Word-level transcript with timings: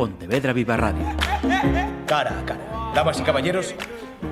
Pontevedra 0.00 0.54
Viva 0.54 0.78
Radio. 0.78 1.04
Cara 2.06 2.40
a 2.40 2.44
cara. 2.46 2.92
Damas 2.94 3.20
y 3.20 3.22
caballeros, 3.22 3.74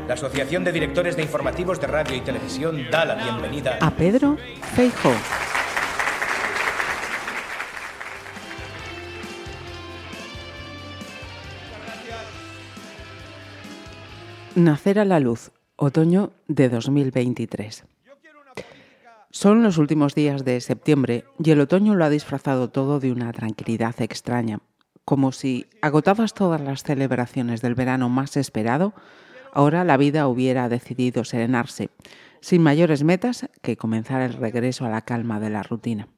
la 0.07 0.15
Asociación 0.15 0.65
de 0.65 0.73
Directores 0.73 1.15
de 1.15 1.23
Informativos 1.23 1.79
de 1.79 1.87
Radio 1.87 2.17
y 2.17 2.23
Televisión 2.23 2.87
da 2.91 3.05
la 3.05 3.17
bienvenida 3.17 3.76
a 3.78 3.91
Pedro 3.91 4.39
Feijó. 4.75 5.12
Nacer 14.55 14.98
a 14.98 15.05
la 15.05 15.21
luz, 15.21 15.50
otoño 15.77 16.32
de 16.46 16.71
2023. 16.71 17.85
Son 19.30 19.62
los 19.62 19.77
últimos 19.77 20.14
días 20.14 20.46
de 20.46 20.62
septiembre 20.62 21.27
y 21.39 21.50
el 21.50 21.61
otoño 21.61 21.95
lo 21.95 22.07
ha 22.07 22.09
disfrazado 22.09 22.71
todo 22.71 23.00
de 23.00 23.12
una 23.12 23.30
tranquilidad 23.32 24.00
extraña, 24.00 24.61
como 25.09 25.32
si, 25.32 25.64
agotadas 25.80 26.34
todas 26.34 26.61
las 26.61 26.82
celebraciones 26.82 27.62
del 27.62 27.75
verano 27.75 28.11
más 28.11 28.36
esperado, 28.36 28.93
ahora 29.54 29.82
la 29.82 29.96
vida 29.96 30.29
hubiera 30.29 30.68
decidido 30.68 31.25
serenarse, 31.25 31.89
sin 32.43 32.62
mayores 32.62 33.05
metas 33.05 33.48
que 33.62 33.79
comenzar 33.79 34.21
el 34.21 34.34
regreso 34.34 34.84
a 34.84 34.91
la 34.91 35.01
calma 35.01 35.41
de 35.41 35.48
la 35.48 35.62
rutina. 35.62 36.09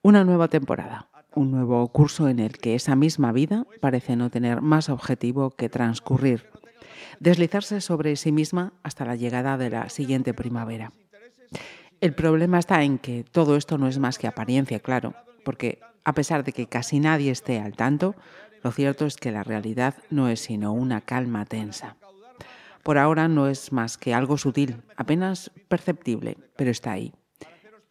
Una 0.00 0.24
nueva 0.24 0.48
temporada, 0.48 1.10
un 1.34 1.50
nuevo 1.50 1.86
curso 1.88 2.28
en 2.28 2.38
el 2.38 2.56
que 2.56 2.74
esa 2.74 2.96
misma 2.96 3.32
vida 3.32 3.66
parece 3.82 4.16
no 4.16 4.30
tener 4.30 4.62
más 4.62 4.88
objetivo 4.88 5.50
que 5.50 5.68
transcurrir, 5.68 6.46
deslizarse 7.18 7.82
sobre 7.82 8.16
sí 8.16 8.32
misma 8.32 8.72
hasta 8.82 9.04
la 9.04 9.14
llegada 9.14 9.58
de 9.58 9.68
la 9.68 9.90
siguiente 9.90 10.32
primavera. 10.32 10.94
El 12.00 12.14
problema 12.14 12.60
está 12.60 12.82
en 12.82 12.96
que 12.96 13.24
todo 13.30 13.58
esto 13.58 13.76
no 13.76 13.88
es 13.88 13.98
más 13.98 14.18
que 14.18 14.26
apariencia, 14.26 14.80
claro, 14.80 15.12
porque 15.44 15.80
a 16.04 16.14
pesar 16.14 16.44
de 16.44 16.52
que 16.52 16.66
casi 16.66 17.00
nadie 17.00 17.30
esté 17.30 17.60
al 17.60 17.74
tanto, 17.74 18.14
lo 18.62 18.72
cierto 18.72 19.06
es 19.06 19.16
que 19.16 19.30
la 19.30 19.42
realidad 19.42 19.94
no 20.10 20.28
es 20.28 20.40
sino 20.40 20.72
una 20.72 21.00
calma 21.00 21.44
tensa. 21.44 21.96
Por 22.82 22.98
ahora 22.98 23.28
no 23.28 23.48
es 23.48 23.72
más 23.72 23.98
que 23.98 24.14
algo 24.14 24.38
sutil, 24.38 24.82
apenas 24.96 25.50
perceptible, 25.68 26.38
pero 26.56 26.70
está 26.70 26.92
ahí. 26.92 27.12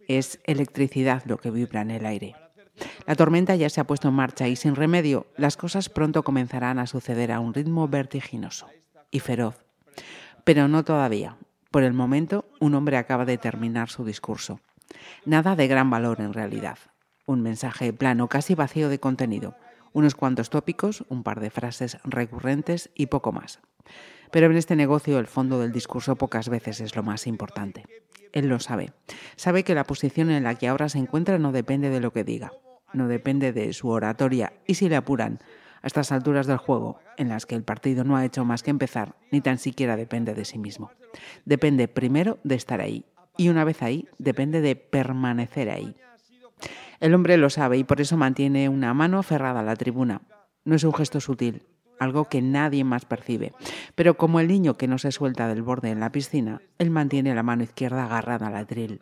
Es 0.07 0.39
electricidad 0.45 1.23
lo 1.25 1.37
que 1.37 1.51
vibra 1.51 1.81
en 1.81 1.91
el 1.91 2.05
aire. 2.05 2.35
La 3.05 3.15
tormenta 3.15 3.55
ya 3.55 3.69
se 3.69 3.81
ha 3.81 3.87
puesto 3.87 4.07
en 4.07 4.13
marcha 4.15 4.47
y 4.47 4.55
sin 4.55 4.75
remedio 4.75 5.27
las 5.35 5.57
cosas 5.57 5.89
pronto 5.89 6.23
comenzarán 6.23 6.79
a 6.79 6.87
suceder 6.87 7.31
a 7.31 7.39
un 7.39 7.53
ritmo 7.53 7.87
vertiginoso 7.87 8.67
y 9.11 9.19
feroz. 9.19 9.63
Pero 10.43 10.67
no 10.67 10.83
todavía. 10.83 11.37
Por 11.71 11.83
el 11.83 11.93
momento, 11.93 12.45
un 12.59 12.73
hombre 12.73 12.97
acaba 12.97 13.25
de 13.25 13.37
terminar 13.37 13.89
su 13.89 14.05
discurso. 14.05 14.59
Nada 15.25 15.55
de 15.55 15.67
gran 15.67 15.89
valor 15.89 16.19
en 16.21 16.33
realidad. 16.33 16.79
Un 17.29 17.43
mensaje 17.43 17.93
plano, 17.93 18.27
casi 18.27 18.55
vacío 18.55 18.89
de 18.89 18.99
contenido. 18.99 19.55
Unos 19.93 20.15
cuantos 20.15 20.49
tópicos, 20.49 21.05
un 21.09 21.21
par 21.21 21.41
de 21.41 21.51
frases 21.51 21.99
recurrentes 22.03 22.89
y 22.95 23.05
poco 23.05 23.31
más. 23.31 23.59
Pero 24.31 24.47
en 24.47 24.57
este 24.57 24.75
negocio 24.75 25.19
el 25.19 25.27
fondo 25.27 25.59
del 25.59 25.71
discurso 25.71 26.15
pocas 26.15 26.49
veces 26.49 26.81
es 26.81 26.95
lo 26.95 27.03
más 27.03 27.27
importante. 27.27 27.85
Él 28.33 28.47
lo 28.47 28.59
sabe. 28.59 28.93
Sabe 29.35 29.63
que 29.63 29.75
la 29.75 29.83
posición 29.83 30.31
en 30.31 30.43
la 30.43 30.55
que 30.55 30.67
ahora 30.67 30.89
se 30.89 30.97
encuentra 30.97 31.37
no 31.37 31.51
depende 31.51 31.91
de 31.91 31.99
lo 31.99 32.11
que 32.11 32.23
diga, 32.23 32.51
no 32.93 33.07
depende 33.07 33.53
de 33.53 33.73
su 33.73 33.89
oratoria 33.89 34.53
y 34.65 34.73
si 34.73 34.89
le 34.89 34.95
apuran, 34.95 35.37
a 35.83 35.85
estas 35.85 36.11
alturas 36.11 36.47
del 36.47 36.57
juego, 36.57 36.99
en 37.15 37.29
las 37.29 37.45
que 37.45 37.53
el 37.53 37.61
partido 37.61 38.03
no 38.03 38.17
ha 38.17 38.25
hecho 38.25 38.43
más 38.43 38.63
que 38.63 38.71
empezar, 38.71 39.13
ni 39.31 39.39
tan 39.39 39.59
siquiera 39.59 39.95
depende 39.97 40.33
de 40.33 40.45
sí 40.45 40.57
mismo. 40.57 40.89
Depende 41.45 41.87
primero 41.87 42.39
de 42.43 42.55
estar 42.55 42.81
ahí, 42.81 43.05
y 43.37 43.49
una 43.49 43.65
vez 43.65 43.83
ahí, 43.83 44.09
depende 44.17 44.61
de 44.61 44.75
permanecer 44.75 45.69
ahí. 45.69 45.95
El 46.99 47.13
hombre 47.13 47.37
lo 47.37 47.49
sabe 47.49 47.77
y 47.77 47.83
por 47.83 48.01
eso 48.01 48.17
mantiene 48.17 48.67
una 48.67 48.93
mano 48.93 49.19
aferrada 49.19 49.61
a 49.61 49.63
la 49.63 49.75
tribuna. 49.75 50.21
No 50.65 50.75
es 50.75 50.83
un 50.83 50.93
gesto 50.93 51.21
sutil, 51.21 51.63
algo 51.97 52.25
que 52.25 52.41
nadie 52.41 52.83
más 52.83 53.05
percibe. 53.05 53.53
Pero 53.95 54.17
como 54.17 54.39
el 54.39 54.47
niño 54.47 54.75
que 54.75 54.87
no 54.87 54.97
se 54.97 55.11
suelta 55.11 55.47
del 55.47 55.61
borde 55.61 55.91
en 55.91 56.01
la 56.01 56.11
piscina, 56.11 56.61
él 56.77 56.89
mantiene 56.89 57.35
la 57.35 57.43
mano 57.43 57.63
izquierda 57.63 58.05
agarrada 58.05 58.47
al 58.47 58.55
atril. 58.55 58.99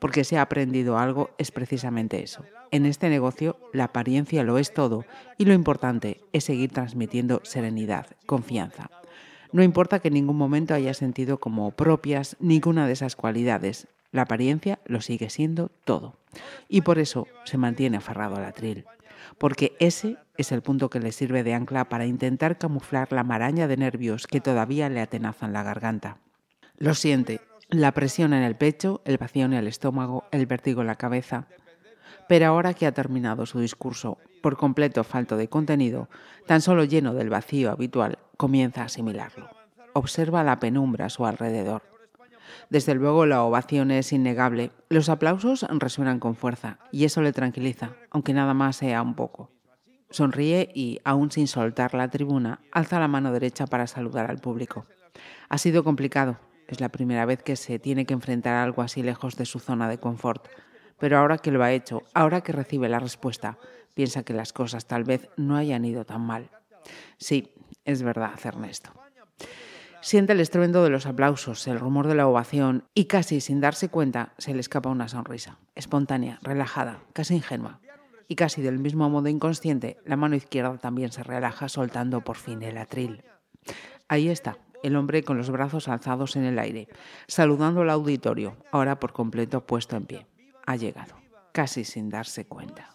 Porque 0.00 0.24
se 0.24 0.38
ha 0.38 0.42
aprendido 0.42 0.98
algo 0.98 1.30
es 1.38 1.52
precisamente 1.52 2.22
eso. 2.22 2.42
En 2.70 2.86
este 2.86 3.08
negocio 3.08 3.56
la 3.72 3.84
apariencia 3.84 4.42
lo 4.42 4.58
es 4.58 4.74
todo 4.74 5.04
y 5.36 5.44
lo 5.44 5.52
importante 5.52 6.20
es 6.32 6.44
seguir 6.44 6.72
transmitiendo 6.72 7.40
serenidad, 7.44 8.06
confianza. 8.26 8.90
No 9.52 9.62
importa 9.62 10.00
que 10.00 10.08
en 10.08 10.14
ningún 10.14 10.36
momento 10.36 10.74
haya 10.74 10.92
sentido 10.92 11.38
como 11.38 11.70
propias 11.70 12.36
ninguna 12.40 12.86
de 12.86 12.92
esas 12.92 13.16
cualidades, 13.16 13.88
la 14.12 14.22
apariencia 14.22 14.78
lo 14.86 15.00
sigue 15.00 15.30
siendo 15.30 15.70
todo. 15.84 16.18
Y 16.68 16.82
por 16.82 16.98
eso 16.98 17.26
se 17.44 17.58
mantiene 17.58 17.96
aferrado 17.96 18.36
al 18.36 18.44
atril 18.44 18.86
porque 19.36 19.76
ese 19.78 20.16
es 20.36 20.52
el 20.52 20.62
punto 20.62 20.90
que 20.90 21.00
le 21.00 21.12
sirve 21.12 21.42
de 21.42 21.54
ancla 21.54 21.88
para 21.88 22.06
intentar 22.06 22.58
camuflar 22.58 23.12
la 23.12 23.24
maraña 23.24 23.68
de 23.68 23.76
nervios 23.76 24.26
que 24.26 24.40
todavía 24.40 24.88
le 24.88 25.00
atenazan 25.00 25.52
la 25.52 25.62
garganta. 25.62 26.18
Lo 26.76 26.94
siente, 26.94 27.40
la 27.68 27.92
presión 27.92 28.32
en 28.32 28.42
el 28.42 28.56
pecho, 28.56 29.02
el 29.04 29.18
vacío 29.18 29.44
en 29.44 29.52
el 29.52 29.66
estómago, 29.66 30.24
el 30.30 30.46
vértigo 30.46 30.80
en 30.80 30.86
la 30.86 30.96
cabeza. 30.96 31.46
Pero 32.28 32.46
ahora 32.46 32.74
que 32.74 32.86
ha 32.86 32.92
terminado 32.92 33.46
su 33.46 33.60
discurso, 33.60 34.18
por 34.42 34.56
completo 34.56 35.02
falto 35.02 35.36
de 35.36 35.48
contenido, 35.48 36.08
tan 36.46 36.60
solo 36.60 36.84
lleno 36.84 37.14
del 37.14 37.30
vacío 37.30 37.70
habitual, 37.70 38.18
comienza 38.36 38.82
a 38.82 38.86
asimilarlo. 38.86 39.48
Observa 39.94 40.44
la 40.44 40.60
penumbra 40.60 41.06
a 41.06 41.10
su 41.10 41.26
alrededor. 41.26 41.82
Desde 42.70 42.94
luego 42.94 43.24
la 43.24 43.42
ovación 43.42 43.90
es 43.90 44.12
innegable. 44.12 44.72
Los 44.90 45.08
aplausos 45.08 45.66
resuenan 45.70 46.20
con 46.20 46.36
fuerza 46.36 46.78
y 46.92 47.04
eso 47.04 47.22
le 47.22 47.32
tranquiliza, 47.32 47.92
aunque 48.10 48.34
nada 48.34 48.52
más 48.52 48.76
sea 48.76 49.00
un 49.00 49.14
poco. 49.14 49.50
Sonríe 50.10 50.70
y, 50.74 51.00
aún 51.04 51.30
sin 51.30 51.48
soltar 51.48 51.94
la 51.94 52.08
tribuna, 52.08 52.60
alza 52.72 52.98
la 52.98 53.08
mano 53.08 53.32
derecha 53.32 53.66
para 53.66 53.86
saludar 53.86 54.30
al 54.30 54.38
público. 54.38 54.86
Ha 55.48 55.58
sido 55.58 55.84
complicado. 55.84 56.38
Es 56.66 56.80
la 56.80 56.90
primera 56.90 57.24
vez 57.24 57.42
que 57.42 57.56
se 57.56 57.78
tiene 57.78 58.04
que 58.04 58.12
enfrentar 58.12 58.54
a 58.54 58.62
algo 58.62 58.82
así 58.82 59.02
lejos 59.02 59.36
de 59.36 59.46
su 59.46 59.58
zona 59.58 59.88
de 59.88 59.98
confort. 59.98 60.48
Pero 60.98 61.18
ahora 61.18 61.38
que 61.38 61.50
lo 61.50 61.62
ha 61.62 61.72
hecho, 61.72 62.02
ahora 62.12 62.42
que 62.42 62.52
recibe 62.52 62.90
la 62.90 62.98
respuesta, 62.98 63.58
piensa 63.94 64.22
que 64.22 64.34
las 64.34 64.52
cosas 64.52 64.86
tal 64.86 65.04
vez 65.04 65.30
no 65.38 65.56
hayan 65.56 65.86
ido 65.86 66.04
tan 66.04 66.20
mal. 66.20 66.50
Sí, 67.16 67.54
es 67.84 68.02
verdad, 68.02 68.32
Ernesto. 68.44 68.92
Siente 70.00 70.32
el 70.32 70.40
estruendo 70.40 70.84
de 70.84 70.90
los 70.90 71.06
aplausos, 71.06 71.66
el 71.66 71.80
rumor 71.80 72.06
de 72.06 72.14
la 72.14 72.28
ovación 72.28 72.84
y 72.94 73.06
casi 73.06 73.40
sin 73.40 73.60
darse 73.60 73.88
cuenta 73.88 74.32
se 74.38 74.54
le 74.54 74.60
escapa 74.60 74.90
una 74.90 75.08
sonrisa, 75.08 75.58
espontánea, 75.74 76.38
relajada, 76.42 77.00
casi 77.12 77.34
ingenua. 77.34 77.80
Y 78.28 78.36
casi 78.36 78.62
del 78.62 78.78
mismo 78.78 79.08
modo 79.10 79.28
inconsciente, 79.28 79.98
la 80.04 80.16
mano 80.16 80.36
izquierda 80.36 80.78
también 80.78 81.10
se 81.10 81.22
relaja 81.22 81.68
soltando 81.68 82.20
por 82.22 82.36
fin 82.36 82.62
el 82.62 82.78
atril. 82.78 83.24
Ahí 84.06 84.28
está, 84.28 84.58
el 84.82 84.96
hombre 84.96 85.22
con 85.22 85.36
los 85.36 85.50
brazos 85.50 85.88
alzados 85.88 86.36
en 86.36 86.44
el 86.44 86.58
aire, 86.58 86.88
saludando 87.26 87.82
al 87.82 87.90
auditorio, 87.90 88.56
ahora 88.70 89.00
por 89.00 89.12
completo 89.12 89.66
puesto 89.66 89.96
en 89.96 90.06
pie. 90.06 90.26
Ha 90.66 90.76
llegado, 90.76 91.16
casi 91.52 91.84
sin 91.84 92.08
darse 92.08 92.46
cuenta. 92.46 92.90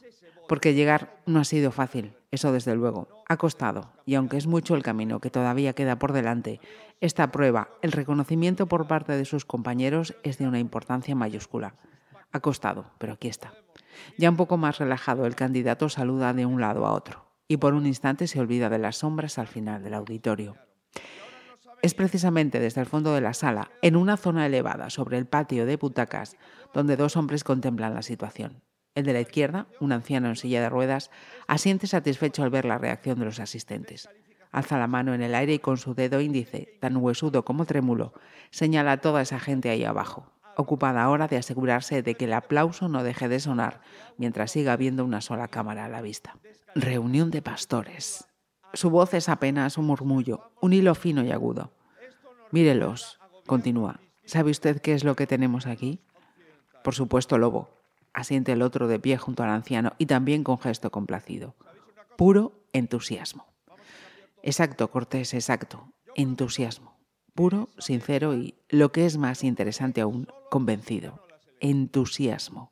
Porque 0.47 0.73
llegar 0.73 1.17
no 1.25 1.39
ha 1.39 1.43
sido 1.43 1.71
fácil, 1.71 2.13
eso 2.33 2.51
desde 2.51 2.75
luego. 2.75 3.07
Ha 3.29 3.37
costado, 3.37 3.93
y 4.05 4.15
aunque 4.15 4.37
es 4.37 4.47
mucho 4.47 4.75
el 4.75 4.81
camino 4.81 5.19
que 5.19 5.29
todavía 5.29 5.73
queda 5.73 5.99
por 5.99 6.13
delante, 6.13 6.59
esta 6.99 7.31
prueba, 7.31 7.69
el 7.83 7.91
reconocimiento 7.91 8.65
por 8.67 8.87
parte 8.87 9.15
de 9.15 9.25
sus 9.25 9.45
compañeros, 9.45 10.15
es 10.23 10.39
de 10.39 10.47
una 10.47 10.57
importancia 10.57 11.13
mayúscula. 11.13 11.75
Ha 12.31 12.39
costado, 12.39 12.91
pero 12.97 13.13
aquí 13.13 13.27
está. 13.27 13.53
Ya 14.17 14.31
un 14.31 14.35
poco 14.35 14.57
más 14.57 14.79
relajado, 14.79 15.27
el 15.27 15.35
candidato 15.35 15.89
saluda 15.89 16.33
de 16.33 16.47
un 16.47 16.59
lado 16.59 16.87
a 16.87 16.93
otro, 16.93 17.23
y 17.47 17.57
por 17.57 17.75
un 17.75 17.85
instante 17.85 18.25
se 18.25 18.39
olvida 18.39 18.67
de 18.67 18.79
las 18.79 18.97
sombras 18.97 19.37
al 19.37 19.47
final 19.47 19.83
del 19.83 19.93
auditorio. 19.93 20.57
Es 21.83 21.93
precisamente 21.93 22.59
desde 22.59 22.81
el 22.81 22.87
fondo 22.87 23.13
de 23.13 23.21
la 23.21 23.35
sala, 23.35 23.69
en 23.83 23.95
una 23.95 24.17
zona 24.17 24.47
elevada 24.47 24.89
sobre 24.89 25.19
el 25.19 25.27
patio 25.27 25.67
de 25.67 25.77
butacas, 25.77 26.35
donde 26.73 26.97
dos 26.97 27.15
hombres 27.15 27.43
contemplan 27.43 27.93
la 27.93 28.01
situación. 28.01 28.63
El 28.95 29.05
de 29.05 29.13
la 29.13 29.21
izquierda, 29.21 29.67
un 29.79 29.91
anciano 29.91 30.27
en 30.27 30.35
silla 30.35 30.61
de 30.61 30.69
ruedas, 30.69 31.09
asiente 31.47 31.87
satisfecho 31.87 32.43
al 32.43 32.51
ver 32.51 32.65
la 32.65 32.77
reacción 32.77 33.17
de 33.19 33.25
los 33.25 33.39
asistentes. 33.39 34.07
Alza 34.51 34.77
la 34.77 34.87
mano 34.87 35.15
en 35.15 35.23
el 35.23 35.33
aire 35.33 35.55
y 35.55 35.59
con 35.59 35.77
su 35.77 35.95
dedo 35.95 36.21
índice, 36.21 36.77
tan 36.79 36.97
huesudo 36.97 37.43
como 37.43 37.65
trémulo, 37.65 38.13
señala 38.51 38.93
a 38.93 39.01
toda 39.01 39.23
esa 39.23 39.39
gente 39.39 39.71
ahí 39.71 39.83
abajo, 39.83 40.31
ocupada 40.55 41.01
ahora 41.01 41.27
de 41.27 41.37
asegurarse 41.37 42.03
de 42.03 42.13
que 42.13 42.25
el 42.25 42.33
aplauso 42.33 42.87
no 42.87 43.03
deje 43.03 43.27
de 43.27 43.39
sonar 43.39 43.81
mientras 44.17 44.51
siga 44.51 44.73
habiendo 44.73 45.03
una 45.05 45.21
sola 45.21 45.47
cámara 45.47 45.85
a 45.85 45.89
la 45.89 46.03
vista. 46.03 46.37
Reunión 46.75 47.31
de 47.31 47.41
pastores. 47.41 48.27
Su 48.73 48.91
voz 48.91 49.15
es 49.15 49.27
apenas 49.27 49.79
un 49.79 49.85
murmullo, 49.85 50.51
un 50.61 50.73
hilo 50.73 50.93
fino 50.93 51.23
y 51.23 51.31
agudo. 51.31 51.71
Mírelos, 52.51 53.19
continúa. 53.47 53.99
¿Sabe 54.25 54.51
usted 54.51 54.81
qué 54.81 54.93
es 54.93 55.03
lo 55.03 55.15
que 55.15 55.25
tenemos 55.25 55.65
aquí? 55.65 55.99
Por 56.83 56.93
supuesto, 56.93 57.39
lobo, 57.39 57.82
asiente 58.13 58.51
el 58.51 58.61
otro 58.61 58.87
de 58.87 58.99
pie 58.99 59.17
junto 59.17 59.43
al 59.43 59.49
anciano 59.49 59.93
y 59.97 60.05
también 60.05 60.43
con 60.43 60.59
gesto 60.59 60.91
complacido. 60.91 61.55
Puro 62.17 62.53
entusiasmo. 62.73 63.47
Exacto, 64.41 64.89
Cortés, 64.91 65.33
exacto. 65.33 65.93
Entusiasmo. 66.15 66.97
Puro, 67.33 67.69
sincero 67.79 68.35
y, 68.35 68.55
lo 68.69 68.91
que 68.91 69.05
es 69.05 69.17
más 69.17 69.43
interesante 69.43 70.01
aún, 70.01 70.27
convencido. 70.51 71.25
Entusiasmo. 71.59 72.71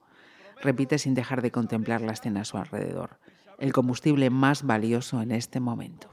Repite 0.61 0.99
sin 0.99 1.15
dejar 1.15 1.41
de 1.41 1.51
contemplar 1.51 2.01
la 2.01 2.11
escena 2.11 2.41
a 2.41 2.45
su 2.45 2.57
alrededor. 2.57 3.19
el 3.57 3.73
combustible 3.73 4.31
más 4.31 4.63
valioso 4.63 5.21
en 5.21 5.31
este 5.31 5.59
momento. 5.59 6.09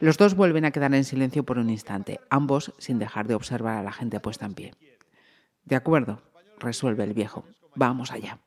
Los 0.00 0.18
dos 0.18 0.34
vuelven 0.34 0.64
a 0.64 0.72
quedar 0.72 0.92
en 0.92 1.04
silencio 1.04 1.44
por 1.44 1.58
un 1.58 1.70
instante, 1.70 2.18
ambos 2.30 2.74
sin 2.78 2.98
dejar 2.98 3.28
de 3.28 3.36
observar 3.36 3.78
a 3.78 3.82
la 3.84 3.92
gente 3.92 4.18
puesta 4.18 4.44
en 4.44 4.54
pie. 4.54 4.74
De 5.64 5.76
acuerdo, 5.76 6.22
resuelve 6.58 7.04
el 7.04 7.14
viejo. 7.14 7.44
Vamos 7.74 8.12
allá. 8.12 8.38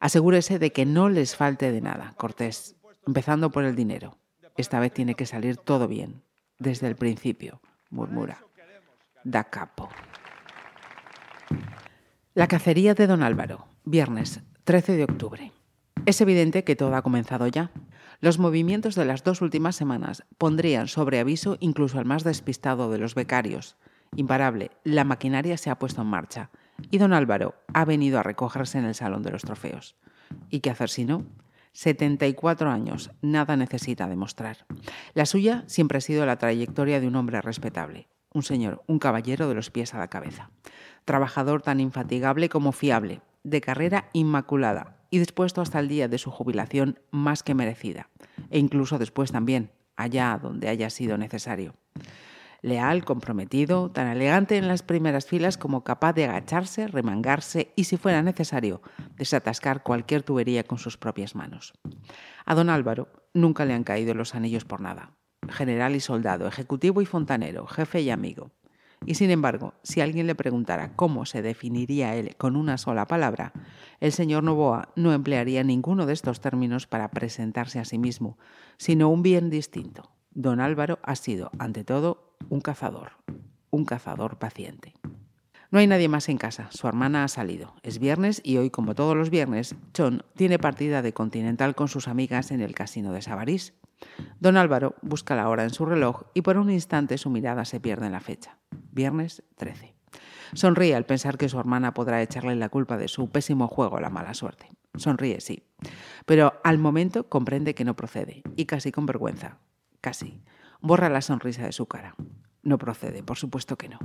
Asegúrese 0.00 0.58
de 0.58 0.72
que 0.72 0.84
no 0.84 1.08
les 1.08 1.36
falte 1.36 1.70
de 1.70 1.80
nada, 1.80 2.14
Cortés, 2.16 2.76
empezando 3.06 3.50
por 3.50 3.64
el 3.64 3.76
dinero. 3.76 4.18
Esta 4.56 4.80
vez 4.80 4.92
tiene 4.92 5.14
que 5.14 5.26
salir 5.26 5.56
todo 5.56 5.88
bien, 5.88 6.22
desde 6.58 6.88
el 6.88 6.96
principio, 6.96 7.60
murmura. 7.90 8.44
Da 9.24 9.44
capo. 9.44 9.88
La 12.34 12.48
cacería 12.48 12.94
de 12.94 13.06
don 13.06 13.22
Álvaro, 13.22 13.66
viernes 13.84 14.40
13 14.64 14.96
de 14.96 15.04
octubre. 15.04 15.52
Es 16.06 16.20
evidente 16.20 16.64
que 16.64 16.76
todo 16.76 16.96
ha 16.96 17.02
comenzado 17.02 17.46
ya. 17.46 17.70
Los 18.20 18.38
movimientos 18.38 18.94
de 18.94 19.04
las 19.04 19.22
dos 19.22 19.40
últimas 19.40 19.76
semanas 19.76 20.24
pondrían 20.38 20.88
sobre 20.88 21.20
aviso 21.20 21.56
incluso 21.60 21.98
al 21.98 22.04
más 22.04 22.24
despistado 22.24 22.90
de 22.90 22.98
los 22.98 23.14
becarios. 23.14 23.76
Imparable, 24.16 24.70
la 24.82 25.04
maquinaria 25.04 25.56
se 25.56 25.70
ha 25.70 25.78
puesto 25.78 26.02
en 26.02 26.08
marcha 26.08 26.50
y 26.90 26.98
don 26.98 27.12
Álvaro 27.12 27.54
ha 27.72 27.84
venido 27.84 28.18
a 28.18 28.22
recogerse 28.22 28.78
en 28.78 28.84
el 28.84 28.94
Salón 28.94 29.22
de 29.22 29.30
los 29.30 29.42
Trofeos. 29.42 29.96
¿Y 30.50 30.60
qué 30.60 30.70
hacer 30.70 30.88
si 30.88 31.04
no? 31.04 31.24
74 31.72 32.70
años, 32.70 33.10
nada 33.22 33.56
necesita 33.56 34.08
demostrar. 34.08 34.66
La 35.14 35.26
suya 35.26 35.64
siempre 35.66 35.98
ha 35.98 36.02
sido 36.02 36.26
la 36.26 36.36
trayectoria 36.36 37.00
de 37.00 37.08
un 37.08 37.16
hombre 37.16 37.40
respetable, 37.40 38.08
un 38.32 38.42
señor, 38.42 38.82
un 38.86 38.98
caballero 38.98 39.48
de 39.48 39.54
los 39.54 39.70
pies 39.70 39.94
a 39.94 39.98
la 39.98 40.08
cabeza. 40.08 40.50
Trabajador 41.04 41.62
tan 41.62 41.80
infatigable 41.80 42.48
como 42.48 42.72
fiable, 42.72 43.22
de 43.42 43.60
carrera 43.60 44.10
inmaculada 44.12 44.98
y 45.10 45.18
dispuesto 45.18 45.60
hasta 45.60 45.80
el 45.80 45.88
día 45.88 46.08
de 46.08 46.18
su 46.18 46.30
jubilación 46.30 46.98
más 47.10 47.42
que 47.42 47.54
merecida, 47.54 48.08
e 48.50 48.58
incluso 48.58 48.98
después 48.98 49.32
también, 49.32 49.70
allá 49.96 50.38
donde 50.40 50.68
haya 50.68 50.90
sido 50.90 51.18
necesario. 51.18 51.74
Leal, 52.64 53.04
comprometido, 53.04 53.90
tan 53.90 54.06
elegante 54.06 54.56
en 54.56 54.68
las 54.68 54.84
primeras 54.84 55.26
filas 55.26 55.58
como 55.58 55.82
capaz 55.82 56.12
de 56.12 56.26
agacharse, 56.26 56.86
remangarse 56.86 57.72
y, 57.74 57.84
si 57.84 57.96
fuera 57.96 58.22
necesario, 58.22 58.82
desatascar 59.16 59.82
cualquier 59.82 60.22
tubería 60.22 60.62
con 60.62 60.78
sus 60.78 60.96
propias 60.96 61.34
manos. 61.34 61.72
A 62.46 62.54
don 62.54 62.70
Álvaro 62.70 63.08
nunca 63.34 63.64
le 63.64 63.74
han 63.74 63.82
caído 63.82 64.14
los 64.14 64.36
anillos 64.36 64.64
por 64.64 64.80
nada. 64.80 65.10
General 65.48 65.96
y 65.96 66.00
soldado, 66.00 66.46
ejecutivo 66.46 67.02
y 67.02 67.04
fontanero, 67.04 67.66
jefe 67.66 68.00
y 68.00 68.10
amigo. 68.10 68.52
Y 69.04 69.16
sin 69.16 69.32
embargo, 69.32 69.74
si 69.82 70.00
alguien 70.00 70.28
le 70.28 70.36
preguntara 70.36 70.94
cómo 70.94 71.26
se 71.26 71.42
definiría 71.42 72.14
él 72.14 72.36
con 72.36 72.54
una 72.54 72.78
sola 72.78 73.08
palabra, 73.08 73.52
el 73.98 74.12
señor 74.12 74.44
Novoa 74.44 74.90
no 74.94 75.12
emplearía 75.12 75.64
ninguno 75.64 76.06
de 76.06 76.12
estos 76.12 76.40
términos 76.40 76.86
para 76.86 77.10
presentarse 77.10 77.80
a 77.80 77.84
sí 77.84 77.98
mismo, 77.98 78.38
sino 78.76 79.08
un 79.08 79.22
bien 79.22 79.50
distinto. 79.50 80.12
Don 80.30 80.60
Álvaro 80.60 81.00
ha 81.02 81.16
sido, 81.16 81.50
ante 81.58 81.84
todo, 81.84 82.31
un 82.48 82.60
cazador, 82.60 83.12
un 83.70 83.84
cazador 83.84 84.38
paciente. 84.38 84.94
No 85.70 85.78
hay 85.78 85.86
nadie 85.86 86.08
más 86.08 86.28
en 86.28 86.36
casa, 86.36 86.68
su 86.70 86.86
hermana 86.86 87.24
ha 87.24 87.28
salido. 87.28 87.74
Es 87.82 87.98
viernes 87.98 88.42
y 88.44 88.58
hoy, 88.58 88.68
como 88.68 88.94
todos 88.94 89.16
los 89.16 89.30
viernes, 89.30 89.74
John 89.96 90.22
tiene 90.36 90.58
partida 90.58 91.00
de 91.00 91.14
Continental 91.14 91.74
con 91.74 91.88
sus 91.88 92.08
amigas 92.08 92.50
en 92.50 92.60
el 92.60 92.74
casino 92.74 93.12
de 93.12 93.22
Sabarís. 93.22 93.74
Don 94.38 94.56
Álvaro 94.56 94.96
busca 95.00 95.34
la 95.34 95.48
hora 95.48 95.64
en 95.64 95.70
su 95.70 95.86
reloj 95.86 96.24
y 96.34 96.42
por 96.42 96.58
un 96.58 96.70
instante 96.70 97.16
su 97.16 97.30
mirada 97.30 97.64
se 97.64 97.80
pierde 97.80 98.06
en 98.06 98.12
la 98.12 98.20
fecha. 98.20 98.58
Viernes 98.90 99.42
13. 99.56 99.94
Sonríe 100.52 100.94
al 100.94 101.06
pensar 101.06 101.38
que 101.38 101.48
su 101.48 101.58
hermana 101.58 101.94
podrá 101.94 102.20
echarle 102.20 102.54
la 102.56 102.68
culpa 102.68 102.98
de 102.98 103.08
su 103.08 103.30
pésimo 103.30 103.68
juego 103.68 103.98
la 104.00 104.10
mala 104.10 104.34
suerte. 104.34 104.68
Sonríe, 104.96 105.40
sí. 105.40 105.62
Pero 106.26 106.60
al 106.64 106.76
momento 106.78 107.28
comprende 107.28 107.74
que 107.74 107.84
no 107.84 107.96
procede, 107.96 108.42
y 108.56 108.66
casi 108.66 108.92
con 108.92 109.06
vergüenza. 109.06 109.56
Casi. 110.02 110.42
Borra 110.84 111.08
la 111.08 111.20
sonrisa 111.20 111.64
de 111.64 111.70
su 111.70 111.86
cara. 111.86 112.16
No 112.64 112.76
procede, 112.76 113.22
por 113.22 113.38
supuesto 113.38 113.76
que 113.76 113.88
no. 113.88 114.00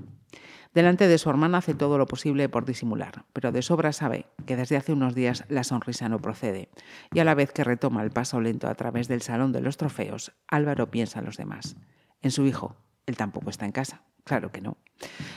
Delante 0.75 1.07
de 1.07 1.17
su 1.17 1.27
hermana 1.27 1.57
hace 1.57 1.73
todo 1.73 1.97
lo 1.97 2.05
posible 2.05 2.49
por 2.49 2.65
disimular, 2.65 3.25
pero 3.33 3.51
de 3.51 3.63
sobra 3.63 3.91
sabe 3.93 4.27
que 4.45 4.55
desde 4.55 4.77
hace 4.77 4.93
unos 4.93 5.15
días 5.15 5.43
la 5.49 5.63
sonrisa 5.63 6.07
no 6.07 6.19
procede, 6.19 6.69
y 7.11 7.19
a 7.19 7.23
la 7.23 7.33
vez 7.33 7.51
que 7.51 7.63
retoma 7.63 8.03
el 8.03 8.11
paso 8.11 8.41
lento 8.41 8.67
a 8.67 8.75
través 8.75 9.07
del 9.07 9.23
salón 9.23 9.53
de 9.53 9.61
los 9.61 9.77
trofeos, 9.77 10.33
Álvaro 10.47 10.91
piensa 10.91 11.17
en 11.17 11.25
los 11.25 11.37
demás. 11.37 11.77
En 12.21 12.29
su 12.29 12.45
hijo, 12.45 12.75
él 13.07 13.17
tampoco 13.17 13.49
está 13.49 13.65
en 13.65 13.71
casa, 13.71 14.03
claro 14.23 14.51
que 14.51 14.61
no. 14.61 14.77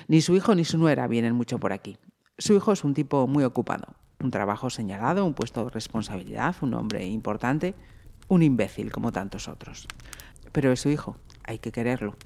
Ni 0.08 0.20
su 0.20 0.36
hijo 0.36 0.54
ni 0.54 0.66
su 0.66 0.76
nuera 0.76 1.06
vienen 1.06 1.34
mucho 1.34 1.58
por 1.58 1.72
aquí. 1.72 1.96
Su 2.36 2.52
hijo 2.52 2.72
es 2.72 2.84
un 2.84 2.92
tipo 2.92 3.26
muy 3.26 3.44
ocupado, 3.44 3.94
un 4.22 4.30
trabajo 4.30 4.68
señalado, 4.68 5.24
un 5.24 5.32
puesto 5.32 5.64
de 5.64 5.70
responsabilidad, 5.70 6.54
un 6.60 6.74
hombre 6.74 7.06
importante, 7.06 7.74
un 8.28 8.42
imbécil 8.42 8.92
como 8.92 9.10
tantos 9.10 9.48
otros. 9.48 9.88
Pero 10.52 10.72
es 10.72 10.80
su 10.80 10.90
hijo, 10.90 11.16
hay 11.44 11.58
que 11.58 11.72
quererlo. 11.72 12.16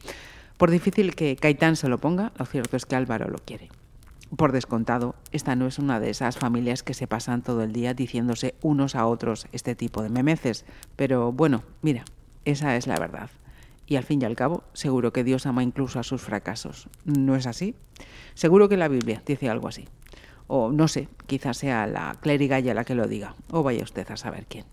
Por 0.56 0.70
difícil 0.70 1.14
que 1.14 1.36
Caitán 1.36 1.76
se 1.76 1.88
lo 1.88 1.98
ponga, 1.98 2.32
lo 2.36 2.46
cierto 2.46 2.76
es 2.76 2.86
que 2.86 2.96
Álvaro 2.96 3.28
lo 3.28 3.38
quiere. 3.38 3.70
Por 4.36 4.52
descontado, 4.52 5.14
esta 5.32 5.54
no 5.54 5.66
es 5.66 5.78
una 5.78 6.00
de 6.00 6.10
esas 6.10 6.38
familias 6.38 6.82
que 6.82 6.94
se 6.94 7.06
pasan 7.06 7.42
todo 7.42 7.62
el 7.62 7.72
día 7.72 7.94
diciéndose 7.94 8.54
unos 8.62 8.94
a 8.94 9.06
otros 9.06 9.46
este 9.52 9.74
tipo 9.74 10.02
de 10.02 10.08
memeces, 10.08 10.64
pero 10.96 11.32
bueno, 11.32 11.62
mira, 11.82 12.04
esa 12.44 12.76
es 12.76 12.86
la 12.86 12.98
verdad. 12.98 13.30
Y 13.86 13.96
al 13.96 14.04
fin 14.04 14.22
y 14.22 14.24
al 14.24 14.36
cabo, 14.36 14.64
seguro 14.72 15.12
que 15.12 15.24
Dios 15.24 15.46
ama 15.46 15.62
incluso 15.62 16.00
a 16.00 16.04
sus 16.04 16.22
fracasos. 16.22 16.88
¿No 17.04 17.36
es 17.36 17.46
así? 17.46 17.74
Seguro 18.34 18.68
que 18.68 18.76
la 18.76 18.88
Biblia 18.88 19.22
dice 19.26 19.50
algo 19.50 19.68
así. 19.68 19.86
O 20.46 20.72
no 20.72 20.88
sé, 20.88 21.08
quizás 21.26 21.58
sea 21.58 21.86
la 21.86 22.16
clériga 22.20 22.60
ya 22.60 22.74
la 22.74 22.84
que 22.84 22.94
lo 22.94 23.06
diga, 23.06 23.34
o 23.50 23.62
vaya 23.62 23.82
usted 23.82 24.10
a 24.10 24.16
saber 24.16 24.46
quién. 24.46 24.64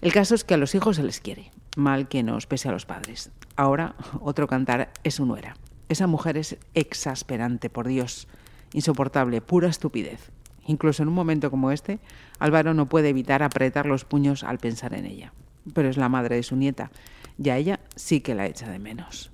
El 0.00 0.12
caso 0.12 0.34
es 0.34 0.44
que 0.44 0.54
a 0.54 0.58
los 0.58 0.74
hijos 0.74 0.96
se 0.96 1.02
les 1.02 1.20
quiere, 1.20 1.50
mal 1.76 2.08
que 2.08 2.22
nos 2.22 2.46
pese 2.46 2.68
a 2.68 2.72
los 2.72 2.86
padres. 2.86 3.30
Ahora, 3.56 3.96
otro 4.20 4.46
cantar 4.46 4.92
es 5.02 5.16
su 5.16 5.26
nuera. 5.26 5.56
Esa 5.88 6.06
mujer 6.06 6.36
es 6.36 6.56
exasperante, 6.74 7.68
por 7.68 7.88
Dios, 7.88 8.28
insoportable, 8.72 9.40
pura 9.40 9.68
estupidez. 9.68 10.30
Incluso 10.66 11.02
en 11.02 11.08
un 11.08 11.14
momento 11.14 11.50
como 11.50 11.72
este, 11.72 11.98
Álvaro 12.38 12.74
no 12.74 12.86
puede 12.86 13.08
evitar 13.08 13.42
apretar 13.42 13.86
los 13.86 14.04
puños 14.04 14.44
al 14.44 14.58
pensar 14.58 14.94
en 14.94 15.06
ella. 15.06 15.32
Pero 15.72 15.88
es 15.88 15.96
la 15.96 16.08
madre 16.08 16.36
de 16.36 16.42
su 16.42 16.56
nieta, 16.56 16.90
y 17.36 17.48
a 17.48 17.56
ella 17.56 17.80
sí 17.96 18.20
que 18.20 18.34
la 18.34 18.46
echa 18.46 18.70
de 18.70 18.78
menos. 18.78 19.32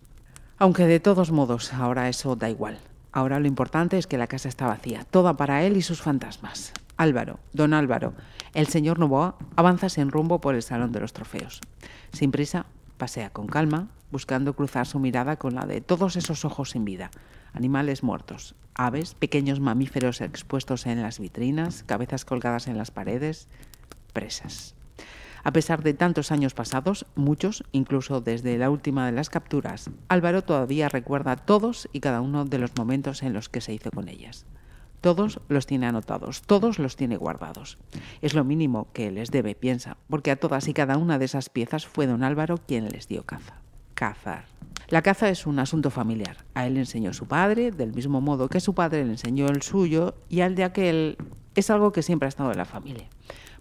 Aunque 0.59 0.87
de 0.87 1.01
todos 1.01 1.31
modos, 1.31 1.75
ahora 1.75 2.09
eso 2.09 2.37
da 2.37 2.49
igual. 2.49 2.79
Ahora 3.13 3.39
lo 3.39 3.49
importante 3.49 3.99
es 3.99 4.07
que 4.07 4.19
la 4.19 4.29
casa 4.29 4.49
está 4.49 4.67
vacía, 4.67 5.05
toda 5.11 5.37
para 5.37 5.65
él 5.65 5.77
y 5.77 5.83
sus 5.83 6.01
fantasmas. 6.01 6.73
Álvaro, 6.97 7.41
don 7.53 7.75
Álvaro, 7.75 8.15
el 8.55 8.69
señor 8.69 8.99
Novoa 8.99 9.37
avanza 9.57 9.89
sin 9.89 10.11
rumbo 10.11 10.41
por 10.41 10.55
el 10.55 10.63
salón 10.63 10.93
de 10.93 11.01
los 11.01 11.13
trofeos. 11.13 11.61
Sin 12.13 12.31
prisa, 12.31 12.67
pasea 12.99 13.31
con 13.31 13.47
calma, 13.47 13.89
buscando 14.13 14.55
cruzar 14.55 14.87
su 14.87 15.01
mirada 15.01 15.37
con 15.37 15.55
la 15.55 15.67
de 15.67 15.81
todos 15.81 16.17
esos 16.17 16.45
ojos 16.45 16.71
sin 16.71 16.85
vida, 16.85 17.11
animales 17.53 18.03
muertos, 18.03 18.55
aves, 18.75 19.15
pequeños 19.15 19.59
mamíferos 19.59 20.21
expuestos 20.21 20.87
en 20.87 21.03
las 21.03 21.19
vitrinas, 21.19 21.83
cabezas 21.83 22.25
colgadas 22.25 22.69
en 22.69 22.79
las 22.79 22.93
paredes, 22.93 23.49
presas. 24.13 24.75
A 25.43 25.53
pesar 25.53 25.83
de 25.83 25.93
tantos 25.93 26.33
años 26.33 26.55
pasados, 26.55 27.07
muchos, 27.17 27.65
incluso 27.73 28.21
desde 28.21 28.57
la 28.57 28.71
última 28.71 29.05
de 29.05 29.13
las 29.13 29.29
capturas, 29.29 29.91
Álvaro 30.09 30.43
todavía 30.43 30.89
recuerda 30.89 31.37
todos 31.37 31.89
y 31.93 32.01
cada 32.01 32.23
uno 32.23 32.45
de 32.47 32.59
los 32.59 32.71
momentos 32.79 33.23
en 33.23 33.35
los 33.35 33.51
que 33.51 33.61
se 33.61 33.75
hizo 33.75 33.91
con 33.91 34.09
ellas. 34.09 34.47
Todos 35.05 35.39
los 35.51 35.67
tiene 35.67 35.85
anotados, 35.85 36.41
todos 36.41 36.79
los 36.79 36.97
tiene 36.97 37.19
guardados. 37.19 37.77
Es 38.23 38.33
lo 38.33 38.43
mínimo 38.43 38.89
que 38.95 39.11
les 39.11 39.31
debe, 39.31 39.55
piensa, 39.55 39.99
porque 40.09 40.31
a 40.31 40.37
todas 40.37 40.67
y 40.67 40.73
cada 40.73 40.97
una 40.97 41.19
de 41.19 41.27
esas 41.27 41.51
piezas 41.51 41.87
fue 41.87 42.07
don 42.07 42.25
Álvaro 42.25 42.57
quien 42.57 42.89
les 42.89 43.07
dio 43.07 43.23
caza. 43.27 43.61
Cazar. 43.93 44.47
La 44.89 45.03
caza 45.03 45.29
es 45.29 45.47
un 45.47 45.59
asunto 45.59 45.91
familiar. 45.91 46.39
A 46.55 46.67
él 46.67 46.73
le 46.73 46.81
enseñó 46.81 47.13
su 47.13 47.27
padre, 47.27 47.71
del 47.71 47.93
mismo 47.93 48.23
modo 48.23 48.49
que 48.49 48.61
su 48.61 48.75
padre 48.75 49.05
le 49.05 49.11
enseñó 49.11 49.47
el 49.49 49.61
suyo, 49.61 50.15
y 50.31 50.41
al 50.41 50.55
de 50.55 50.65
aquel 50.65 51.19
es 51.55 51.69
algo 51.69 51.93
que 51.93 52.01
siempre 52.01 52.27
ha 52.27 52.31
estado 52.31 52.53
en 52.53 52.57
la 52.57 52.65
familia. 52.65 53.07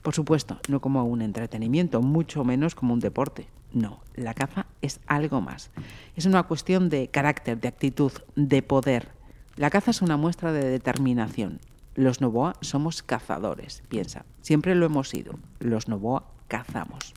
Por 0.01 0.15
supuesto, 0.15 0.61
no 0.69 0.79
como 0.79 1.03
un 1.03 1.21
entretenimiento, 1.21 2.01
mucho 2.01 2.45
menos 2.45 2.73
como 2.73 2.93
un 2.93 3.01
deporte. 3.01 3.49
No, 3.73 3.99
la 4.15 4.33
caza 4.33 4.65
es 4.81 5.01
algo 5.07 5.41
más. 5.41 5.71
Es 6.15 6.25
una 6.25 6.43
cuestión 6.43 6.87
de 6.87 7.09
carácter, 7.09 7.59
de 7.59 7.67
actitud, 7.67 8.13
de 8.37 8.61
poder, 8.61 9.09
la 9.55 9.69
caza 9.69 9.91
es 9.91 10.01
una 10.01 10.17
muestra 10.17 10.51
de 10.51 10.67
determinación. 10.67 11.59
Los 11.93 12.21
Novoa 12.21 12.55
somos 12.61 13.03
cazadores, 13.03 13.83
piensa. 13.87 14.25
Siempre 14.41 14.73
lo 14.73 14.87
hemos 14.87 15.09
sido. 15.09 15.35
Los 15.59 15.87
Novoa 15.87 16.23
cazamos. 16.47 17.13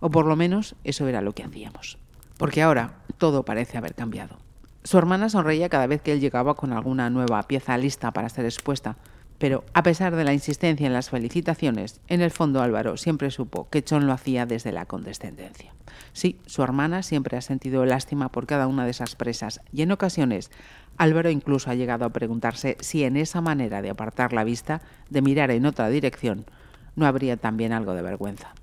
O 0.00 0.10
por 0.10 0.26
lo 0.26 0.34
menos 0.34 0.74
eso 0.82 1.06
era 1.06 1.20
lo 1.20 1.34
que 1.34 1.44
hacíamos. 1.44 1.98
Porque 2.36 2.62
ahora 2.62 2.94
todo 3.16 3.44
parece 3.44 3.78
haber 3.78 3.94
cambiado. 3.94 4.38
Su 4.82 4.98
hermana 4.98 5.28
sonreía 5.28 5.68
cada 5.68 5.86
vez 5.86 6.02
que 6.02 6.12
él 6.12 6.20
llegaba 6.20 6.54
con 6.54 6.72
alguna 6.72 7.08
nueva 7.10 7.40
pieza 7.44 7.78
lista 7.78 8.10
para 8.10 8.28
ser 8.28 8.44
expuesta, 8.44 8.96
pero 9.42 9.64
a 9.74 9.82
pesar 9.82 10.14
de 10.14 10.22
la 10.22 10.34
insistencia 10.34 10.86
en 10.86 10.92
las 10.92 11.10
felicitaciones, 11.10 12.00
en 12.06 12.20
el 12.20 12.30
fondo 12.30 12.62
Álvaro 12.62 12.96
siempre 12.96 13.28
supo 13.32 13.68
que 13.70 13.82
Chon 13.82 14.06
lo 14.06 14.12
hacía 14.12 14.46
desde 14.46 14.70
la 14.70 14.86
condescendencia. 14.86 15.74
Sí, 16.12 16.38
su 16.46 16.62
hermana 16.62 17.02
siempre 17.02 17.36
ha 17.36 17.40
sentido 17.40 17.84
lástima 17.84 18.28
por 18.28 18.46
cada 18.46 18.68
una 18.68 18.84
de 18.84 18.92
esas 18.92 19.16
presas 19.16 19.60
y 19.72 19.82
en 19.82 19.90
ocasiones 19.90 20.52
Álvaro 20.96 21.28
incluso 21.28 21.72
ha 21.72 21.74
llegado 21.74 22.04
a 22.04 22.10
preguntarse 22.10 22.76
si 22.78 23.02
en 23.02 23.16
esa 23.16 23.40
manera 23.40 23.82
de 23.82 23.90
apartar 23.90 24.32
la 24.32 24.44
vista, 24.44 24.80
de 25.10 25.22
mirar 25.22 25.50
en 25.50 25.66
otra 25.66 25.88
dirección, 25.88 26.46
no 26.94 27.06
habría 27.06 27.36
también 27.36 27.72
algo 27.72 27.94
de 27.94 28.02
vergüenza. 28.02 28.54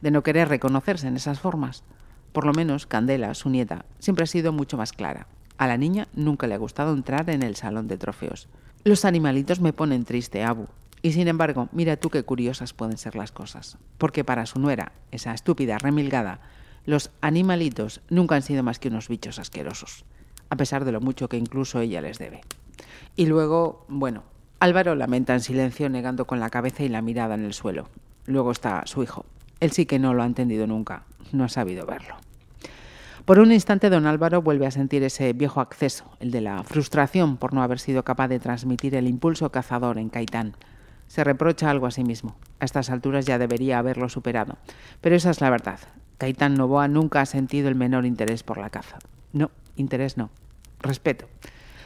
de 0.00 0.12
no 0.12 0.22
querer 0.22 0.48
reconocerse 0.48 1.08
en 1.08 1.16
esas 1.16 1.40
formas. 1.40 1.84
Por 2.32 2.46
lo 2.46 2.54
menos 2.54 2.86
Candela, 2.86 3.34
su 3.34 3.50
nieta, 3.50 3.84
siempre 3.98 4.24
ha 4.24 4.26
sido 4.26 4.50
mucho 4.50 4.78
más 4.78 4.92
clara. 4.92 5.26
A 5.58 5.66
la 5.66 5.76
niña 5.76 6.08
nunca 6.14 6.46
le 6.46 6.54
ha 6.54 6.58
gustado 6.58 6.94
entrar 6.94 7.28
en 7.28 7.42
el 7.42 7.54
salón 7.54 7.86
de 7.86 7.98
trofeos. 7.98 8.48
Los 8.84 9.04
animalitos 9.04 9.60
me 9.60 9.72
ponen 9.72 10.04
triste, 10.04 10.42
Abu. 10.42 10.66
Y 11.02 11.12
sin 11.12 11.28
embargo, 11.28 11.68
mira 11.70 11.96
tú 11.96 12.10
qué 12.10 12.24
curiosas 12.24 12.72
pueden 12.72 12.98
ser 12.98 13.14
las 13.14 13.30
cosas. 13.30 13.78
Porque 13.96 14.24
para 14.24 14.44
su 14.44 14.58
nuera, 14.58 14.90
esa 15.12 15.32
estúpida 15.34 15.78
remilgada, 15.78 16.40
los 16.84 17.10
animalitos 17.20 18.00
nunca 18.08 18.34
han 18.34 18.42
sido 18.42 18.64
más 18.64 18.80
que 18.80 18.88
unos 18.88 19.08
bichos 19.08 19.38
asquerosos, 19.38 20.04
a 20.50 20.56
pesar 20.56 20.84
de 20.84 20.90
lo 20.90 21.00
mucho 21.00 21.28
que 21.28 21.36
incluso 21.36 21.78
ella 21.78 22.00
les 22.00 22.18
debe. 22.18 22.40
Y 23.14 23.26
luego, 23.26 23.86
bueno, 23.88 24.24
Álvaro 24.58 24.96
lamenta 24.96 25.34
en 25.34 25.40
silencio 25.40 25.88
negando 25.88 26.26
con 26.26 26.40
la 26.40 26.50
cabeza 26.50 26.82
y 26.82 26.88
la 26.88 27.02
mirada 27.02 27.36
en 27.36 27.44
el 27.44 27.54
suelo. 27.54 27.88
Luego 28.26 28.50
está 28.50 28.82
su 28.86 29.02
hijo. 29.04 29.26
Él 29.60 29.70
sí 29.70 29.86
que 29.86 30.00
no 30.00 30.12
lo 30.12 30.24
ha 30.24 30.26
entendido 30.26 30.66
nunca, 30.66 31.04
no 31.30 31.44
ha 31.44 31.48
sabido 31.48 31.86
verlo. 31.86 32.16
Por 33.24 33.38
un 33.38 33.52
instante 33.52 33.88
don 33.88 34.06
Álvaro 34.06 34.42
vuelve 34.42 34.66
a 34.66 34.72
sentir 34.72 35.04
ese 35.04 35.32
viejo 35.32 35.60
acceso, 35.60 36.04
el 36.18 36.32
de 36.32 36.40
la 36.40 36.64
frustración 36.64 37.36
por 37.36 37.54
no 37.54 37.62
haber 37.62 37.78
sido 37.78 38.02
capaz 38.02 38.26
de 38.26 38.40
transmitir 38.40 38.96
el 38.96 39.06
impulso 39.06 39.52
cazador 39.52 39.98
en 39.98 40.08
Caitán. 40.08 40.56
Se 41.06 41.22
reprocha 41.22 41.70
algo 41.70 41.86
a 41.86 41.92
sí 41.92 42.02
mismo. 42.02 42.34
A 42.58 42.64
estas 42.64 42.90
alturas 42.90 43.24
ya 43.24 43.38
debería 43.38 43.78
haberlo 43.78 44.08
superado. 44.08 44.56
Pero 45.00 45.14
esa 45.14 45.30
es 45.30 45.40
la 45.40 45.50
verdad. 45.50 45.78
Caitán 46.18 46.54
Novoa 46.54 46.88
nunca 46.88 47.20
ha 47.20 47.26
sentido 47.26 47.68
el 47.68 47.76
menor 47.76 48.06
interés 48.06 48.42
por 48.42 48.58
la 48.58 48.70
caza. 48.70 48.98
No, 49.32 49.50
interés 49.76 50.16
no. 50.16 50.30
Respeto. 50.80 51.28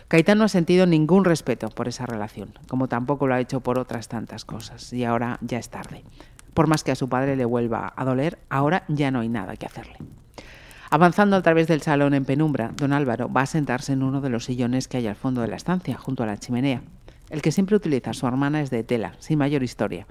Caetano 0.09 0.39
no 0.39 0.45
ha 0.45 0.49
sentido 0.49 0.87
ningún 0.87 1.25
respeto 1.25 1.69
por 1.69 1.89
esa 1.89 2.07
relación, 2.07 2.55
como 2.69 2.87
tampoco 2.87 3.27
lo 3.27 3.35
ha 3.35 3.41
hecho 3.41 3.61
por 3.61 3.79
otras 3.79 4.07
tantas 4.07 4.45
cosas, 4.45 4.93
y 4.93 5.05
ahora 5.05 5.39
ya 5.41 5.59
es 5.59 5.69
tarde. 5.69 6.05
Por 6.55 6.69
más 6.69 6.85
que 6.85 6.93
a 6.93 6.95
su 6.95 7.09
padre 7.09 7.35
le 7.35 7.45
vuelva 7.45 7.93
a 7.97 8.05
doler, 8.05 8.39
ahora 8.49 8.85
ya 8.87 9.11
no 9.11 9.21
hay 9.21 9.29
nada 9.29 9.57
que 9.57 9.67
hacerle. 9.67 9.97
Avanzando 10.91 11.35
a 11.37 11.43
través 11.43 11.67
del 11.67 11.83
salón 11.83 12.15
en 12.15 12.25
penumbra, 12.25 12.71
don 12.77 12.93
Álvaro 12.93 13.29
va 13.33 13.43
a 13.43 13.47
sentarse 13.47 13.93
en 13.93 14.05
uno 14.05 14.21
de 14.21 14.31
los 14.31 14.45
sillones 14.45 14.87
que 14.87 14.99
hay 14.99 15.09
al 15.09 15.17
fondo 15.17 15.41
de 15.41 15.49
la 15.49 15.57
estancia, 15.57 15.99
junto 15.99 16.23
a 16.23 16.27
la 16.27 16.39
chimenea. 16.39 16.83
El 17.29 17.43
que 17.43 17.51
siempre 17.51 17.75
utiliza 17.75 18.13
su 18.13 18.27
hermana 18.27 18.61
es 18.61 18.71
de 18.71 18.85
tela, 18.85 19.15
sin 19.19 19.39
mayor 19.39 19.65
historia, 19.65 20.07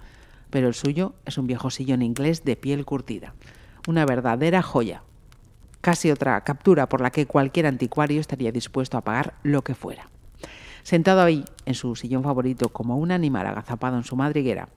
pero 0.49 0.67
el 0.67 0.73
suyo 0.73 1.15
es 1.25 1.37
un 1.37 1.47
viejo 1.47 1.69
sillón 1.69 2.01
inglés 2.01 2.43
de 2.43 2.57
piel 2.57 2.83
curtida. 2.83 3.33
Una 3.87 4.05
verdadera 4.05 4.61
joya, 4.61 5.01
casi 5.79 6.11
otra 6.11 6.41
captura 6.43 6.89
por 6.89 6.99
la 6.99 7.11
que 7.11 7.25
cualquier 7.25 7.67
anticuario 7.67 8.19
estaría 8.19 8.51
dispuesto 8.51 8.97
a 8.97 9.01
pagar 9.01 9.35
lo 9.43 9.63
que 9.63 9.75
fuera. 9.75 10.09
Sentado 10.83 11.21
ahí, 11.21 11.45
en 11.65 11.73
su 11.73 11.95
sillón 11.95 12.23
favorito, 12.23 12.69
como 12.69 12.97
un 12.97 13.11
animal 13.11 13.47
agazapado 13.47 13.95
en 13.95 14.03
su 14.03 14.17
madriguera, 14.17 14.67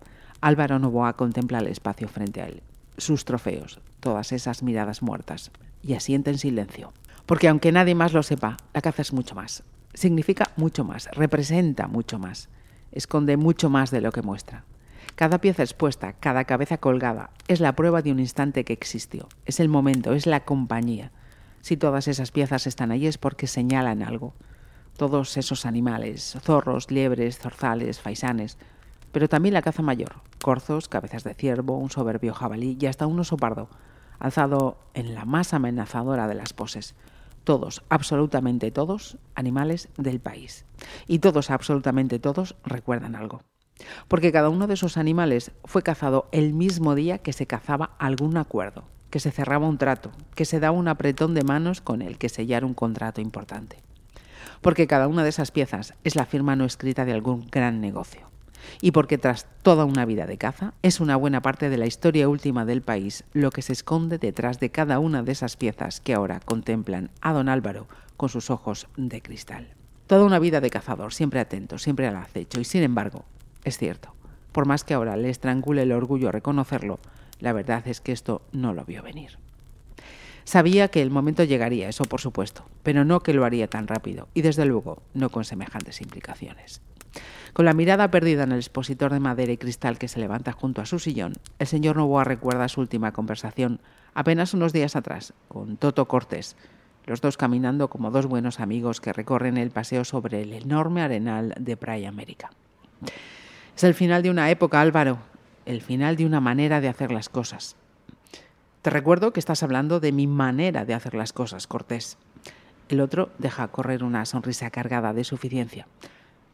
Álvaro 0.40 0.78
Novoa 0.78 1.14
contempla 1.14 1.59
el 1.59 1.67
espacio 1.67 2.07
frente 2.07 2.40
a 2.40 2.47
él, 2.47 2.62
sus 2.97 3.25
trofeos, 3.25 3.81
todas 3.99 4.31
esas 4.31 4.62
miradas 4.62 5.02
muertas, 5.02 5.50
y 5.83 5.95
asiente 5.95 6.31
en 6.31 6.39
silencio. 6.39 6.93
Porque 7.27 7.49
aunque 7.49 7.73
nadie 7.73 7.95
más 7.95 8.13
lo 8.13 8.23
sepa, 8.23 8.57
la 8.73 8.81
caza 8.81 9.03
es 9.03 9.13
mucho 9.13 9.35
más. 9.35 9.63
Significa 9.95 10.53
mucho 10.57 10.85
más, 10.85 11.09
representa 11.13 11.89
mucho 11.89 12.19
más, 12.19 12.49
esconde 12.93 13.37
mucho 13.37 13.71
más 13.71 13.91
de 13.91 14.01
lo 14.01 14.13
que 14.13 14.23
muestra. 14.23 14.65
Cada 15.15 15.41
pieza 15.41 15.63
expuesta, 15.63 16.13
cada 16.13 16.45
cabeza 16.45 16.79
colgada, 16.79 17.31
es 17.49 17.61
la 17.61 17.75
prueba 17.75 18.03
de 18.03 18.13
un 18.13 18.21
instante 18.21 18.65
que 18.65 18.73
existió, 18.73 19.29
es 19.47 19.59
el 19.59 19.69
momento, 19.69 20.13
es 20.13 20.27
la 20.27 20.45
compañía. 20.45 21.11
Si 21.61 21.77
todas 21.77 22.07
esas 22.07 22.31
piezas 22.31 22.67
están 22.67 22.93
ahí 22.93 23.07
es 23.07 23.19
porque 23.19 23.47
señalan 23.47 24.03
algo. 24.03 24.35
Todos 24.97 25.37
esos 25.37 25.67
animales, 25.67 26.37
zorros, 26.41 26.91
liebres, 26.91 27.39
zorzales, 27.39 28.01
faisanes, 28.01 28.59
pero 29.13 29.29
también 29.29 29.55
la 29.55 29.63
caza 29.63 29.83
mayor, 29.83 30.21
corzos, 30.43 30.89
cabezas 30.89 31.25
de 31.25 31.35
ciervo, 31.35 31.77
un 31.79 31.91
soberbio 31.91 32.35
jabalí 32.35 32.77
y 32.81 32.87
hasta 32.87 33.07
un 33.07 33.19
oso 33.19 33.37
pardo, 33.37 33.69
alzado 34.19 34.79
en 34.95 35.15
la 35.15 35.25
más 35.25 35.55
amenazadora 35.55 36.29
de 36.29 36.35
las 36.35 36.53
poses. 36.53 36.95
Todos, 37.45 37.83
absolutamente 37.89 38.71
todos, 38.71 39.19
animales 39.35 39.89
del 39.97 40.21
país. 40.21 40.65
Y 41.07 41.21
todos, 41.21 41.51
absolutamente 41.51 42.19
todos, 42.19 42.57
recuerdan 42.65 43.17
algo 43.17 43.43
porque 44.09 44.33
cada 44.33 44.49
uno 44.49 44.67
de 44.67 44.75
esos 44.75 44.97
animales 44.97 45.53
fue 45.65 45.83
cazado 45.83 46.29
el 46.33 46.53
mismo 46.53 46.95
día 46.95 47.19
que 47.19 47.33
se 47.33 47.47
cazaba 47.47 47.91
algún 47.99 48.37
acuerdo, 48.37 48.85
que 49.11 49.21
se 49.21 49.31
cerraba 49.31 49.69
un 49.69 49.79
trato, 49.79 50.11
que 50.35 50.45
se 50.45 50.61
daba 50.61 50.77
un 50.77 50.89
apretón 50.89 51.35
de 51.35 51.43
manos 51.43 51.81
con 51.81 52.03
el 52.03 52.19
que 52.19 52.29
sellar 52.29 52.65
un 52.65 52.75
contrato 52.75 53.21
importante. 53.21 53.83
Porque 54.61 54.87
cada 54.87 55.09
una 55.09 55.23
de 55.23 55.29
esas 55.29 55.51
piezas 55.51 55.95
es 56.05 56.17
la 56.17 56.27
firma 56.27 56.57
no 56.57 56.65
escrita 56.65 57.05
de 57.05 57.13
algún 57.13 57.47
gran 57.51 57.81
negocio. 57.81 58.28
Y 58.81 58.93
porque 58.93 59.19
tras 59.19 59.47
toda 59.62 59.85
una 59.85 60.05
vida 60.05 60.27
de 60.27 60.38
caza 60.38 60.75
es 60.83 61.00
una 61.00 61.17
buena 61.17 61.43
parte 61.43 61.69
de 61.71 61.79
la 61.79 61.87
historia 61.87 62.29
última 62.29 62.65
del 62.65 62.83
país 62.83 63.25
lo 63.33 63.50
que 63.50 63.62
se 63.62 63.73
esconde 63.73 64.19
detrás 64.19 64.61
de 64.61 64.71
cada 64.71 64.99
una 64.99 65.23
de 65.23 65.33
esas 65.33 65.57
piezas 65.57 66.00
que 66.00 66.15
ahora 66.15 66.41
contemplan 66.41 67.11
a 67.21 67.33
don 67.33 67.49
Álvaro 67.49 67.87
con 68.17 68.29
sus 68.29 68.50
ojos 68.50 68.88
de 68.97 69.23
cristal. 69.23 69.69
Toda 70.07 70.25
una 70.25 70.38
vida 70.38 70.61
de 70.61 70.71
cazador, 70.71 71.12
siempre 71.12 71.41
atento, 71.41 71.79
siempre 71.79 72.07
al 72.07 72.17
acecho, 72.17 72.61
y 72.61 72.65
sin 72.65 72.83
embargo, 72.83 73.25
es 73.65 73.77
cierto, 73.79 74.15
por 74.53 74.67
más 74.67 74.85
que 74.85 74.95
ahora 74.95 75.17
le 75.17 75.31
estrangule 75.31 75.83
el 75.83 75.93
orgullo 75.93 76.33
reconocerlo, 76.33 76.99
la 77.41 77.53
verdad 77.53 77.87
es 77.87 78.00
que 78.00 78.12
esto 78.12 78.43
no 78.53 78.73
lo 78.73 78.85
vio 78.85 79.03
venir. 79.03 79.38
Sabía 80.45 80.88
que 80.88 81.03
el 81.03 81.11
momento 81.11 81.45
llegaría, 81.45 81.91
eso 81.91 82.05
por 82.05 82.23
supuesto, 82.23 82.65
pero 82.83 83.05
no 83.05 83.21
que 83.21 83.35
lo 83.35 83.45
haría 83.45 83.69
tan 83.69 83.87
rápido 83.87 84.29
y 84.33 84.41
desde 84.41 84.65
luego 84.65 85.03
no 85.12 85.29
con 85.29 85.45
semejantes 85.45 86.00
implicaciones. 86.00 86.81
Con 87.53 87.65
la 87.65 87.73
mirada 87.73 88.11
perdida 88.11 88.45
en 88.45 88.53
el 88.53 88.59
expositor 88.59 89.12
de 89.12 89.21
madera 89.21 89.53
y 89.53 89.57
cristal 89.57 89.99
que 89.99 90.09
se 90.09 90.21
levanta 90.21 90.53
junto 90.53 90.81
a 90.81 90.87
su 90.87 90.99
sillón, 90.99 91.35
el 91.59 91.67
señor 91.67 91.97
Novoa 91.97 92.25
recuerda 92.25 92.69
su 92.69 92.81
última 92.81 93.12
conversación 93.12 93.81
apenas 94.15 94.55
unos 94.55 94.73
días 94.73 94.97
atrás 94.97 95.33
con 95.49 95.77
Toto 95.77 96.07
Cortés, 96.07 96.57
los 97.07 97.21
dos 97.21 97.37
caminando 97.37 97.88
como 97.88 98.11
dos 98.11 98.27
buenos 98.27 98.61
amigos 98.61 99.00
que 99.00 99.12
recorren 99.12 99.57
el 99.57 99.71
paseo 99.71 100.05
sobre 100.05 100.43
el 100.43 100.53
enorme 100.53 101.03
arenal 101.03 101.55
de 101.59 101.77
Praia 101.77 102.09
América. 102.09 102.50
Es 103.77 103.85
el 103.85 103.95
final 103.95 104.23
de 104.23 104.31
una 104.31 104.50
época, 104.50 104.81
Álvaro, 104.81 105.19
el 105.65 105.81
final 105.83 106.17
de 106.17 106.27
una 106.27 106.41
manera 106.41 106.81
de 106.81 106.88
hacer 106.88 107.12
las 107.12 107.29
cosas. 107.29 107.77
Te 108.83 108.91
recuerdo 108.91 109.33
que 109.33 109.41
estás 109.41 109.62
hablando 109.62 110.00
de 110.00 110.12
mi 110.12 110.27
manera 110.27 110.85
de 110.85 110.95
hacer 110.95 111.15
las 111.15 111.33
cosas, 111.33 111.67
Cortés. 111.67 112.19
El 112.88 113.00
otro 113.00 113.31
deja 113.38 113.69
correr 113.69 114.03
una 114.03 114.25
sonrisa 114.25 114.71
cargada 114.71 115.12
de 115.12 115.25
suficiencia. 115.25 115.87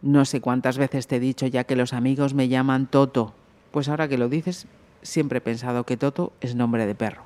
No 0.04 0.24
sé 0.24 0.40
cuántas 0.40 0.78
veces 0.78 1.06
te 1.06 1.16
he 1.16 1.20
dicho 1.20 1.46
ya 1.46 1.64
que 1.64 1.74
los 1.74 1.92
amigos 1.92 2.34
me 2.34 2.48
llaman 2.48 2.86
Toto. 2.86 3.34
Pues 3.70 3.88
ahora 3.88 4.06
que 4.06 4.18
lo 4.18 4.28
dices, 4.28 4.66
siempre 5.02 5.38
he 5.38 5.40
pensado 5.40 5.84
que 5.84 5.96
Toto 5.96 6.32
es 6.40 6.54
nombre 6.54 6.86
de 6.86 6.94
perro. 6.94 7.22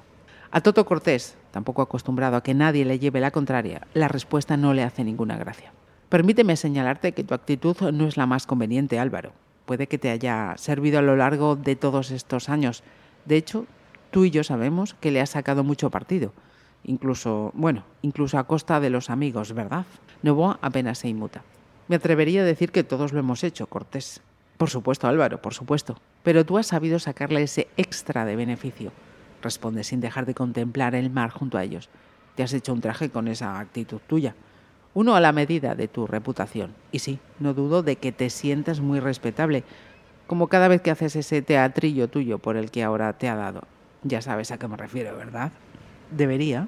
A 0.50 0.60
Toto 0.60 0.86
Cortés, 0.86 1.36
tampoco 1.50 1.82
acostumbrado 1.82 2.36
a 2.36 2.42
que 2.42 2.54
nadie 2.54 2.86
le 2.86 2.98
lleve 2.98 3.20
la 3.20 3.32
contraria, 3.32 3.86
la 3.92 4.08
respuesta 4.08 4.56
no 4.56 4.72
le 4.72 4.84
hace 4.84 5.04
ninguna 5.04 5.36
gracia. 5.36 5.72
Permíteme 6.08 6.56
señalarte 6.56 7.12
que 7.12 7.24
tu 7.24 7.34
actitud 7.34 7.76
no 7.92 8.06
es 8.06 8.16
la 8.16 8.24
más 8.24 8.46
conveniente, 8.46 8.98
Álvaro 8.98 9.32
puede 9.68 9.86
que 9.86 9.98
te 9.98 10.08
haya 10.08 10.54
servido 10.56 10.98
a 10.98 11.02
lo 11.02 11.14
largo 11.14 11.54
de 11.54 11.76
todos 11.76 12.10
estos 12.10 12.48
años. 12.48 12.82
De 13.26 13.36
hecho, 13.36 13.66
tú 14.10 14.24
y 14.24 14.30
yo 14.30 14.42
sabemos 14.42 14.94
que 14.94 15.10
le 15.10 15.20
has 15.20 15.28
sacado 15.28 15.62
mucho 15.62 15.90
partido. 15.90 16.32
Incluso, 16.84 17.52
bueno, 17.52 17.84
incluso 18.00 18.38
a 18.38 18.44
costa 18.44 18.80
de 18.80 18.88
los 18.88 19.10
amigos, 19.10 19.52
¿verdad? 19.52 19.84
Novoa 20.22 20.58
apenas 20.62 20.96
se 20.96 21.08
inmuta. 21.08 21.42
Me 21.88 21.96
atrevería 21.96 22.42
a 22.42 22.44
decir 22.44 22.70
que 22.70 22.84
todos 22.84 23.12
lo 23.12 23.20
hemos 23.20 23.44
hecho, 23.44 23.66
Cortés. 23.66 24.20
Por 24.56 24.70
supuesto, 24.70 25.06
Álvaro, 25.06 25.40
por 25.40 25.54
supuesto. 25.54 25.98
Pero 26.22 26.44
tú 26.44 26.58
has 26.58 26.66
sabido 26.66 26.98
sacarle 26.98 27.42
ese 27.42 27.68
extra 27.76 28.24
de 28.24 28.36
beneficio. 28.36 28.92
Responde 29.42 29.84
sin 29.84 30.00
dejar 30.00 30.26
de 30.26 30.34
contemplar 30.34 30.94
el 30.94 31.10
mar 31.10 31.30
junto 31.30 31.58
a 31.58 31.64
ellos. 31.64 31.88
Te 32.34 32.42
has 32.42 32.52
hecho 32.52 32.72
un 32.72 32.80
traje 32.80 33.10
con 33.10 33.28
esa 33.28 33.58
actitud 33.58 34.00
tuya 34.06 34.34
uno 34.98 35.14
a 35.14 35.20
la 35.20 35.30
medida 35.30 35.76
de 35.76 35.86
tu 35.86 36.08
reputación. 36.08 36.74
Y 36.90 36.98
sí, 36.98 37.20
no 37.38 37.54
dudo 37.54 37.84
de 37.84 37.96
que 37.96 38.10
te 38.10 38.30
sientas 38.30 38.80
muy 38.80 38.98
respetable, 38.98 39.62
como 40.26 40.48
cada 40.48 40.66
vez 40.66 40.82
que 40.82 40.90
haces 40.90 41.14
ese 41.14 41.40
teatrillo 41.40 42.08
tuyo 42.08 42.38
por 42.38 42.56
el 42.56 42.72
que 42.72 42.82
ahora 42.82 43.12
te 43.12 43.28
ha 43.28 43.36
dado. 43.36 43.62
Ya 44.02 44.22
sabes 44.22 44.50
a 44.50 44.58
qué 44.58 44.66
me 44.66 44.76
refiero, 44.76 45.16
¿verdad? 45.16 45.52
Debería, 46.10 46.66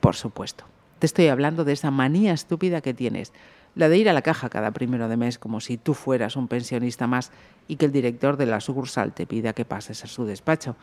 por 0.00 0.16
supuesto. 0.16 0.64
Te 0.98 1.06
estoy 1.06 1.28
hablando 1.28 1.64
de 1.64 1.72
esa 1.72 1.90
manía 1.90 2.32
estúpida 2.32 2.80
que 2.80 2.92
tienes, 2.92 3.32
la 3.74 3.88
de 3.88 3.98
ir 3.98 4.08
a 4.08 4.12
la 4.12 4.22
caja 4.22 4.48
cada 4.48 4.70
primero 4.70 5.08
de 5.08 5.16
mes 5.16 5.38
como 5.38 5.60
si 5.60 5.76
tú 5.76 5.94
fueras 5.94 6.36
un 6.36 6.48
pensionista 6.48 7.06
más 7.06 7.32
y 7.68 7.76
que 7.76 7.86
el 7.86 7.92
director 7.92 8.36
de 8.36 8.46
la 8.46 8.60
sucursal 8.60 9.12
te 9.12 9.26
pida 9.26 9.52
que 9.52 9.64
pases 9.64 10.04
a 10.04 10.08
su 10.08 10.24
despacho, 10.24 10.76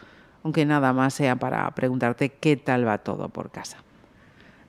aunque 0.43 0.65
nada 0.65 0.93
más 0.93 1.13
sea 1.13 1.36
para 1.36 1.69
preguntarte 1.72 2.29
qué 2.29 2.58
tal 2.58 2.88
va 2.88 3.00
todo 3.00 3.29
por 3.29 3.51
casa. 3.51 3.77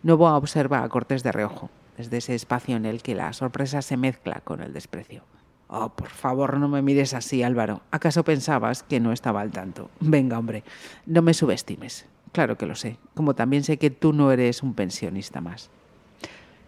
No 0.03 0.17
voy 0.17 0.29
a 0.29 0.37
observar 0.37 0.85
a 0.85 0.89
Cortés 0.89 1.23
de 1.23 1.33
reojo 1.33 1.71
desde 1.97 2.19
ese 2.19 2.35
espacio 2.35 2.77
en 2.77 2.87
el 2.87 3.03
que 3.03 3.15
la 3.15 3.33
sorpresa 3.33 3.83
se 3.83 3.97
mezcla 3.97 4.41
con 4.43 4.63
el 4.63 4.73
desprecio. 4.73 5.23
Oh, 5.69 5.91
por 5.91 6.09
favor, 6.09 6.59
no 6.59 6.69
me 6.69 6.83
mires 6.83 7.15
así, 7.15 7.43
Álvaro. 7.43 7.83
¿Acaso 7.91 8.25
pensabas 8.25 8.83
que 8.83 8.99
no 8.99 9.13
estaba 9.13 9.41
al 9.41 9.53
tanto? 9.53 9.91
Venga, 10.01 10.39
hombre, 10.39 10.65
no 11.07 11.23
me 11.23 11.33
subestimes. 11.33 12.07
Claro 12.33 12.57
que 12.57 12.67
lo 12.67 12.75
sé, 12.75 12.99
como 13.15 13.35
también 13.35 13.63
sé 13.63 13.77
que 13.77 13.91
tú 13.91 14.13
no 14.13 14.33
eres 14.33 14.63
un 14.63 14.75
pensionista 14.75 15.41
más. 15.41 15.71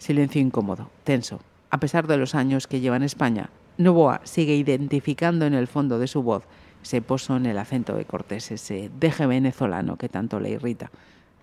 Silencio 0.03 0.41
incómodo, 0.41 0.91
tenso. 1.05 1.39
A 1.71 1.79
pesar 1.79 2.09
de 2.09 2.17
los 2.17 2.35
años 2.35 2.67
que 2.67 2.81
lleva 2.81 2.97
en 2.97 3.05
España, 3.05 3.51
Novoa 3.79 4.21
sigue 4.25 4.57
identificando 4.57 5.47
en 5.47 5.55
el 5.55 5.69
fondo 5.69 6.01
de 6.01 6.09
su 6.09 6.25
voz 6.25 6.43
Se 6.83 7.03
posó 7.03 7.37
en 7.37 7.47
el 7.47 7.57
acento 7.57 7.95
de 7.95 8.05
Cortés, 8.05 8.51
ese 8.51 8.91
deje 8.99 9.27
venezolano 9.27 9.97
que 9.97 10.09
tanto 10.09 10.41
le 10.41 10.51
irrita. 10.51 10.91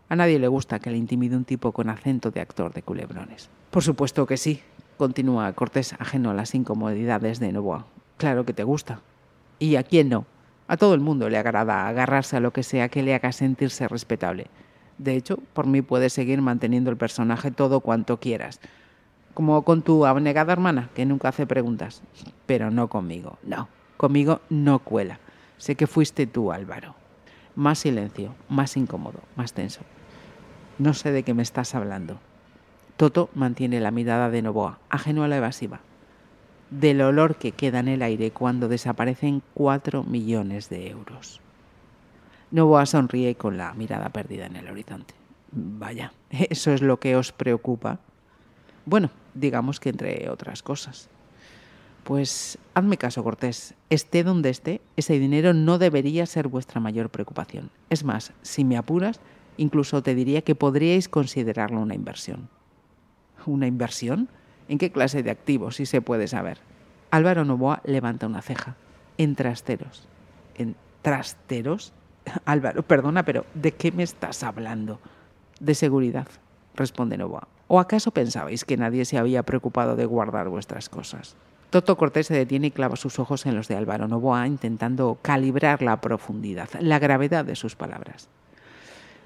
A 0.10 0.18
nadie 0.18 0.40
le 0.40 0.50
gusta 0.50 0.80
que 0.80 0.92
le 0.92 0.98
intimide 0.98 1.38
un 1.38 1.46
tipo 1.46 1.72
con 1.72 1.90
acento 1.90 2.32
de 2.32 2.42
actor 2.42 2.74
de 2.74 2.82
culebrones. 2.82 3.50
Por 3.72 3.82
supuesto 3.82 4.26
que 4.26 4.36
sí, 4.36 4.60
continúa 4.98 5.54
Cortés 5.54 5.94
ajeno 5.98 6.30
a 6.30 6.34
las 6.34 6.54
incomodidades 6.54 7.40
de 7.40 7.54
Novoa. 7.54 7.86
Claro 8.18 8.44
que 8.44 8.52
te 8.52 8.66
gusta. 8.66 9.00
¿Y 9.58 9.78
a 9.78 9.84
quién 9.84 10.10
no? 10.10 10.26
A 10.68 10.76
todo 10.76 10.96
el 10.96 11.00
mundo 11.00 11.30
le 11.30 11.38
agrada 11.38 11.88
agarrarse 11.88 12.36
a 12.36 12.42
lo 12.42 12.52
que 12.52 12.64
sea 12.64 12.90
que 12.90 13.04
le 13.04 13.16
haga 13.16 13.32
sentirse 13.32 13.88
respetable. 13.88 14.48
De 15.00 15.16
hecho, 15.16 15.40
por 15.54 15.66
mí 15.66 15.82
puedes 15.82 16.12
seguir 16.12 16.42
manteniendo 16.42 16.92
el 16.92 16.98
personaje 16.98 17.52
todo 17.52 17.80
cuanto 17.80 18.20
quieras. 18.20 18.60
Como 19.34 19.64
con 19.64 19.82
tu 19.82 20.06
abnegada 20.06 20.52
hermana, 20.52 20.90
que 20.94 21.06
nunca 21.06 21.30
hace 21.30 21.48
preguntas. 21.48 22.04
Pero 22.46 22.70
no 22.70 22.90
conmigo, 22.90 23.40
no. 23.44 23.70
Conmigo 23.96 24.42
no 24.50 24.80
cuela. 24.80 25.20
Sé 25.58 25.76
que 25.76 25.88
fuiste 25.88 26.28
tú, 26.28 26.52
Álvaro. 26.52 26.96
Más 27.56 27.80
silencio, 27.80 28.36
más 28.50 28.76
incómodo, 28.76 29.20
más 29.38 29.54
tenso. 29.54 29.82
No 30.78 30.94
sé 30.94 31.12
de 31.12 31.24
qué 31.24 31.34
me 31.34 31.44
estás 31.44 31.76
hablando. 31.76 32.20
Toto 32.98 33.30
mantiene 33.34 33.80
la 33.80 33.92
mirada 33.92 34.30
de 34.30 34.42
Novoa, 34.42 34.80
ajeno 34.90 35.24
a 35.24 35.30
la 35.30 35.38
evasiva. 35.38 35.80
Del 36.70 37.02
olor 37.02 37.38
que 37.38 37.54
queda 37.54 37.80
en 37.80 37.88
el 37.88 38.02
aire 38.02 38.32
cuando 38.32 38.68
desaparecen 38.68 39.42
cuatro 39.54 40.04
millones 40.04 40.70
de 40.70 40.90
euros. 40.90 41.42
Novoa 42.52 42.86
sonríe 42.86 43.36
con 43.36 43.58
la 43.58 43.74
mirada 43.74 44.10
perdida 44.10 44.48
en 44.48 44.56
el 44.56 44.70
horizonte. 44.70 45.14
Vaya, 45.52 46.14
¿eso 46.30 46.72
es 46.72 46.82
lo 46.82 47.00
que 47.00 47.16
os 47.16 47.32
preocupa? 47.32 48.00
Bueno, 48.86 49.12
digamos 49.34 49.80
que 49.80 49.90
entre 49.90 50.30
otras 50.30 50.64
cosas. 50.64 51.10
Pues 52.04 52.58
hazme 52.74 52.98
caso, 52.98 53.24
Cortés. 53.24 53.76
Esté 53.90 54.24
donde 54.24 54.50
esté, 54.50 54.82
ese 54.96 55.20
dinero 55.20 55.54
no 55.54 55.78
debería 55.78 56.26
ser 56.26 56.48
vuestra 56.48 56.80
mayor 56.80 57.10
preocupación. 57.10 57.70
Es 57.90 58.04
más, 58.04 58.34
si 58.42 58.64
me 58.64 58.78
apuras, 58.78 59.20
incluso 59.58 60.02
te 60.02 60.16
diría 60.16 60.42
que 60.42 60.56
podríais 60.56 61.08
considerarlo 61.08 61.80
una 61.80 61.94
inversión. 61.94 62.50
¿Una 63.46 63.68
inversión? 63.68 64.30
¿En 64.68 64.80
qué 64.80 64.92
clase 64.92 65.22
de 65.22 65.30
activos, 65.30 65.76
si 65.76 65.86
se 65.86 66.02
puede 66.02 66.28
saber? 66.28 66.60
Álvaro 67.12 67.46
Novoa 67.46 67.82
levanta 67.86 68.26
una 68.26 68.42
ceja. 68.42 68.76
En 69.18 69.36
trasteros. 69.36 70.08
¿En 70.56 70.76
trasteros? 71.02 71.94
Álvaro, 72.46 72.84
perdona, 72.84 73.24
pero 73.24 73.46
¿de 73.54 73.74
qué 73.74 73.92
me 73.92 74.04
estás 74.04 74.44
hablando? 74.44 75.00
De 75.60 75.76
seguridad, 75.76 76.28
responde 76.76 77.18
Novoa. 77.18 77.48
¿O 77.68 77.80
acaso 77.80 78.12
pensabais 78.12 78.66
que 78.66 78.78
nadie 78.78 79.06
se 79.06 79.18
había 79.18 79.44
preocupado 79.44 79.96
de 79.96 80.06
guardar 80.06 80.50
vuestras 80.50 80.90
cosas? 80.90 81.36
Toto 81.70 81.98
Cortés 81.98 82.28
se 82.28 82.34
detiene 82.34 82.68
y 82.68 82.72
clava 82.72 82.96
sus 82.96 83.20
ojos 83.20 83.46
en 83.46 83.56
los 83.56 83.68
de 83.68 83.76
Álvaro 83.76 84.08
Novoa, 84.08 84.48
intentando 84.48 85.20
calibrar 85.22 85.84
la 85.84 86.02
profundidad, 86.02 86.70
la 86.80 86.98
gravedad 86.98 87.46
de 87.46 87.56
sus 87.56 87.76
palabras. 87.76 88.28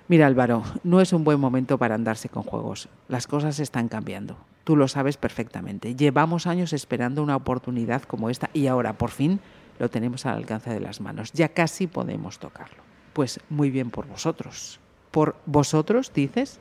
Mira, 0.10 0.28
Álvaro, 0.28 0.64
no 0.84 1.00
es 1.00 1.14
un 1.14 1.24
buen 1.24 1.40
momento 1.40 1.78
para 1.78 1.96
andarse 1.96 2.28
con 2.28 2.44
juegos. 2.44 2.90
Las 3.08 3.28
cosas 3.28 3.60
están 3.62 3.88
cambiando. 3.88 4.36
Tú 4.66 4.76
lo 4.76 4.90
sabes 4.90 5.16
perfectamente. 5.16 5.96
Llevamos 5.96 6.46
años 6.46 6.74
esperando 6.74 7.24
una 7.24 7.38
oportunidad 7.38 8.04
como 8.04 8.30
esta 8.30 8.50
y 8.54 8.68
ahora, 8.68 8.94
por 8.98 9.12
fin, 9.12 9.40
lo 9.80 9.90
tenemos 9.90 10.26
al 10.26 10.36
alcance 10.36 10.70
de 10.70 10.82
las 10.82 11.00
manos. 11.00 11.32
Ya 11.32 11.50
casi 11.50 11.88
podemos 11.88 12.40
tocarlo. 12.40 12.93
Pues 13.14 13.40
muy 13.50 13.70
bien 13.70 13.90
por 13.90 14.08
vosotros. 14.08 14.80
¿Por 15.12 15.36
vosotros, 15.46 16.12
dices? 16.14 16.60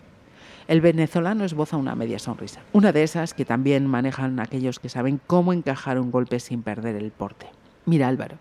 El 0.68 0.80
venezolano 0.80 1.44
esboza 1.44 1.76
una 1.76 1.96
media 1.96 2.18
sonrisa, 2.18 2.60
una 2.72 2.92
de 2.92 3.02
esas 3.02 3.34
que 3.34 3.44
también 3.44 3.86
manejan 3.86 4.38
aquellos 4.38 4.78
que 4.78 4.88
saben 4.88 5.20
cómo 5.26 5.52
encajar 5.52 5.98
un 5.98 6.10
golpe 6.10 6.38
sin 6.38 6.62
perder 6.62 6.96
el 6.96 7.10
porte. 7.10 7.46
Mira 7.84 8.08
Álvaro, 8.08 8.36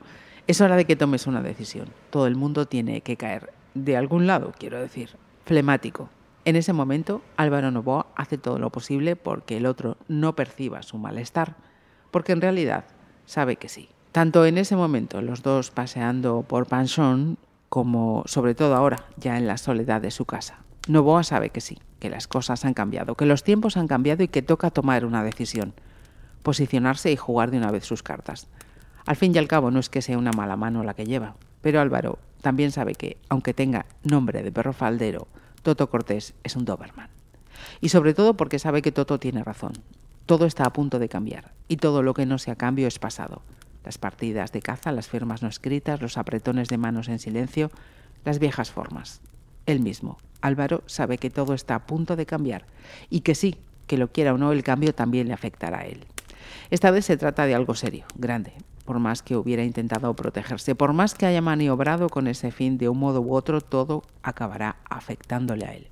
es 0.47 0.61
hora 0.61 0.75
de 0.75 0.85
que 0.85 0.95
tomes 0.95 1.27
una 1.27 1.41
decisión. 1.41 1.87
Todo 2.09 2.27
el 2.27 2.35
mundo 2.35 2.67
tiene 2.67 3.01
que 3.01 3.17
caer 3.17 3.53
de 3.73 3.97
algún 3.97 4.27
lado, 4.27 4.53
quiero 4.57 4.79
decir. 4.79 5.09
Flemático. 5.45 6.09
En 6.43 6.55
ese 6.55 6.73
momento, 6.73 7.21
Álvaro 7.37 7.71
Novoa 7.71 8.07
hace 8.15 8.37
todo 8.37 8.59
lo 8.59 8.69
posible 8.69 9.15
porque 9.15 9.57
el 9.57 9.65
otro 9.65 9.97
no 10.07 10.35
perciba 10.35 10.83
su 10.83 10.97
malestar, 10.97 11.55
porque 12.11 12.33
en 12.33 12.41
realidad 12.41 12.85
sabe 13.25 13.55
que 13.55 13.69
sí. 13.69 13.89
Tanto 14.11 14.45
en 14.45 14.57
ese 14.57 14.75
momento, 14.75 15.21
los 15.21 15.41
dos 15.41 15.71
paseando 15.71 16.41
por 16.41 16.65
Panchón, 16.65 17.37
como 17.71 18.23
sobre 18.25 18.53
todo 18.53 18.75
ahora, 18.75 19.05
ya 19.15 19.37
en 19.37 19.47
la 19.47 19.55
soledad 19.55 20.01
de 20.01 20.11
su 20.11 20.25
casa. 20.25 20.59
Novoa 20.89 21.23
sabe 21.23 21.51
que 21.51 21.61
sí, 21.61 21.79
que 21.99 22.09
las 22.09 22.27
cosas 22.27 22.65
han 22.65 22.73
cambiado, 22.73 23.15
que 23.15 23.25
los 23.25 23.45
tiempos 23.45 23.77
han 23.77 23.87
cambiado 23.87 24.23
y 24.23 24.27
que 24.27 24.41
toca 24.41 24.71
tomar 24.71 25.05
una 25.05 25.23
decisión, 25.23 25.73
posicionarse 26.43 27.13
y 27.13 27.15
jugar 27.15 27.49
de 27.49 27.59
una 27.59 27.71
vez 27.71 27.85
sus 27.85 28.03
cartas. 28.03 28.49
Al 29.05 29.15
fin 29.15 29.33
y 29.33 29.37
al 29.37 29.47
cabo 29.47 29.71
no 29.71 29.79
es 29.79 29.87
que 29.87 30.01
sea 30.01 30.17
una 30.17 30.33
mala 30.33 30.57
mano 30.57 30.83
la 30.83 30.95
que 30.95 31.05
lleva, 31.05 31.35
pero 31.61 31.79
Álvaro 31.79 32.19
también 32.41 32.73
sabe 32.73 32.93
que, 32.93 33.15
aunque 33.29 33.53
tenga 33.53 33.85
nombre 34.03 34.43
de 34.43 34.51
perro 34.51 34.73
faldero, 34.73 35.29
Toto 35.63 35.89
Cortés 35.89 36.33
es 36.43 36.57
un 36.57 36.65
Doberman. 36.65 37.09
Y 37.79 37.87
sobre 37.87 38.13
todo 38.13 38.35
porque 38.35 38.59
sabe 38.59 38.81
que 38.81 38.91
Toto 38.91 39.17
tiene 39.17 39.45
razón. 39.45 39.71
Todo 40.25 40.45
está 40.45 40.65
a 40.65 40.73
punto 40.73 40.99
de 40.99 41.07
cambiar, 41.07 41.53
y 41.69 41.77
todo 41.77 42.03
lo 42.03 42.13
que 42.15 42.25
no 42.25 42.37
sea 42.37 42.57
cambio 42.57 42.89
es 42.89 42.99
pasado. 42.99 43.43
Las 43.83 43.97
partidas 43.97 44.51
de 44.51 44.61
caza, 44.61 44.91
las 44.91 45.07
firmas 45.07 45.41
no 45.41 45.47
escritas, 45.47 46.01
los 46.01 46.17
apretones 46.17 46.67
de 46.67 46.77
manos 46.77 47.07
en 47.07 47.19
silencio, 47.19 47.71
las 48.23 48.39
viejas 48.39 48.71
formas. 48.71 49.21
Él 49.65 49.79
mismo, 49.79 50.17
Álvaro 50.41 50.83
sabe 50.85 51.17
que 51.17 51.29
todo 51.29 51.53
está 51.53 51.75
a 51.75 51.85
punto 51.85 52.15
de 52.15 52.25
cambiar 52.25 52.65
y 53.09 53.21
que 53.21 53.35
sí, 53.35 53.57
que 53.87 53.97
lo 53.97 54.11
quiera 54.11 54.33
o 54.33 54.37
no, 54.37 54.51
el 54.51 54.63
cambio 54.63 54.93
también 54.93 55.27
le 55.27 55.33
afectará 55.33 55.79
a 55.79 55.85
él. 55.85 56.05
Esta 56.69 56.91
vez 56.91 57.05
se 57.05 57.17
trata 57.17 57.45
de 57.45 57.55
algo 57.55 57.75
serio, 57.75 58.05
grande, 58.15 58.53
por 58.85 58.99
más 58.99 59.21
que 59.21 59.35
hubiera 59.35 59.63
intentado 59.63 60.13
protegerse, 60.15 60.75
por 60.75 60.93
más 60.93 61.13
que 61.13 61.25
haya 61.25 61.41
maniobrado 61.41 62.09
con 62.09 62.27
ese 62.27 62.51
fin 62.51 62.77
de 62.77 62.89
un 62.89 62.99
modo 62.99 63.21
u 63.21 63.33
otro, 63.33 63.61
todo 63.61 64.03
acabará 64.23 64.77
afectándole 64.89 65.65
a 65.65 65.73
él. 65.73 65.87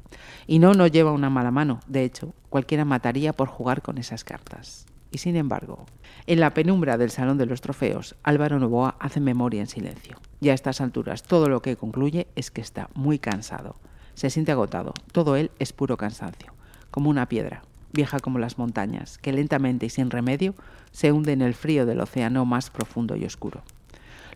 Y 0.48 0.60
no, 0.60 0.74
no 0.74 0.88
lleva 0.88 1.12
una 1.12 1.30
mala 1.30 1.52
mano, 1.52 1.80
de 1.88 2.04
hecho, 2.04 2.34
cualquiera 2.50 2.86
mataría 2.86 3.34
por 3.34 3.48
jugar 3.48 3.82
con 3.82 3.98
esas 3.98 4.24
cartas. 4.24 4.86
Y 5.12 5.18
sin 5.18 5.36
embargo, 5.36 5.86
en 6.28 6.40
la 6.40 6.54
penumbra 6.54 6.98
del 6.98 7.10
Salón 7.10 7.38
de 7.38 7.46
los 7.46 7.62
Trofeos, 7.62 8.16
Álvaro 8.24 8.60
Novoa 8.60 8.96
hace 9.00 9.20
memoria 9.20 9.62
en 9.62 9.68
silencio. 9.68 10.18
Y 10.40 10.50
a 10.50 10.54
estas 10.54 10.82
alturas 10.82 11.24
todo 11.24 11.50
lo 11.50 11.62
que 11.62 11.76
concluye 11.76 12.28
es 12.36 12.52
que 12.52 12.62
está 12.62 12.90
muy 12.94 13.20
cansado. 13.20 13.76
Se 14.14 14.30
siente 14.30 14.52
agotado. 14.52 14.94
Todo 15.12 15.36
él 15.36 15.52
es 15.60 15.74
puro 15.74 15.98
cansancio, 15.98 16.54
como 16.92 17.10
una 17.10 17.28
piedra, 17.28 17.64
vieja 17.92 18.20
como 18.20 18.40
las 18.40 18.58
montañas, 18.58 19.18
que 19.18 19.34
lentamente 19.34 19.88
y 19.88 19.90
sin 19.90 20.12
remedio 20.12 20.54
se 20.92 21.12
hunde 21.12 21.34
en 21.34 21.42
el 21.42 21.54
frío 21.54 21.86
del 21.86 22.02
océano 22.02 22.46
más 22.46 22.70
profundo 22.70 23.16
y 23.16 23.26
oscuro. 23.26 23.64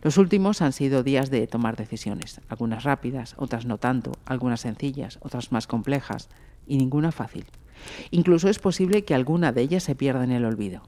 Los 0.02 0.18
últimos 0.18 0.60
han 0.60 0.72
sido 0.72 1.02
días 1.02 1.30
de 1.30 1.46
tomar 1.46 1.76
decisiones, 1.76 2.40
algunas 2.48 2.84
rápidas, 2.84 3.34
otras 3.38 3.64
no 3.64 3.78
tanto, 3.78 4.12
algunas 4.26 4.60
sencillas, 4.60 5.18
otras 5.22 5.50
más 5.50 5.66
complejas, 5.66 6.28
y 6.66 6.76
ninguna 6.76 7.10
fácil. 7.10 7.46
Incluso 8.10 8.48
es 8.48 8.58
posible 8.58 9.04
que 9.04 9.14
alguna 9.14 9.52
de 9.52 9.62
ellas 9.62 9.82
se 9.82 9.94
pierda 9.94 10.24
en 10.24 10.32
el 10.32 10.44
olvido. 10.44 10.82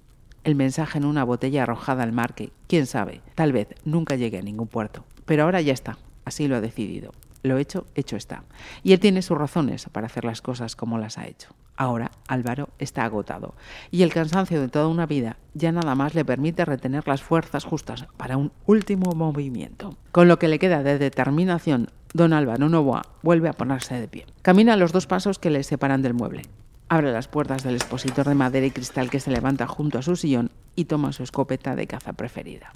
El 0.44 0.55
mensaje 0.55 0.99
en 0.99 1.05
una 1.05 1.25
botella 1.25 1.64
arrojada 1.64 2.03
al 2.03 2.12
mar 2.12 2.35
que, 2.35 2.53
quién 2.68 2.87
sabe, 2.87 3.20
tal 3.35 3.53
vez 3.53 3.68
nunca 3.85 4.16
llegue 4.16 4.38
a 4.38 4.42
ningún 4.42 4.68
puerto. 4.68 5.05
Pero 5.25 5.42
ahora 5.42 5.61
ya 5.61 5.72
está, 5.72 5.99
así 6.25 6.46
lo 6.46 6.57
ha 6.57 6.61
decidido. 6.61 7.12
Lo 7.42 7.59
hecho, 7.59 7.87
hecho 7.94 8.16
está. 8.16 8.44
Y 8.83 8.92
él 8.92 9.01
tiene 9.01 9.22
sus 9.22 9.38
razones 9.38 9.87
para 9.92 10.07
hacer 10.07 10.25
las 10.25 10.42
cosas 10.42 10.75
como 10.75 10.99
las 10.99 11.18
ha 11.18 11.27
hecho. 11.27 11.51
Ahora 11.77 12.11
Álvaro 12.27 12.70
está 12.79 13.05
agotado 13.05 13.55
y 13.90 14.03
el 14.03 14.12
cansancio 14.12 14.61
de 14.61 14.68
toda 14.68 14.88
una 14.88 15.05
vida 15.05 15.37
ya 15.53 15.72
nada 15.72 15.94
más 15.94 16.14
le 16.14 16.25
permite 16.25 16.64
retener 16.64 17.07
las 17.07 17.22
fuerzas 17.22 17.64
justas 17.64 18.07
para 18.16 18.38
un 18.38 18.51
último 18.64 19.12
movimiento. 19.12 19.96
Con 20.11 20.27
lo 20.27 20.38
que 20.38 20.49
le 20.49 20.59
queda 20.59 20.83
de 20.83 20.99
determinación, 20.99 21.88
don 22.14 22.33
Álvaro 22.33 22.68
Novoa 22.68 23.03
vuelve 23.22 23.51
a 23.51 23.53
ponerse 23.53 24.01
de 24.01 24.09
pie. 24.09 24.27
Camina 24.40 24.77
los 24.77 24.92
dos 24.92 25.07
pasos 25.07 25.38
que 25.38 25.51
le 25.51 25.62
separan 25.62 26.01
del 26.01 26.14
mueble. 26.14 26.42
Abre 26.88 27.12
las 27.12 27.27
puertas 27.27 27.64
del 27.64 27.75
expositor 27.75 28.29
de 28.29 28.37
madera 28.37 28.66
y 28.66 28.70
cristal 28.70 29.11
que 29.11 29.18
se 29.18 29.33
levanta 29.33 29.66
junto 29.66 29.99
a 29.99 30.03
su 30.03 30.14
sillón 30.14 30.53
y 30.77 30.85
toma 30.85 31.12
su 31.12 31.25
escopeta 31.25 31.75
de 31.75 31.88
caza 31.88 32.12
preferida, 32.12 32.72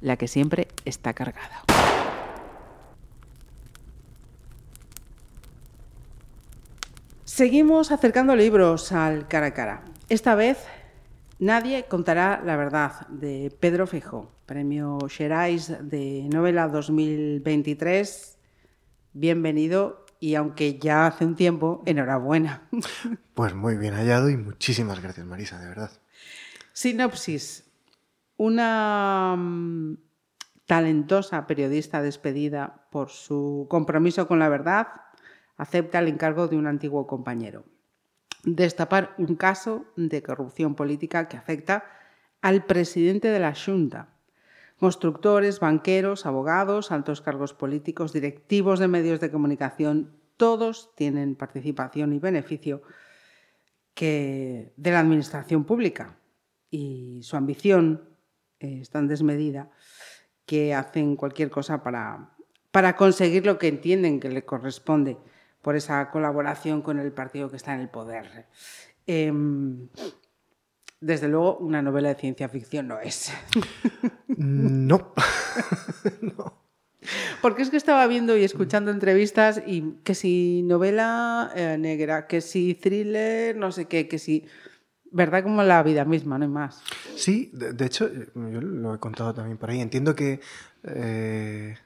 la 0.00 0.16
que 0.16 0.28
siempre 0.28 0.68
está 0.84 1.14
cargada. 1.14 1.64
Seguimos 7.24 7.90
acercando 7.90 8.36
libros 8.36 8.92
al 8.92 9.26
cara 9.26 9.46
a 9.46 9.54
cara. 9.54 9.82
Esta 10.08 10.36
vez 10.36 10.58
nadie 11.40 11.86
contará 11.86 12.40
la 12.44 12.54
verdad 12.54 13.08
de 13.08 13.52
Pedro 13.58 13.88
Fijo, 13.88 14.30
premio 14.46 14.98
Xerais 15.08 15.72
de 15.80 16.28
novela 16.30 16.68
2023. 16.68 18.38
Bienvenido 19.12 20.04
y 20.20 20.34
aunque 20.34 20.78
ya 20.78 21.06
hace 21.06 21.24
un 21.24 21.34
tiempo, 21.34 21.82
enhorabuena. 21.86 22.68
Pues 23.34 23.54
muy 23.54 23.78
bien 23.78 23.94
hallado 23.94 24.28
y 24.28 24.36
muchísimas 24.36 25.00
gracias 25.00 25.26
Marisa, 25.26 25.58
de 25.58 25.66
verdad. 25.66 25.90
Sinopsis. 26.74 27.64
Una 28.36 29.34
mm, 29.34 29.96
talentosa 30.66 31.46
periodista 31.46 32.02
despedida 32.02 32.86
por 32.90 33.08
su 33.08 33.66
compromiso 33.70 34.28
con 34.28 34.38
la 34.38 34.50
verdad 34.50 34.88
acepta 35.56 36.00
el 36.00 36.08
encargo 36.08 36.48
de 36.48 36.56
un 36.56 36.66
antiguo 36.66 37.06
compañero. 37.06 37.64
Destapar 38.44 39.14
un 39.16 39.36
caso 39.36 39.86
de 39.96 40.22
corrupción 40.22 40.74
política 40.74 41.28
que 41.28 41.38
afecta 41.38 41.84
al 42.42 42.66
presidente 42.66 43.28
de 43.28 43.40
la 43.40 43.54
Junta. 43.54 44.08
Constructores, 44.80 45.60
banqueros, 45.60 46.24
abogados, 46.24 46.90
altos 46.90 47.20
cargos 47.20 47.52
políticos, 47.52 48.14
directivos 48.14 48.78
de 48.78 48.88
medios 48.88 49.20
de 49.20 49.30
comunicación, 49.30 50.16
todos 50.38 50.94
tienen 50.96 51.36
participación 51.36 52.14
y 52.14 52.18
beneficio 52.18 52.82
de 54.00 54.72
la 54.76 55.00
administración 55.00 55.64
pública 55.64 56.16
y 56.70 57.20
su 57.22 57.36
ambición 57.36 58.08
es 58.58 58.88
tan 58.88 59.08
desmedida 59.08 59.70
que 60.46 60.74
hacen 60.74 61.16
cualquier 61.16 61.50
cosa 61.50 61.82
para, 61.82 62.30
para 62.70 62.96
conseguir 62.96 63.44
lo 63.44 63.58
que 63.58 63.68
entienden 63.68 64.20
que 64.20 64.30
le 64.30 64.44
corresponde 64.44 65.18
por 65.62 65.76
esa 65.76 66.10
colaboración 66.10 66.80
con 66.80 66.98
el 66.98 67.12
partido 67.12 67.50
que 67.50 67.56
está 67.56 67.74
en 67.74 67.80
el 67.80 67.90
poder. 67.90 68.46
Em, 69.06 69.88
desde 71.00 71.28
luego, 71.28 71.56
una 71.58 71.80
novela 71.82 72.10
de 72.10 72.14
ciencia 72.14 72.48
ficción 72.48 72.88
no 72.88 73.00
es. 73.00 73.32
No. 74.36 75.12
no. 76.20 76.60
Porque 77.40 77.62
es 77.62 77.70
que 77.70 77.78
estaba 77.78 78.06
viendo 78.06 78.36
y 78.36 78.44
escuchando 78.44 78.90
entrevistas 78.90 79.62
y 79.66 79.94
que 80.04 80.14
si 80.14 80.62
novela 80.62 81.50
eh, 81.54 81.76
negra, 81.78 82.26
que 82.26 82.40
si 82.40 82.74
thriller, 82.74 83.56
no 83.56 83.72
sé 83.72 83.86
qué, 83.86 84.08
que 84.08 84.18
si... 84.18 84.46
¿Verdad? 85.12 85.42
Como 85.42 85.62
la 85.64 85.82
vida 85.82 86.04
misma, 86.04 86.38
no 86.38 86.44
hay 86.44 86.50
más. 86.50 86.82
Sí, 87.16 87.50
de, 87.52 87.84
hecho, 87.84 88.08
yo 88.12 88.60
lo 88.60 88.94
he 88.94 88.98
contado 88.98 89.34
también 89.34 89.58
por 89.58 89.70
ahí. 89.70 89.80
Entiendo 89.80 90.14
que 90.14 90.40
eh, 90.84 91.76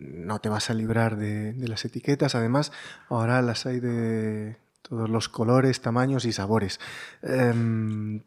no 0.00 0.40
te 0.40 0.48
vas 0.48 0.68
a 0.68 0.74
librar 0.74 1.16
de, 1.16 1.54
las 1.58 1.84
etiquetas. 1.84 2.34
Además, 2.34 2.72
ahora 3.08 3.40
las 3.40 3.66
hay 3.66 3.78
de 3.78 4.56
todos 4.82 5.08
los 5.08 5.28
colores, 5.28 5.80
tamaños 5.80 6.24
y 6.24 6.32
sabores. 6.32 6.80
Em, 7.22 8.22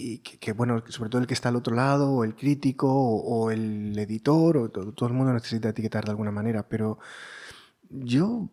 y 0.00 0.18
que, 0.18 0.52
bueno, 0.52 0.84
sobre 0.88 1.10
todo 1.10 1.20
el 1.20 1.26
que 1.26 1.34
está 1.34 1.48
al 1.48 1.56
otro 1.56 1.74
lado, 1.74 2.12
o 2.12 2.24
el 2.24 2.36
crítico, 2.36 2.88
o, 2.88 3.50
el 3.50 3.98
editor, 3.98 4.56
o 4.56 4.68
todo, 4.70 5.08
el 5.08 5.12
mundo 5.12 5.32
necesita 5.32 5.70
etiquetar 5.70 6.04
de 6.04 6.12
alguna 6.12 6.30
manera, 6.30 6.68
pero 6.68 7.00
yo, 7.90 8.48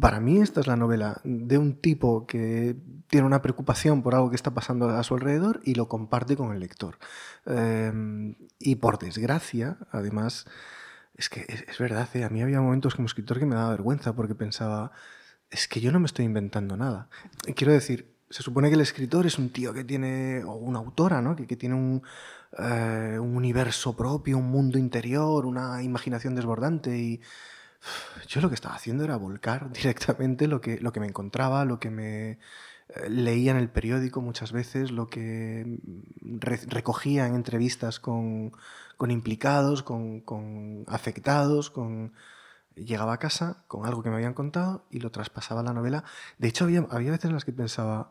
para 0.00 0.18
mí 0.20 0.40
esta 0.40 0.60
es 0.60 0.66
la 0.66 0.76
novela 0.76 1.20
de 1.24 1.58
un 1.58 1.74
tipo 1.74 2.26
que 2.26 2.74
tiene 3.08 3.26
una 3.26 3.42
preocupación 3.42 4.02
por 4.02 4.14
algo 4.14 4.30
que 4.30 4.36
está 4.36 4.54
pasando 4.54 4.88
a 4.88 5.02
su 5.02 5.14
alrededor 5.14 5.60
y 5.62 5.74
lo 5.74 5.88
comparte 5.88 6.36
con 6.36 6.52
el 6.52 6.60
lector. 6.60 6.98
Em, 7.44 8.36
y 8.58 8.76
por 8.76 8.98
desgracia, 8.98 9.76
además, 9.90 10.46
es 11.14 11.28
que 11.28 11.44
es, 11.48 11.78
verdad, 11.78 12.08
¿eh? 12.14 12.24
a 12.24 12.30
mí 12.30 12.40
había 12.42 12.60
momentos 12.62 12.94
como 12.94 13.06
escritor 13.06 13.38
que 13.38 13.46
me 13.46 13.56
daba 13.56 13.70
vergüenza 13.70 14.14
porque 14.14 14.34
pensaba, 14.34 14.92
es 15.50 15.68
que 15.68 15.80
yo 15.80 15.92
no 15.92 16.00
me 16.00 16.06
estoy 16.06 16.24
inventando 16.24 16.76
nada. 16.76 17.10
Quiero 17.56 17.72
decir, 17.72 18.17
se 18.30 18.42
supone 18.42 18.68
que 18.68 18.74
el 18.74 18.80
escritor 18.80 19.26
es 19.26 19.38
un 19.38 19.50
tío 19.50 19.72
que 19.72 19.84
tiene, 19.84 20.42
o 20.44 20.54
una 20.54 20.78
autora, 20.78 21.22
¿no? 21.22 21.34
que, 21.34 21.46
que 21.46 21.56
tiene 21.56 21.74
un, 21.74 22.02
eh, 22.58 23.18
un, 23.18 23.36
universo 23.36 23.96
propio, 23.96 24.38
un 24.38 24.50
mundo 24.50 24.78
interior, 24.78 25.46
una 25.46 25.82
imaginación 25.82 26.34
desbordante. 26.34 26.96
Y 26.98 27.20
yo 28.28 28.40
lo 28.40 28.48
que 28.48 28.54
estaba 28.54 28.74
haciendo 28.74 29.04
era 29.04 29.16
volcar 29.16 29.70
directamente 29.72 30.46
lo 30.46 30.60
que, 30.60 30.78
lo 30.80 30.92
que 30.92 31.00
me 31.00 31.06
encontraba, 31.06 31.64
lo 31.64 31.78
que 31.78 31.90
me 31.90 32.30
eh, 32.88 33.08
leía 33.08 33.52
en 33.52 33.58
el 33.58 33.70
periódico 33.70 34.20
muchas 34.20 34.52
veces, 34.52 34.90
lo 34.90 35.08
que 35.08 35.78
recogía 36.68 37.26
en 37.26 37.34
entrevistas 37.34 38.00
con, 38.00 38.52
con 38.96 39.10
implicados, 39.10 39.82
con, 39.82 40.20
con 40.20 40.84
afectados, 40.88 41.70
con 41.70 42.12
llegaba 42.84 43.12
a 43.12 43.18
casa 43.18 43.64
con 43.66 43.86
algo 43.86 44.02
que 44.02 44.10
me 44.10 44.16
habían 44.16 44.34
contado 44.34 44.86
y 44.90 45.00
lo 45.00 45.10
traspasaba 45.10 45.60
a 45.60 45.64
la 45.64 45.72
novela. 45.72 46.04
De 46.38 46.48
hecho, 46.48 46.64
había, 46.64 46.86
había 46.90 47.10
veces 47.10 47.26
en 47.26 47.34
las 47.34 47.44
que 47.44 47.52
pensaba, 47.52 48.10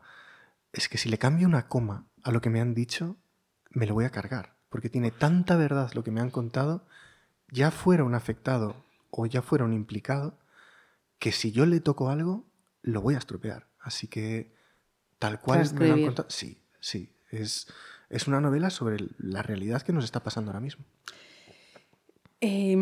es 0.73 0.89
que 0.89 0.97
si 0.97 1.09
le 1.09 1.17
cambio 1.17 1.47
una 1.47 1.67
coma 1.67 2.05
a 2.23 2.31
lo 2.31 2.41
que 2.41 2.49
me 2.49 2.61
han 2.61 2.73
dicho, 2.73 3.17
me 3.71 3.85
lo 3.85 3.93
voy 3.93 4.05
a 4.05 4.09
cargar, 4.09 4.55
porque 4.69 4.89
tiene 4.89 5.11
tanta 5.11 5.55
verdad 5.55 5.91
lo 5.93 6.03
que 6.03 6.11
me 6.11 6.21
han 6.21 6.29
contado, 6.29 6.85
ya 7.49 7.71
fuera 7.71 8.03
un 8.03 8.15
afectado 8.15 8.85
o 9.09 9.25
ya 9.25 9.41
fuera 9.41 9.65
un 9.65 9.73
implicado, 9.73 10.37
que 11.19 11.31
si 11.31 11.51
yo 11.51 11.65
le 11.65 11.79
toco 11.79 12.09
algo, 12.09 12.45
lo 12.81 13.01
voy 13.01 13.15
a 13.15 13.19
estropear. 13.19 13.67
Así 13.79 14.07
que, 14.07 14.53
tal 15.19 15.39
cual 15.39 15.73
me 15.73 15.87
lo 15.87 15.93
han 15.93 16.03
contado, 16.03 16.29
sí, 16.29 16.61
sí, 16.79 17.15
es, 17.31 17.67
es 18.09 18.27
una 18.27 18.41
novela 18.41 18.69
sobre 18.69 18.97
la 19.17 19.41
realidad 19.41 19.81
que 19.81 19.93
nos 19.93 20.03
está 20.03 20.23
pasando 20.23 20.51
ahora 20.51 20.59
mismo. 20.59 20.85
Eh, 22.41 22.75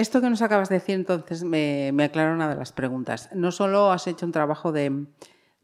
esto 0.00 0.20
que 0.20 0.30
nos 0.30 0.42
acabas 0.42 0.68
de 0.68 0.76
decir 0.76 0.94
entonces 0.94 1.44
me, 1.44 1.92
aclara 2.02 2.32
una 2.34 2.48
de 2.48 2.56
las 2.56 2.72
preguntas. 2.72 3.28
No 3.34 3.52
solo 3.52 3.92
has 3.92 4.06
hecho 4.06 4.26
un 4.26 4.32
trabajo 4.32 4.72
de, 4.72 5.06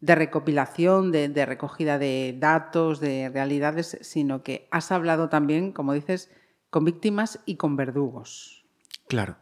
recopilación, 0.00 1.12
de, 1.12 1.46
recogida 1.46 1.98
de 1.98 2.36
datos, 2.38 3.00
de 3.00 3.30
realidades, 3.32 3.98
sino 4.02 4.42
que 4.42 4.68
has 4.70 4.92
hablado 4.92 5.28
también, 5.28 5.72
como 5.72 5.92
dices, 5.92 6.30
con 6.70 6.84
víctimas 6.84 7.40
y 7.46 7.56
con 7.56 7.76
verdugos. 7.76 8.64
Claro. 9.08 9.36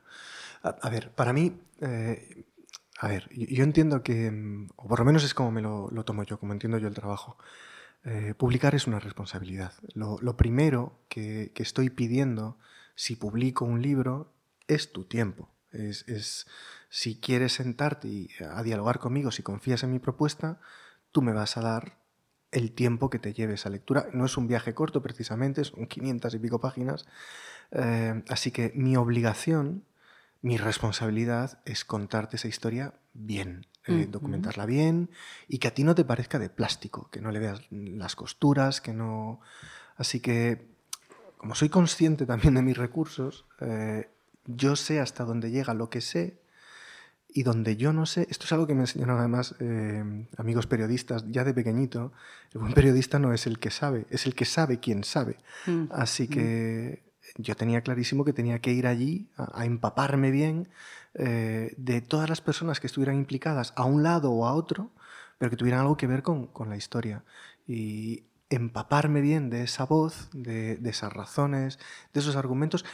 A, 0.62 0.88
ver, 0.88 1.10
para 1.10 1.32
mí, 1.32 1.52
eh, 1.80 2.44
a 2.98 3.08
ver, 3.08 3.28
yo 3.32 3.64
entiendo 3.64 4.02
que, 4.02 4.32
o 4.76 4.88
por 4.88 5.00
lo 5.00 5.04
menos 5.04 5.24
es 5.24 5.34
como 5.34 5.50
me 5.50 5.60
lo, 5.60 5.90
tomo 6.04 6.22
yo, 6.22 6.38
como 6.38 6.52
entiendo 6.52 6.78
yo 6.78 6.88
el 6.88 6.94
trabajo. 6.94 7.36
Eh, 8.04 8.34
publicar 8.36 8.74
es 8.74 8.86
una 8.86 9.00
responsabilidad. 9.00 9.72
Lo, 9.94 10.36
primero 10.36 11.00
que, 11.08 11.52
estoy 11.56 11.90
pidiendo 11.90 12.58
si 12.94 13.16
publico 13.16 13.64
un 13.64 13.82
libro 13.82 14.33
es 14.68 14.92
tu 14.92 15.04
tiempo. 15.04 15.50
Es, 15.72 16.46
si 16.88 17.18
quieres 17.18 17.54
sentarte 17.54 18.08
y 18.08 18.30
a 18.48 18.62
dialogar 18.62 18.98
conmigo, 18.98 19.30
si 19.32 19.42
confías 19.42 19.82
en 19.82 19.90
mi 19.90 19.98
propuesta, 19.98 20.60
tú 21.10 21.22
me 21.22 21.32
vas 21.32 21.56
a 21.56 21.60
dar 21.60 21.98
el 22.52 22.72
tiempo 22.72 23.10
que 23.10 23.18
te 23.18 23.32
lleve 23.32 23.54
esa 23.54 23.70
lectura. 23.70 24.06
No 24.12 24.24
es 24.24 24.36
un 24.36 24.46
viaje 24.46 24.74
corto 24.74 25.02
precisamente, 25.02 25.64
son 25.64 25.86
500 25.86 26.34
y 26.34 26.38
pico 26.38 26.60
páginas. 26.60 27.06
Eh, 27.72 28.22
así 28.28 28.52
que 28.52 28.72
mi 28.76 28.96
obligación, 28.96 29.84
mi 30.40 30.56
responsabilidad 30.56 31.58
es 31.64 31.84
contarte 31.84 32.36
esa 32.36 32.46
historia 32.46 32.94
bien, 33.12 33.66
eh, 33.86 34.06
documentarla 34.08 34.66
bien 34.66 35.10
y 35.48 35.58
que 35.58 35.68
a 35.68 35.74
ti 35.74 35.82
no 35.82 35.94
te 35.94 36.04
parezca 36.04 36.38
de 36.38 36.48
plástico, 36.48 37.10
que 37.10 37.20
no 37.20 37.32
le 37.32 37.40
veas 37.40 37.60
las 37.70 38.14
costuras, 38.14 38.80
que 38.80 38.92
no... 38.92 39.40
Así 39.96 40.20
que, 40.20 40.68
como 41.36 41.54
soy 41.54 41.68
consciente 41.68 42.26
también 42.26 42.54
de 42.54 42.62
mis 42.62 42.76
recursos, 42.76 43.46
eh, 43.60 44.08
yo 44.46 44.76
sé 44.76 45.00
hasta 45.00 45.24
dónde 45.24 45.50
llega 45.50 45.74
lo 45.74 45.90
que 45.90 46.00
sé 46.00 46.40
y 47.28 47.42
donde 47.42 47.76
yo 47.76 47.92
no 47.92 48.06
sé, 48.06 48.28
esto 48.30 48.44
es 48.44 48.52
algo 48.52 48.66
que 48.66 48.74
me 48.74 48.82
enseñaron 48.82 49.18
además 49.18 49.56
eh, 49.58 50.28
amigos 50.36 50.68
periodistas 50.68 51.24
ya 51.28 51.42
de 51.42 51.52
pequeñito, 51.52 52.12
el 52.52 52.60
buen 52.60 52.72
periodista 52.72 53.18
no 53.18 53.32
es 53.32 53.48
el 53.48 53.58
que 53.58 53.72
sabe, 53.72 54.06
es 54.10 54.26
el 54.26 54.36
que 54.36 54.44
sabe 54.44 54.78
quién 54.78 55.02
sabe. 55.02 55.38
Mm, 55.66 55.86
Así 55.90 56.24
mm. 56.24 56.28
que 56.28 57.02
yo 57.36 57.56
tenía 57.56 57.80
clarísimo 57.80 58.24
que 58.24 58.32
tenía 58.32 58.60
que 58.60 58.72
ir 58.72 58.86
allí 58.86 59.28
a, 59.36 59.64
empaparme 59.64 60.30
bien 60.30 60.68
eh, 61.14 61.74
de 61.76 62.00
todas 62.00 62.28
las 62.28 62.40
personas 62.40 62.78
que 62.78 62.86
estuvieran 62.86 63.16
implicadas 63.16 63.72
a 63.76 63.84
un 63.84 64.04
lado 64.04 64.30
o 64.30 64.46
a 64.46 64.54
otro, 64.54 64.92
pero 65.38 65.50
que 65.50 65.56
tuvieran 65.56 65.80
algo 65.80 65.96
que 65.96 66.06
ver 66.06 66.22
con, 66.22 66.46
con 66.46 66.70
la 66.70 66.76
historia. 66.76 67.24
Y 67.66 68.26
empaparme 68.48 69.20
bien 69.20 69.50
de 69.50 69.64
esa 69.64 69.86
voz, 69.86 70.28
de, 70.32 70.76
de, 70.76 70.90
esas 70.90 71.12
razones, 71.12 71.80
de 72.12 72.20
esos 72.20 72.36
argumentos, 72.36 72.84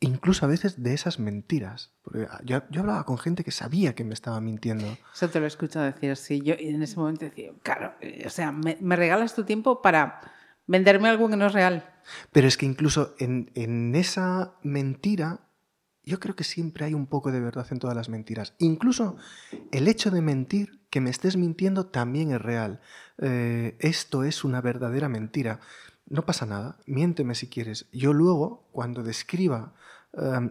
incluso 0.00 0.46
a 0.46 0.48
veces 0.48 0.82
de 0.82 0.94
esas 0.94 1.18
mentiras. 1.18 1.92
Porque 2.02 2.26
yo, 2.44 2.62
hablaba 2.78 3.04
con 3.04 3.18
gente 3.18 3.44
que 3.44 3.50
sabía 3.50 3.94
que 3.94 4.04
me 4.04 4.14
estaba 4.14 4.40
mintiendo. 4.40 4.86
Eso 5.14 5.28
te 5.28 5.38
lo 5.38 5.44
he 5.44 5.48
escuchado 5.48 5.84
decir, 5.84 6.16
sí. 6.16 6.40
Yo 6.40 6.54
en 6.58 6.82
ese 6.82 6.96
momento 6.96 7.26
decía, 7.26 7.52
claro, 7.62 7.94
eh, 8.00 8.24
o 8.26 8.30
sea, 8.30 8.50
me, 8.50 8.76
regalas 8.96 9.34
tu 9.34 9.44
tiempo 9.44 9.82
para 9.82 10.20
venderme 10.66 11.08
algo 11.08 11.28
que 11.28 11.36
no 11.36 11.46
es 11.46 11.52
real. 11.52 11.84
Pero 12.32 12.48
es 12.48 12.56
que 12.56 12.66
incluso 12.66 13.14
en, 13.18 13.50
en, 13.54 13.94
esa 13.94 14.54
mentira, 14.62 15.40
yo 16.02 16.18
creo 16.18 16.34
que 16.34 16.44
siempre 16.44 16.86
hay 16.86 16.94
un 16.94 17.06
poco 17.06 17.30
de 17.30 17.40
verdad 17.40 17.66
en 17.70 17.78
todas 17.78 17.96
las 17.96 18.08
mentiras. 18.08 18.54
Incluso 18.58 19.16
el 19.70 19.86
hecho 19.86 20.10
de 20.10 20.22
mentir, 20.22 20.80
que 20.88 21.00
me 21.00 21.10
estés 21.10 21.36
mintiendo, 21.36 21.86
también 21.86 22.32
es 22.32 22.40
real. 22.40 22.80
Eh, 23.18 23.76
esto 23.80 24.24
es 24.24 24.44
una 24.44 24.60
verdadera 24.60 25.08
mentira. 25.08 25.60
No 26.06 26.24
pasa 26.26 26.46
nada, 26.46 26.78
miénteme 26.86 27.34
si 27.34 27.48
quieres. 27.48 27.86
Yo 27.92 28.12
luego, 28.12 28.66
cuando 28.72 29.04
describa 29.04 29.74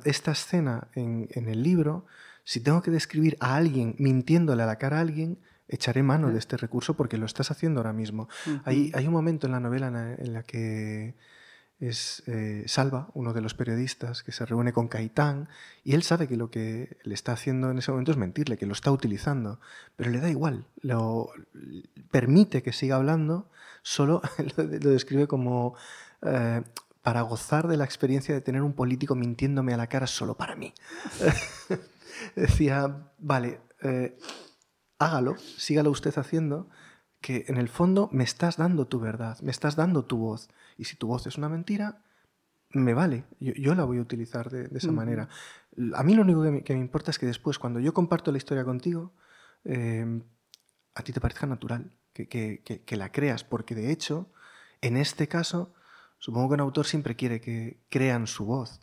Esta 0.06 0.32
escena 0.32 0.88
en, 0.96 1.28
el 1.34 1.64
libro, 1.64 2.06
si 2.44 2.62
tengo 2.62 2.82
que 2.82 2.92
describir 2.92 3.36
a 3.40 3.56
alguien 3.56 3.96
mintiéndole 3.98 4.64
a 4.64 4.66
la 4.66 4.78
cara 4.78 4.98
a 4.98 5.02
alguien, 5.02 5.38
echaré 5.68 6.02
mano 6.02 6.32
de 6.32 6.40
este 6.40 6.58
recurso 6.58 6.96
porque 6.96 7.18
lo 7.18 7.26
estás 7.26 7.52
haciendo 7.52 7.80
ahora 7.80 7.94
mismo. 7.94 8.30
hay, 8.66 8.92
hay, 8.94 9.08
un 9.08 9.14
momento 9.14 9.48
en 9.48 9.52
la 9.52 9.60
novela 9.60 9.88
en 10.18 10.34
la, 10.34 10.44
que 10.44 11.16
es 11.80 12.24
eh, 12.28 12.64
Salva, 12.68 13.10
uno 13.14 13.34
de 13.34 13.42
los 13.42 13.54
periodistas, 13.54 14.24
que 14.24 14.32
se 14.32 14.46
reúne 14.46 14.74
con 14.74 14.88
Caitán 14.88 15.48
y 15.84 15.94
él 15.94 16.04
sabe 16.04 16.28
que 16.28 16.36
lo 16.36 16.52
que 16.52 16.98
le 17.04 17.14
está 17.14 17.32
haciendo 17.32 17.72
en 17.72 17.78
ese 17.78 17.92
momento 17.92 18.12
es 18.12 18.18
mentirle, 18.18 18.58
que 18.58 18.66
lo 18.66 18.74
está 18.74 18.92
utilizando, 18.92 19.60
pero 19.96 20.10
le 20.10 20.20
da 20.20 20.30
igual, 20.30 20.66
lo 20.82 21.32
permite 22.12 22.64
que 22.64 22.74
siga 22.74 22.98
hablando, 22.98 23.50
solo 23.82 24.22
lo, 24.58 24.64
describe 24.66 25.28
como 25.28 25.76
eh, 26.22 26.62
para 27.02 27.22
gozar 27.22 27.68
de 27.68 27.78
la 27.78 27.86
experiencia 27.86 28.34
de 28.34 28.42
tener 28.42 28.62
un 28.62 28.74
político 28.74 29.16
mintiéndome 29.16 29.74
a 29.74 29.78
la 29.78 29.88
cara 29.88 30.08
solo 30.08 30.36
para 30.36 30.56
mí. 30.56 30.74
Decía, 32.36 33.12
vale, 33.18 33.62
eh, 33.82 34.18
hágalo, 34.98 35.38
sígalo 35.38 35.92
usted 35.92 36.18
haciendo, 36.18 36.70
que 37.22 37.46
en 37.48 37.58
el 37.58 37.70
fondo 37.70 38.10
me 38.12 38.24
estás 38.24 38.58
dando 38.58 38.88
tu 38.88 39.00
verdad, 39.00 39.40
me 39.42 39.52
estás 39.52 39.76
dando 39.76 40.06
tu 40.06 40.18
voz. 40.18 40.50
Y 40.78 40.86
si 40.86 40.96
tu 40.96 41.08
voz 41.08 41.28
es 41.28 41.38
una 41.38 41.50
mentira, 41.50 42.04
me 42.72 42.94
vale, 42.94 43.26
yo, 43.40 43.74
la 43.74 43.84
voy 43.84 43.98
a 43.98 44.02
utilizar 44.02 44.50
de, 44.50 44.70
esa 44.78 44.92
manera. 44.92 45.28
A 45.96 46.04
mí 46.04 46.14
lo 46.14 46.22
único 46.22 46.44
que 46.64 46.74
me, 46.74 46.80
importa 46.80 47.12
es 47.12 47.18
que 47.18 47.26
después, 47.26 47.58
cuando 47.58 47.80
yo 47.80 47.94
comparto 47.94 48.32
la 48.32 48.38
historia 48.38 48.64
contigo, 48.64 49.14
em, 49.64 50.24
a 50.94 51.02
ti 51.02 51.12
te 51.12 51.20
parezca 51.20 51.48
natural, 51.48 51.92
que, 52.14 52.84
la 52.92 53.12
creas, 53.12 53.44
porque 53.44 53.76
de 53.76 53.92
hecho, 53.92 54.32
en 54.82 54.98
este 54.98 55.28
caso, 55.28 55.74
supongo 56.20 56.50
que 56.50 56.54
un 56.56 56.60
autor 56.60 56.86
siempre 56.86 57.16
quiere 57.16 57.42
que 57.42 57.80
crean 57.90 58.28
su 58.28 58.46
voz, 58.46 58.80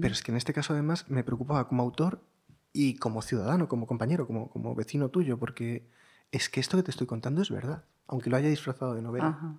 pero 0.00 0.12
es 0.12 0.22
que 0.22 0.32
en 0.32 0.36
este 0.36 0.52
caso 0.52 0.72
además 0.72 1.08
me 1.08 1.22
preocupaba 1.22 1.68
como 1.68 1.82
autor 1.82 2.20
y 2.72 2.96
como 2.96 3.22
ciudadano, 3.22 3.68
como 3.68 3.86
compañero, 3.86 4.26
como, 4.26 4.50
como 4.50 4.74
vecino 4.74 5.10
tuyo, 5.10 5.38
porque 5.38 5.86
es 6.32 6.48
que 6.48 6.60
esto 6.60 6.76
que 6.76 6.82
te 6.82 6.90
estoy 6.90 7.06
contando 7.06 7.42
es 7.42 7.50
verdad, 7.50 7.84
aunque 8.06 8.30
lo 8.30 8.36
haya 8.36 8.48
disfrazado 8.48 8.94
de 8.94 9.02
novela. 9.02 9.58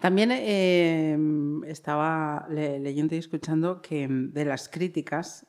También 0.00 0.30
em, 0.32 1.62
estaba 1.64 2.46
leyendo 2.48 3.14
y 3.14 3.18
escuchando 3.18 3.82
que 3.82 4.08
de 4.08 4.44
las 4.44 4.68
críticas 4.68 5.46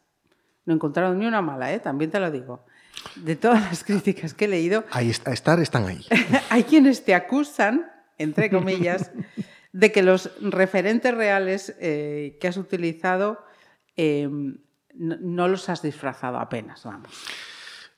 no 0.65 0.73
encontraron 0.73 1.17
ni 1.17 1.25
una 1.25 1.41
mala, 1.41 1.73
¿eh? 1.73 1.79
también 1.79 2.11
te 2.11 2.19
lo 2.19 2.29
digo. 2.29 2.65
De 3.15 3.35
todas 3.35 3.61
las 3.61 3.83
críticas 3.85 4.33
que 4.33 4.45
he 4.45 4.47
leído... 4.47 4.83
Ahí 4.91 5.11
a 5.25 5.31
estar 5.31 5.59
están 5.59 5.85
ahí. 5.85 6.05
hay 6.49 6.63
quienes 6.63 7.03
te 7.03 7.15
acusan, 7.15 7.89
entre 8.17 8.49
comillas, 8.49 9.11
de 9.73 9.91
que 9.91 10.03
los 10.03 10.31
referentes 10.41 11.13
reales 11.13 11.75
eh, 11.79 12.37
que 12.39 12.47
has 12.47 12.57
utilizado 12.57 13.43
em, 13.95 14.57
no, 14.93 15.47
los 15.47 15.69
has 15.69 15.81
disfrazado 15.81 16.37
apenas, 16.37 16.83
vamos. 16.83 17.11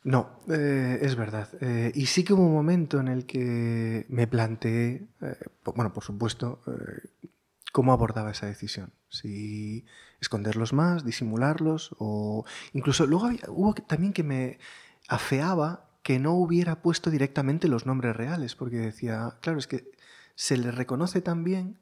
No, 0.03 0.41
eh, 0.49 0.99
es 1.01 1.15
verdad. 1.15 1.47
Eh, 1.61 1.91
y 1.95 2.05
sí 2.05 2.23
que 2.23 2.33
hubo 2.33 2.45
un 2.45 2.53
momento 2.53 2.99
en 2.99 3.07
el 3.07 3.25
que 3.25 4.05
me 4.09 4.27
planteé, 4.27 5.07
bueno, 5.63 5.93
por 5.93 6.03
supuesto, 6.03 6.61
cómo 7.71 7.93
abordaba 7.93 8.31
esa 8.31 8.45
decisión. 8.45 8.93
Si 9.09 9.85
esconderlos 10.21 10.73
más, 10.73 11.03
disimularlos, 11.03 11.95
o 11.97 12.45
incluso 12.73 13.07
luego 13.07 13.29
hubo 13.47 13.73
también 13.73 14.13
que 14.13 14.23
me 14.23 14.59
afeaba 15.07 15.89
que 16.03 16.19
no 16.19 16.33
hubiera 16.33 16.81
puesto 16.81 17.09
directamente 17.09 17.67
los 17.67 17.85
nombres 17.85 18.15
reales, 18.15 18.55
porque 18.55 18.77
decía, 18.77 19.37
claro, 19.41 19.57
es 19.57 19.67
que 19.67 19.91
se 20.35 20.57
le 20.57 20.71
reconoce 20.71 21.21
también 21.21 21.77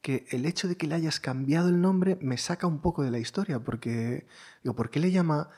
que 0.00 0.26
el 0.30 0.46
hecho 0.46 0.68
de 0.68 0.76
que 0.76 0.86
le 0.86 0.94
hayas 0.94 1.18
cambiado 1.18 1.68
el 1.68 1.80
nombre 1.80 2.16
me 2.20 2.38
saca 2.38 2.66
un 2.66 2.80
poco 2.80 3.02
de 3.02 3.10
la 3.10 3.18
historia, 3.18 3.58
porque, 3.60 4.26
digo, 4.62 4.76
¿por 4.76 4.90
qué 4.90 5.00
le 5.00 5.10
llama, 5.10 5.50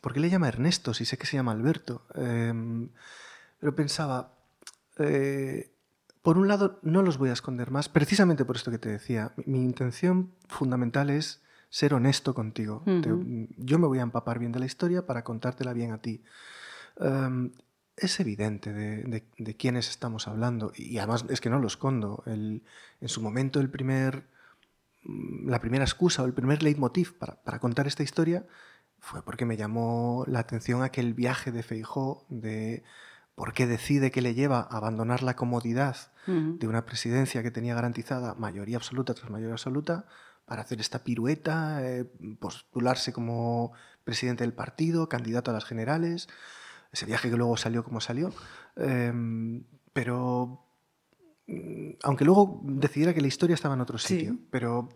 por 0.00 0.12
qué 0.12 0.20
le 0.20 0.30
llama 0.30 0.48
Ernesto 0.48 0.94
si 0.94 1.04
sé 1.04 1.18
que 1.18 1.26
se 1.26 1.36
llama 1.36 1.52
Alberto? 1.52 2.06
Em, 2.14 2.88
pero 3.58 3.74
pensaba, 3.74 4.32
eh, 4.98 5.72
por 6.22 6.38
un 6.38 6.48
lado, 6.48 6.78
no 6.82 7.02
los 7.02 7.18
voy 7.18 7.30
a 7.30 7.32
esconder 7.32 7.70
más, 7.70 7.88
precisamente 7.88 8.44
por 8.44 8.56
esto 8.56 8.70
que 8.70 8.78
te 8.78 8.90
decía. 8.90 9.32
Mi, 9.44 9.64
intención 9.64 10.32
fundamental 10.48 11.10
es 11.10 11.42
ser 11.68 11.94
honesto 11.94 12.34
contigo. 12.34 12.84
yo 13.56 13.78
me 13.78 13.86
voy 13.86 13.98
a 13.98 14.02
empapar 14.02 14.38
bien 14.38 14.52
de 14.52 14.60
la 14.60 14.66
historia 14.66 15.04
para 15.04 15.24
contártela 15.24 15.72
bien 15.72 15.92
a 15.92 15.98
ti. 15.98 16.22
Em, 17.00 17.50
es 17.96 18.20
evidente 18.20 18.72
de, 18.72 19.56
quiénes 19.56 19.88
estamos 19.88 20.28
hablando 20.28 20.72
y 20.74 20.98
además 20.98 21.24
es 21.28 21.40
que 21.40 21.50
no 21.50 21.58
lo 21.58 21.66
escondo. 21.66 22.22
en 22.26 22.62
su 23.06 23.22
momento 23.22 23.60
el 23.60 23.70
primer, 23.70 24.24
mm, 25.04 25.48
la 25.48 25.60
primera 25.60 25.84
excusa 25.84 26.22
o 26.22 26.26
el 26.26 26.34
primer 26.34 26.62
leitmotiv 26.62 27.16
para, 27.18 27.36
para, 27.42 27.58
contar 27.58 27.86
esta 27.86 28.02
historia 28.02 28.44
fue 29.00 29.22
porque 29.22 29.46
me 29.46 29.56
llamó 29.56 30.24
la 30.26 30.40
atención 30.40 30.82
aquel 30.82 31.14
viaje 31.14 31.52
de 31.52 31.62
Feijó 31.62 32.26
de 32.28 32.82
por 33.34 33.52
qué 33.52 33.66
decide 33.66 34.10
que 34.10 34.22
le 34.22 34.34
lleva 34.34 34.60
a 34.60 34.76
abandonar 34.78 35.22
la 35.22 35.36
comodidad 35.36 35.96
de 36.26 36.66
una 36.66 36.84
presidencia 36.84 37.44
que 37.44 37.52
tenía 37.52 37.76
garantizada 37.76 38.34
mayoría 38.34 38.78
absoluta 38.78 39.14
tras 39.14 39.30
mayoría 39.30 39.52
absoluta 39.52 40.06
para 40.44 40.62
hacer 40.62 40.80
esta 40.80 41.04
pirueta, 41.04 41.86
eh, 41.86 42.04
postularse 42.40 43.12
como 43.12 43.72
presidente 44.02 44.42
del 44.42 44.52
partido, 44.52 45.08
candidato 45.08 45.52
a 45.52 45.54
las 45.54 45.64
generales 45.64 46.28
ese 46.96 47.04
viaje 47.04 47.30
que 47.30 47.36
luego 47.36 47.56
salió 47.56 47.84
como 47.84 48.00
salió. 48.00 48.32
Em, 48.76 49.62
pero 49.92 50.64
mm, 51.46 51.90
aunque 52.02 52.24
luego 52.24 52.60
decidiera 52.64 53.12
que 53.12 53.20
la 53.20 53.26
historia 53.26 53.54
estaba 53.54 53.74
en 53.74 53.82
otro 53.82 53.98
sitio, 53.98 54.38
pero 54.50 54.88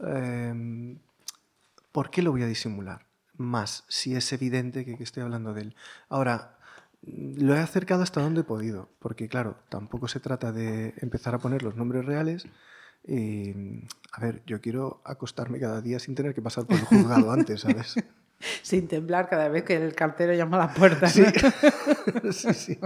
em, 0.00 0.98
¿por 1.92 2.10
qué 2.10 2.22
lo 2.22 2.32
voy 2.32 2.42
a 2.42 2.46
disimular? 2.46 3.06
Más 3.36 3.84
si 3.88 4.16
es 4.16 4.32
evidente 4.32 4.84
que, 4.84 5.02
estoy 5.02 5.22
hablando 5.22 5.54
de 5.54 5.62
él. 5.62 5.76
Ahora, 6.08 6.58
lo 7.02 7.54
he 7.54 7.60
acercado 7.60 8.02
hasta 8.02 8.20
donde 8.20 8.40
he 8.40 8.44
podido, 8.44 8.88
porque 8.98 9.28
claro, 9.28 9.56
tampoco 9.68 10.08
se 10.08 10.18
trata 10.20 10.50
de 10.50 10.94
empezar 10.98 11.34
a 11.34 11.38
poner 11.38 11.62
los 11.62 11.76
nombres 11.76 12.04
reales. 12.04 12.46
Y, 13.06 13.52
a 14.12 14.20
ver, 14.20 14.42
yo 14.46 14.60
quiero 14.60 15.00
acostarme 15.04 15.60
cada 15.60 15.80
día 15.80 16.00
sin 16.00 16.16
tener 16.16 16.34
que 16.34 16.42
pasar 16.42 16.66
por 16.66 16.76
el 16.76 16.84
juzgado 16.84 17.30
antes, 17.30 17.60
¿sabes? 17.60 17.94
Sin 18.62 18.88
temblar 18.88 19.28
cada 19.28 19.48
vez 19.48 19.64
que 19.64 19.76
el 19.76 19.94
cartero 19.94 20.32
llama 20.34 20.56
a 20.62 20.66
la 20.66 20.74
puerta. 20.74 21.08
Sí, 21.08 21.24
sí, 22.32 22.54
sí. 22.54 22.78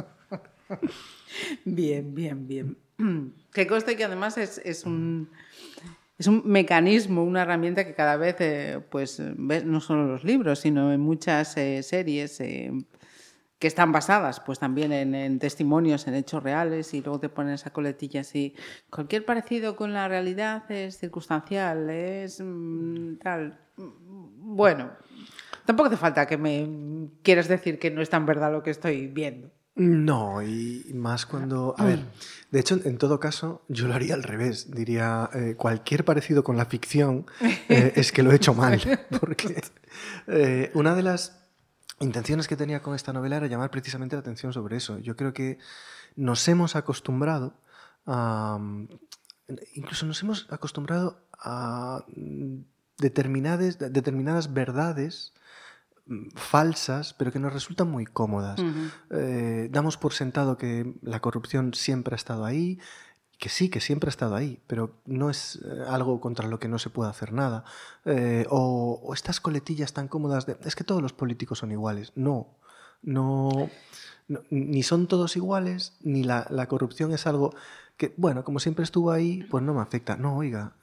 Bien, 1.64 2.14
bien, 2.14 2.46
bien. 2.46 2.76
Que 3.52 3.66
conste 3.66 3.96
que 3.96 4.04
además 4.04 4.38
es, 4.38 4.84
un, 4.84 5.28
es 6.16 6.28
un 6.28 6.42
mecanismo, 6.44 7.24
una 7.24 7.42
herramienta 7.42 7.84
que 7.84 7.94
cada 7.94 8.16
vez, 8.16 8.36
eh, 8.38 8.80
pues, 8.90 9.20
ves 9.36 9.64
no 9.64 9.80
solo 9.80 10.02
en 10.02 10.12
los 10.12 10.22
libros, 10.22 10.60
sino 10.60 10.92
en 10.92 11.00
muchas 11.00 11.56
eh, 11.56 11.82
series 11.82 12.40
eh, 12.40 12.70
que 13.58 13.66
están 13.66 13.90
basadas, 13.90 14.38
pues 14.38 14.60
también 14.60 14.92
en, 14.92 15.38
testimonios, 15.40 16.06
en 16.06 16.14
hechos 16.14 16.42
reales, 16.44 16.94
y 16.94 17.02
luego 17.02 17.18
te 17.18 17.28
ponen 17.28 17.54
esa 17.54 17.72
coletilla 17.72 18.20
así. 18.20 18.54
Cualquier 18.88 19.24
parecido 19.24 19.74
con 19.74 19.92
la 19.92 20.06
realidad 20.06 20.70
es 20.70 20.96
circunstancial, 20.98 21.90
es 21.90 22.40
mm, 22.40 23.16
tal. 23.16 23.58
Bueno, 23.76 24.92
Tampoco 25.70 25.87
hace 25.87 25.98
falta 25.98 26.26
que 26.26 26.37
me 26.37 26.68
quieras 27.22 27.46
decir 27.46 27.78
que 27.78 27.92
no 27.92 28.02
es 28.02 28.11
tan 28.11 28.26
verdad 28.26 28.50
lo 28.50 28.64
que 28.64 28.70
estoy 28.70 29.06
viendo. 29.06 29.52
No, 29.76 30.42
y 30.42 30.90
más 30.94 31.26
cuando... 31.26 31.76
A 31.78 31.85
ver, 31.85 32.06
de 32.50 32.59
hecho, 32.59 32.80
en 32.85 32.98
todo 32.98 33.20
caso, 33.20 33.62
yo 33.68 33.87
lo 33.87 33.94
haría 33.94 34.14
al 34.14 34.24
revés. 34.24 34.72
Diría, 34.72 35.30
eh, 35.33 35.54
cualquier 35.56 36.04
parecido 36.04 36.42
con 36.42 36.56
la 36.56 36.64
ficción 36.64 37.24
eh, 37.68 37.92
es 37.94 38.11
que 38.11 38.24
lo 38.24 38.33
he 38.33 38.35
hecho 38.35 38.52
mal. 38.52 38.80
Porque 39.20 39.62
eh, 40.26 40.72
una 40.74 40.96
de 40.96 41.04
las 41.04 41.38
intenciones 42.00 42.48
que 42.48 42.56
tenía 42.56 42.83
con 42.83 42.96
esta 42.96 43.12
novela 43.12 43.37
era 43.37 43.46
llamar 43.46 43.70
precisamente 43.70 44.16
la 44.16 44.20
atención 44.22 44.52
sobre 44.52 44.76
eso. 44.76 44.98
Yo 44.98 45.14
creo 45.14 45.33
que 45.33 45.59
nos 46.16 46.48
hemos 46.48 46.74
acostumbrado 46.74 47.54
a... 48.06 48.59
Incluso 49.76 50.04
nos 50.04 50.20
hemos 50.20 50.48
acostumbrado 50.50 51.22
a 51.38 52.04
determinadas, 52.98 53.78
determinadas 53.78 54.52
verdades 54.52 55.33
falsas, 56.34 57.14
pero 57.14 57.32
que 57.32 57.38
nos 57.38 57.52
resultan 57.52 57.90
muy 57.90 58.04
cómodas. 58.04 58.60
Eh, 59.10 59.68
damos 59.70 59.96
por 59.96 60.12
sentado 60.12 60.56
que 60.56 60.94
la 61.02 61.20
corrupción 61.20 61.74
siempre 61.74 62.14
ha 62.14 62.16
estado 62.16 62.44
ahí, 62.44 62.78
que 63.38 63.48
sí, 63.48 63.70
que 63.70 63.80
siempre 63.80 64.08
ha 64.08 64.10
estado 64.10 64.34
ahí, 64.34 64.60
pero 64.66 65.00
no 65.06 65.30
es 65.30 65.60
eh, 65.64 65.84
algo 65.88 66.20
contra 66.20 66.48
lo 66.48 66.58
que 66.58 66.68
no 66.68 66.78
se 66.78 66.90
puede 66.90 67.10
hacer 67.10 67.32
nada. 67.32 67.64
Eh, 68.04 68.46
o, 68.50 69.12
estas 69.14 69.40
coletillas 69.40 69.92
tan 69.92 70.08
cómodas 70.08 70.46
de, 70.46 70.56
es 70.64 70.76
que 70.76 70.84
todos 70.84 71.02
los 71.02 71.12
políticos 71.12 71.58
son 71.58 71.72
iguales. 71.72 72.12
No, 72.16 72.58
no, 73.02 73.70
ni 74.50 74.82
son 74.82 75.06
todos 75.06 75.36
iguales, 75.36 75.96
ni 76.02 76.24
la, 76.24 76.66
corrupción 76.68 77.12
es 77.12 77.26
algo 77.26 77.54
que, 77.96 78.14
bueno, 78.16 78.44
como 78.44 78.58
siempre 78.58 78.84
estuvo 78.84 79.10
ahí, 79.10 79.44
pues 79.50 79.62
no 79.62 79.74
me 79.74 79.80
afecta. 79.80 80.16
No, 80.16 80.36
oiga, 80.36 80.74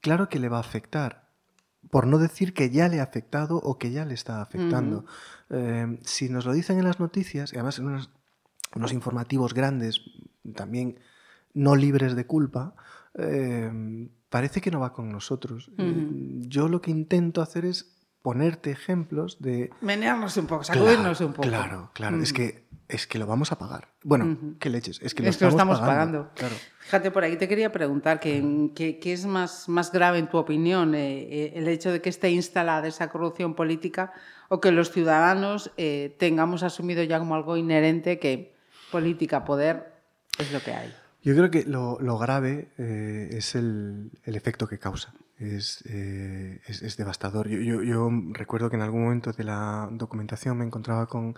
claro 0.00 0.28
que 0.28 0.38
le 0.38 0.48
va 0.48 0.58
a 0.58 0.60
afectar 0.60 1.27
por 1.90 2.06
no 2.06 2.18
decir 2.18 2.54
que 2.54 2.70
ya 2.70 2.88
le 2.88 3.00
ha 3.00 3.04
afectado 3.04 3.56
o 3.56 3.78
que 3.78 3.90
ya 3.90 4.04
le 4.04 4.14
está 4.14 4.42
afectando. 4.42 5.04
Eh, 5.50 5.98
si 6.04 6.28
nos 6.28 6.44
lo 6.44 6.52
dicen 6.52 6.78
en 6.78 6.84
las 6.84 7.00
noticias, 7.00 7.52
y 7.52 7.56
además 7.56 7.78
en 7.78 7.86
unos, 7.86 8.92
informativos 8.92 9.54
grandes, 9.54 10.00
también 10.54 10.98
no 11.54 11.76
libres 11.76 12.14
de 12.14 12.26
culpa, 12.26 12.74
eh, 13.14 14.08
parece 14.28 14.60
que 14.60 14.70
no 14.70 14.80
va 14.80 14.92
con 14.92 15.10
nosotros. 15.10 15.70
Yo 15.76 16.68
lo 16.68 16.82
que 16.82 16.90
intento 16.90 17.40
hacer 17.40 17.64
es 17.64 17.96
ponerte 18.22 18.70
ejemplos 18.70 19.40
de... 19.40 19.70
Menearnos 19.80 20.36
un 20.36 20.46
poco, 20.46 20.64
sacudirnos 20.64 21.20
un 21.20 21.32
poco. 21.32 21.48
Claro, 21.48 21.90
claro, 21.94 22.20
es 22.22 22.32
que 22.32 22.67
es 22.88 23.06
que 23.06 23.18
lo 23.18 23.26
vamos 23.26 23.52
a 23.52 23.58
pagar. 23.58 23.88
Bueno, 24.02 24.56
qué 24.58 24.70
leches, 24.70 25.00
es 25.02 25.14
que 25.14 25.22
lo, 25.22 25.28
estamos, 25.28 25.78
pagando. 25.78 26.30
Claro. 26.34 26.54
Fíjate, 26.80 27.10
por 27.10 27.22
ahí 27.22 27.36
te 27.36 27.46
quería 27.46 27.70
preguntar, 27.70 28.18
¿qué, 28.18 28.72
qué, 28.74 29.12
es 29.12 29.26
más, 29.26 29.68
más 29.68 29.92
grave 29.92 30.18
en 30.18 30.28
tu 30.28 30.38
opinión? 30.38 30.94
Eh, 30.94 31.28
eh, 31.30 31.52
¿El 31.54 31.68
hecho 31.68 31.92
de 31.92 32.00
que 32.00 32.08
esté 32.08 32.30
instalada 32.30 32.88
esa 32.88 33.10
corrupción 33.10 33.54
política 33.54 34.12
o 34.48 34.60
que 34.60 34.72
los 34.72 34.90
ciudadanos 34.90 35.70
eh, 35.76 36.16
tengamos 36.18 36.62
asumido 36.62 37.02
ya 37.02 37.18
como 37.18 37.34
algo 37.34 37.58
inherente 37.58 38.18
que 38.18 38.54
política, 38.90 39.44
poder, 39.44 39.92
es 40.38 40.50
lo 40.50 40.60
que 40.60 40.72
hay? 40.72 40.94
Yo 41.22 41.34
creo 41.34 41.50
que 41.50 41.64
lo, 41.64 41.98
lo 42.00 42.16
grave 42.16 42.68
es 42.78 43.54
el, 43.54 44.12
el, 44.24 44.34
efecto 44.34 44.66
que 44.66 44.78
causa. 44.78 45.12
Es, 45.38 45.82
es, 45.82 46.82
es 46.82 46.96
devastador. 46.96 47.48
Yo, 47.48 47.60
yo, 47.60 47.82
yo, 47.82 48.10
recuerdo 48.32 48.70
que 48.70 48.76
en 48.76 48.82
algún 48.82 49.04
momento 49.04 49.32
de 49.32 49.44
la 49.44 49.88
documentación 49.92 50.58
me 50.58 50.64
encontraba 50.64 51.06
con 51.06 51.36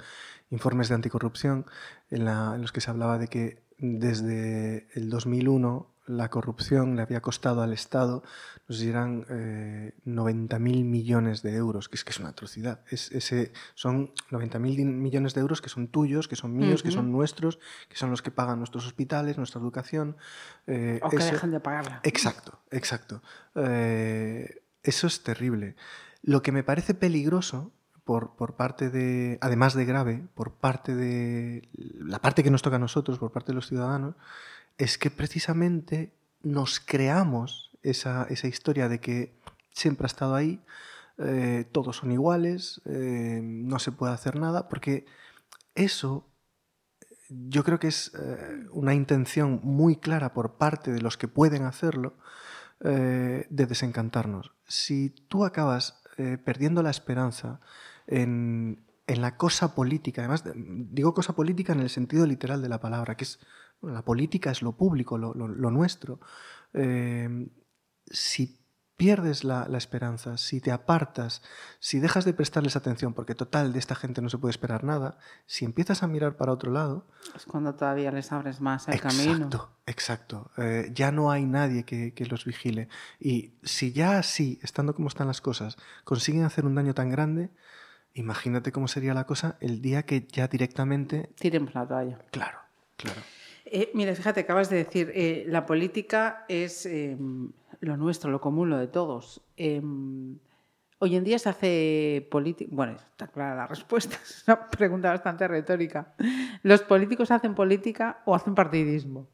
informes 0.51 0.89
de 0.89 0.95
anticorrupción 0.95 1.67
en, 2.11 2.25
los 2.25 2.73
que 2.73 2.81
se 2.81 2.91
hablaba 2.91 3.19
de 3.19 3.29
que 3.29 3.59
desde 3.79 4.87
el 4.95 5.11
2001 5.11 5.87
la 6.11 6.29
corrupción 6.29 6.97
le 6.97 7.03
había 7.03 7.21
costado 7.21 7.63
al 7.63 7.73
Estado, 7.73 8.23
no 8.69 8.75
sé 8.75 8.83
si 8.83 8.89
eran 8.89 9.25
eh, 9.31 9.95
90.000 10.07 10.85
millones 10.85 11.43
de 11.43 11.55
euros, 11.55 11.89
que 11.89 11.97
es 11.97 12.05
que 12.05 12.11
es 12.11 12.19
una 12.19 12.31
atrocidad. 12.31 12.81
Es, 12.91 13.13
ese, 13.13 13.53
son 13.75 14.13
90.000 14.31 14.85
millones 14.85 15.35
de 15.35 15.41
euros 15.41 15.63
que 15.63 15.69
son 15.69 15.89
tuyos, 15.89 16.29
que 16.29 16.37
son 16.37 16.57
míos, 16.57 16.83
que 16.83 16.91
son 16.91 17.13
nuestros, 17.13 17.61
que 17.89 17.97
son 17.97 18.11
los 18.11 18.23
que 18.23 18.31
pagan 18.31 18.59
nuestros 18.59 18.87
hospitales, 18.87 19.39
nuestra 19.39 19.61
educación. 19.61 20.17
Eh, 20.67 21.01
o 21.03 21.09
que 21.09 21.19
dejan 21.19 21.53
de 21.53 21.61
pagarla. 21.61 22.01
Exacto, 22.03 22.61
exacto. 22.71 23.23
Eh, 23.55 24.63
eso 24.83 25.07
es 25.07 25.23
terrible. 25.23 25.77
Lo 26.23 26.43
que 26.43 26.53
me 26.53 26.65
parece 26.65 26.95
peligroso 26.95 27.73
por, 28.05 28.35
por, 28.35 28.57
parte 28.57 28.91
de, 28.91 29.39
además 29.41 29.75
de 29.75 29.85
grave, 29.85 30.27
por 30.35 30.53
parte 30.55 30.95
de 30.95 31.69
la 31.73 32.19
parte 32.19 32.43
que 32.43 32.51
nos 32.51 32.63
toca 32.63 32.77
a 32.77 32.81
nosotros, 32.81 33.19
por 33.19 33.31
parte 33.31 33.53
de 33.53 33.55
los 33.55 33.69
ciudadanos, 33.69 34.17
es 34.81 34.97
que 34.97 35.11
precisamente 35.11 36.15
nos 36.43 36.81
creamos 36.81 37.71
esa, 37.83 38.27
esa 38.31 38.49
historia 38.49 38.89
de 38.89 38.99
que 38.99 39.39
siempre 39.75 40.07
ha 40.07 40.07
estado 40.07 40.35
ahí, 40.35 40.65
eh, 41.19 41.67
todos 41.71 41.97
son 41.97 42.13
iguales, 42.13 42.81
eh, 42.87 43.41
no 43.43 43.79
se 43.79 43.93
puede 43.93 44.15
hacer 44.15 44.37
nada, 44.37 44.71
porque 44.71 45.05
eso 45.75 46.27
yo 47.29 47.63
creo 47.63 47.79
que 47.79 47.89
es 47.89 48.13
eh, 48.19 48.67
una 48.73 48.95
intención 48.95 49.61
muy 49.63 49.97
clara 49.97 50.33
por 50.33 50.57
parte 50.57 50.91
de 50.93 51.03
los 51.03 51.19
que 51.19 51.29
pueden 51.29 51.65
hacerlo 51.65 52.17
de 52.83 53.47
desencantarnos. 53.51 54.53
Si 54.67 55.11
tú 55.29 55.45
acabas 55.45 56.03
perdiendo 56.47 56.83
la 56.83 56.89
esperanza 56.89 57.61
en, 58.07 58.87
en 59.07 59.21
la 59.21 59.37
cosa 59.37 59.75
política, 59.75 60.23
además 60.23 60.45
digo 60.55 61.13
cosa 61.13 61.35
política 61.35 61.75
en 61.75 61.81
el 61.81 61.91
sentido 61.91 62.25
literal 62.25 62.63
de 62.63 62.71
la 62.71 62.81
palabra, 62.81 63.19
que 63.19 63.25
es 63.25 63.39
la 63.83 64.03
política 64.03 64.51
es 64.51 64.63
lo 64.63 64.73
público, 64.73 65.19
lo, 65.19 65.35
nuestro. 65.71 66.21
Eh, 66.75 67.49
si 68.07 68.61
pierdes 69.01 69.45
la, 69.45 69.67
esperanza, 69.79 70.37
si 70.37 70.61
te 70.61 70.71
apartas, 70.73 71.41
si 71.79 72.01
dejas 72.01 72.27
de 72.27 72.35
prestarles 72.35 72.77
atención, 72.77 73.15
porque 73.15 73.35
total 73.35 73.73
de 73.73 73.79
esta 73.79 73.95
gente 73.95 74.21
no 74.21 74.29
se 74.29 74.37
puede 74.37 74.51
esperar 74.51 74.85
nada, 74.85 75.17
si 75.47 75.65
empiezas 75.65 76.03
a 76.03 76.07
mirar 76.07 76.37
para 76.37 76.53
otro 76.53 76.71
lado... 76.71 77.07
Es 77.35 77.47
cuando 77.47 77.75
todavía 77.75 78.13
les 78.13 78.31
abres 78.31 78.61
más 78.61 78.89
el 78.89 78.97
exacto, 78.97 79.17
camino. 79.17 79.71
Exacto, 79.87 80.51
eh, 80.59 80.91
ya 80.93 81.13
no 81.13 81.31
hay 81.31 81.47
nadie 81.47 81.85
que, 81.85 82.13
que, 82.13 82.27
los 82.27 82.45
vigile. 82.45 82.91
Y 83.19 83.55
si 83.63 83.93
ya 83.93 84.19
así, 84.19 84.61
estando 84.63 84.95
como 84.95 85.09
están 85.09 85.29
las 85.29 85.41
cosas, 85.41 85.79
consiguen 86.05 86.45
hacer 86.45 86.67
un 86.67 86.75
daño 86.75 86.93
tan 86.93 87.09
grande, 87.09 87.49
imagínate 88.13 88.71
cómo 88.71 88.87
sería 88.87 89.15
la 89.15 89.25
cosa 89.25 89.57
el 89.61 89.81
día 89.81 90.03
que 90.03 90.29
ya 90.31 90.47
directamente... 90.47 91.31
Tiremos 91.39 91.75
la 91.75 91.89
toalla. 91.89 92.19
Claro, 92.33 92.59
claro. 92.99 93.23
Eh, 93.73 93.93
mira, 93.95 94.15
fíjate, 94.17 94.41
acabas 94.41 94.69
de 94.69 94.79
decir, 94.79 95.13
eh, 95.15 95.45
la 95.47 95.65
política 95.65 96.45
es 96.49 96.87
em, 96.87 97.53
lo 97.81 97.97
nuestro, 97.97 98.29
lo 98.31 98.41
común, 98.41 98.69
lo 98.69 98.77
de 98.77 98.89
todos. 98.89 99.43
Em, 99.57 100.39
hoy 100.99 101.15
en 101.15 101.23
día 101.23 101.39
se 101.39 101.51
hace 101.51 102.29
política. 102.33 102.69
Bueno, 102.75 102.95
está 102.95 103.29
clara 103.29 103.55
la 103.55 103.67
respuesta, 103.69 104.17
es 104.25 104.43
una 104.49 104.69
pregunta 104.69 105.11
bastante 105.11 105.47
retórica. 105.47 106.15
¿Los 106.65 106.83
políticos 106.83 107.31
hacen 107.31 107.55
política 107.55 108.23
o 108.25 108.35
hacen 108.35 108.57
partidismo? 108.57 109.29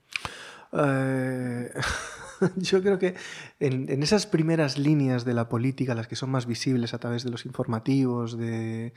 Eh, 0.72 1.72
yo 2.56 2.82
creo 2.82 2.98
que 2.98 3.14
en, 3.58 3.88
en, 3.88 4.02
esas 4.02 4.26
primeras 4.26 4.76
líneas 4.76 5.24
de 5.24 5.32
la 5.32 5.48
política, 5.48 5.94
las 5.94 6.08
que 6.08 6.16
son 6.16 6.28
más 6.28 6.44
visibles 6.44 6.92
a 6.92 6.98
través 6.98 7.24
de 7.24 7.30
los 7.30 7.46
informativos, 7.46 8.36
de 8.36 8.92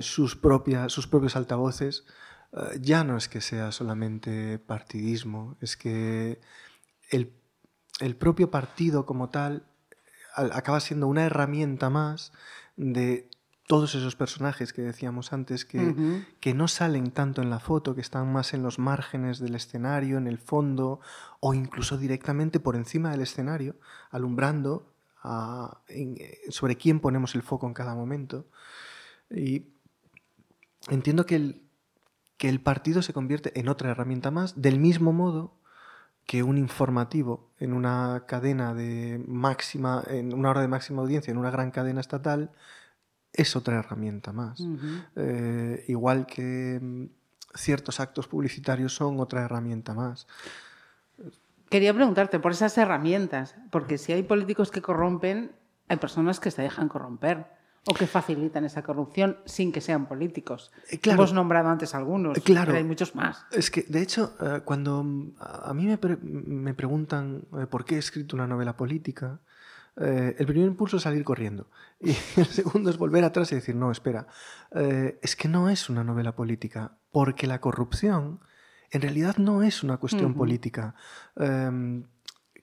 sus, 0.00 0.36
propias, 0.36 0.92
sus 0.92 1.06
propios 1.06 1.36
altavoces, 1.36 2.04
eh, 2.04 2.12
ya 2.80 3.04
no 3.04 3.16
es 3.16 3.28
que 3.28 3.40
sea 3.40 3.72
solamente 3.72 4.58
partidismo, 4.58 5.56
es 5.60 5.76
que 5.76 6.40
el, 7.10 7.32
propio 8.16 8.50
partido 8.50 9.06
como 9.06 9.30
tal 9.30 9.66
acaba 10.34 10.80
siendo 10.80 11.06
una 11.06 11.24
herramienta 11.24 11.90
más 11.90 12.32
de 12.76 13.28
todos 13.66 13.94
esos 13.94 14.14
personajes 14.14 14.72
que 14.72 14.82
decíamos 14.82 15.32
antes 15.32 15.64
que, 15.64 16.24
que, 16.40 16.54
no 16.54 16.68
salen 16.68 17.10
tanto 17.12 17.40
en 17.40 17.50
la 17.50 17.60
foto, 17.60 17.94
que 17.94 18.02
están 18.02 18.32
más 18.32 18.52
en 18.52 18.62
los 18.62 18.78
márgenes 18.78 19.38
del 19.38 19.54
escenario, 19.54 20.18
en 20.18 20.26
el 20.26 20.38
fondo 20.38 21.00
o 21.40 21.54
incluso 21.54 21.96
directamente 21.96 22.60
por 22.60 22.76
encima 22.76 23.10
del 23.10 23.22
escenario, 23.22 23.76
alumbrando 24.10 24.92
sobre 26.50 26.76
quién 26.76 27.00
ponemos 27.00 27.34
el 27.34 27.42
foco 27.42 27.66
en 27.66 27.74
cada 27.74 27.94
momento. 27.94 28.46
Y 29.30 29.68
entiendo 30.90 31.24
que 31.24 31.36
el, 31.36 31.63
que 32.36 32.48
el 32.48 32.60
partido 32.60 33.02
se 33.02 33.12
convierte 33.12 33.58
en 33.58 33.68
otra 33.68 33.90
herramienta 33.90 34.30
más, 34.30 34.60
del 34.60 34.78
mismo 34.78 35.12
modo 35.12 35.54
que 36.26 36.42
un 36.42 36.58
informativo 36.58 37.50
en 37.58 37.72
una 37.72 38.24
cadena 38.26 38.74
de 38.74 39.22
máxima, 39.26 40.02
en 40.08 40.32
una 40.32 40.50
hora 40.50 40.62
de 40.62 40.68
máxima 40.68 41.02
audiencia, 41.02 41.30
en 41.30 41.38
una 41.38 41.50
gran 41.50 41.70
cadena 41.70 42.00
estatal, 42.00 42.50
es 43.32 43.56
otra 43.56 43.78
herramienta 43.78 44.32
más. 44.32 44.62
Eh, 45.16 45.84
igual 45.88 46.26
que 46.26 46.78
mm, 46.80 47.04
ciertos 47.54 48.00
actos 48.00 48.28
publicitarios 48.28 48.94
son 48.94 49.20
otra 49.20 49.42
herramienta 49.42 49.92
más. 49.92 50.26
Quería 51.68 51.92
preguntarte 51.92 52.38
por 52.38 52.52
esas 52.52 52.78
herramientas, 52.78 53.56
porque 53.70 53.98
si 53.98 54.12
hay 54.12 54.22
políticos 54.22 54.70
que 54.70 54.80
corrompen, 54.80 55.52
hay 55.88 55.96
personas 55.96 56.40
que 56.40 56.50
se 56.50 56.62
dejan 56.62 56.88
corromper 56.88 57.46
o 57.86 57.94
que 57.94 58.06
facilitan 58.06 58.64
esa 58.64 58.82
corrupción 58.82 59.38
sin 59.44 59.72
que 59.72 59.80
sean 59.80 60.06
políticos. 60.06 60.72
Eh, 60.90 60.98
Hemos 61.04 61.32
nombrado 61.32 61.68
antes 61.68 61.94
algunos, 61.94 62.38
claro. 62.40 62.66
pero 62.66 62.78
hay 62.78 62.84
muchos 62.84 63.14
más. 63.14 63.44
Es 63.50 63.70
que, 63.70 63.82
de 63.82 64.00
hecho, 64.02 64.36
eh, 64.40 64.60
cuando 64.64 65.04
a 65.38 65.74
mí 65.74 65.86
me, 65.86 65.98
me 66.22 66.74
preguntan 66.74 67.44
eh, 67.58 67.66
por 67.66 67.84
qué 67.84 67.96
he 67.96 67.98
escrito 67.98 68.36
una 68.36 68.46
novela 68.46 68.76
política, 68.76 69.40
el 69.96 70.44
primer 70.46 70.66
impulso 70.66 70.96
es 70.96 71.04
salir 71.04 71.22
corriendo 71.22 71.70
y 72.00 72.16
el 72.36 72.46
segundo 72.46 72.90
es 72.90 72.98
volver 72.98 73.22
atrás 73.22 73.52
y 73.52 73.54
decir, 73.54 73.76
no, 73.76 73.92
espera, 73.92 74.26
es 74.72 75.36
que 75.36 75.46
no 75.46 75.70
es 75.70 75.88
una 75.88 76.02
novela 76.02 76.34
política, 76.34 76.98
porque 77.12 77.46
la 77.46 77.60
corrupción 77.60 78.40
en 78.90 79.02
realidad 79.02 79.36
no 79.36 79.62
es 79.62 79.84
una 79.84 79.98
cuestión 79.98 80.34
política. 80.34 80.96
Em, 81.36 82.06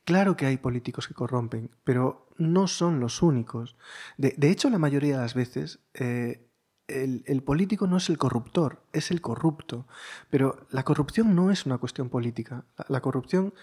Claro 0.03 0.35
que 0.35 0.45
hay 0.45 0.57
políticos 0.57 1.07
que 1.07 1.13
corrompen, 1.13 1.69
pero 1.83 2.27
no 2.37 2.67
son 2.67 2.99
los 2.99 3.21
únicos. 3.21 3.75
De, 4.17 4.49
hecho, 4.49 4.69
la 4.69 4.79
mayoría 4.79 5.15
de 5.15 5.21
las 5.21 5.35
veces 5.35 5.79
eh, 5.93 6.47
el, 6.87 7.43
político 7.43 7.87
no 7.87 7.97
es 7.97 8.09
el 8.09 8.17
corruptor, 8.17 8.83
es 8.93 9.11
el 9.11 9.21
corrupto. 9.21 9.87
Pero 10.29 10.65
la 10.71 10.83
corrupción 10.83 11.35
no 11.35 11.51
es 11.51 11.65
una 11.65 11.77
cuestión 11.77 12.09
política. 12.09 12.65
La, 12.87 13.01
corrupción 13.01 13.53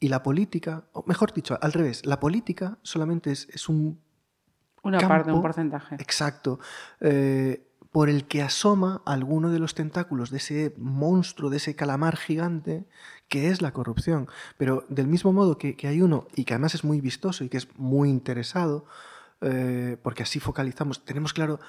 y 0.00 0.08
la 0.08 0.22
política, 0.22 0.84
o 0.92 1.04
mejor 1.06 1.32
dicho, 1.32 1.58
al 1.60 1.72
revés, 1.72 2.06
la 2.06 2.20
política 2.20 2.78
solamente 2.82 3.32
es, 3.32 3.68
un... 3.68 4.00
Una 4.82 5.00
parte, 5.00 5.32
un 5.32 5.42
porcentaje. 5.42 5.96
Exacto. 5.96 6.60
Eh, 7.00 7.67
por 7.92 8.08
el 8.10 8.26
que 8.26 8.42
asoma 8.42 9.02
alguno 9.06 9.50
de 9.50 9.58
los 9.58 9.74
tentáculos 9.74 10.30
de 10.30 10.38
ese 10.38 10.74
monstruo, 10.76 11.50
de 11.50 11.56
ese 11.56 11.74
calamar 11.74 12.16
gigante 12.16 12.86
que 13.28 13.48
es 13.48 13.62
la 13.62 13.72
corrupción. 13.72 14.28
Pero 14.56 14.84
del 14.88 15.06
mismo 15.06 15.32
modo 15.32 15.58
que, 15.58 15.76
hay 15.84 16.02
uno, 16.02 16.26
y 16.34 16.44
que 16.44 16.54
además 16.54 16.74
es 16.74 16.84
muy 16.84 17.00
vistoso 17.00 17.44
y 17.44 17.48
que 17.48 17.56
es 17.56 17.68
muy 17.76 18.10
interesado, 18.10 18.84
eh, 19.40 19.96
porque 20.02 20.22
así 20.22 20.40
focalizamos, 20.40 21.04
tenemos 21.04 21.32
claro, 21.32 21.60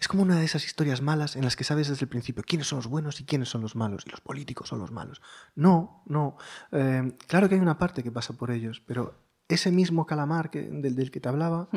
es 0.00 0.08
como 0.08 0.22
una 0.22 0.38
de 0.38 0.44
esas 0.44 0.64
historias 0.64 1.02
malas 1.02 1.36
en 1.36 1.44
las 1.44 1.56
que 1.56 1.64
sabes 1.64 1.88
desde 1.88 2.04
el 2.04 2.08
principio 2.08 2.44
quiénes 2.46 2.68
son 2.68 2.78
los 2.78 2.86
buenos 2.86 3.20
y 3.20 3.24
quiénes 3.24 3.48
son 3.48 3.60
los 3.60 3.76
malos, 3.76 4.04
y 4.06 4.10
los 4.10 4.20
políticos 4.20 4.68
son 4.68 4.78
los 4.78 4.90
malos. 4.90 5.20
No, 5.54 6.02
no. 6.06 6.36
Eh, 6.72 7.12
claro 7.26 7.48
que 7.48 7.56
hay 7.56 7.60
una 7.60 7.78
parte 7.78 8.02
que 8.02 8.12
pasa 8.12 8.32
por 8.32 8.50
ellos, 8.50 8.82
pero 8.86 9.27
ese 9.48 9.72
mismo 9.72 10.06
calamar 10.06 10.50
que, 10.50 10.62
del, 10.62 11.10
que 11.10 11.20
te 11.20 11.28
hablaba 11.28 11.68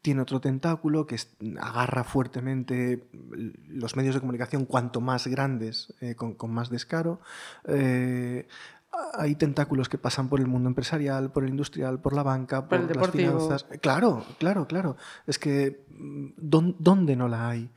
tiene 0.00 0.22
otro 0.22 0.40
tentáculo 0.40 1.06
que 1.06 1.16
agarra 1.60 2.04
fuertemente 2.04 3.08
los 3.68 3.94
medios 3.96 4.14
de 4.14 4.20
comunicación 4.20 4.64
cuanto 4.64 5.00
más 5.00 5.26
grandes, 5.28 5.94
eh, 6.00 6.16
con, 6.16 6.36
más 6.50 6.70
descaro 6.70 7.20
hay 9.14 9.34
tentáculos 9.36 9.88
que 9.88 9.98
pasan 9.98 10.28
por 10.28 10.40
el 10.40 10.46
mundo 10.46 10.68
empresarial, 10.68 11.32
por 11.32 11.44
el 11.44 11.50
industrial, 11.50 12.00
por 12.00 12.14
la 12.14 12.22
banca, 12.22 12.68
por, 12.68 12.94
las 12.94 13.10
finanzas. 13.10 13.64
Claro, 13.80 14.24
claro, 14.38 14.66
claro. 14.66 14.96
Es 15.26 15.38
que 15.38 15.84
mm, 15.88 16.26
¿dónde 16.36 17.16
no 17.16 17.28
la 17.28 17.48
hay? 17.48 17.70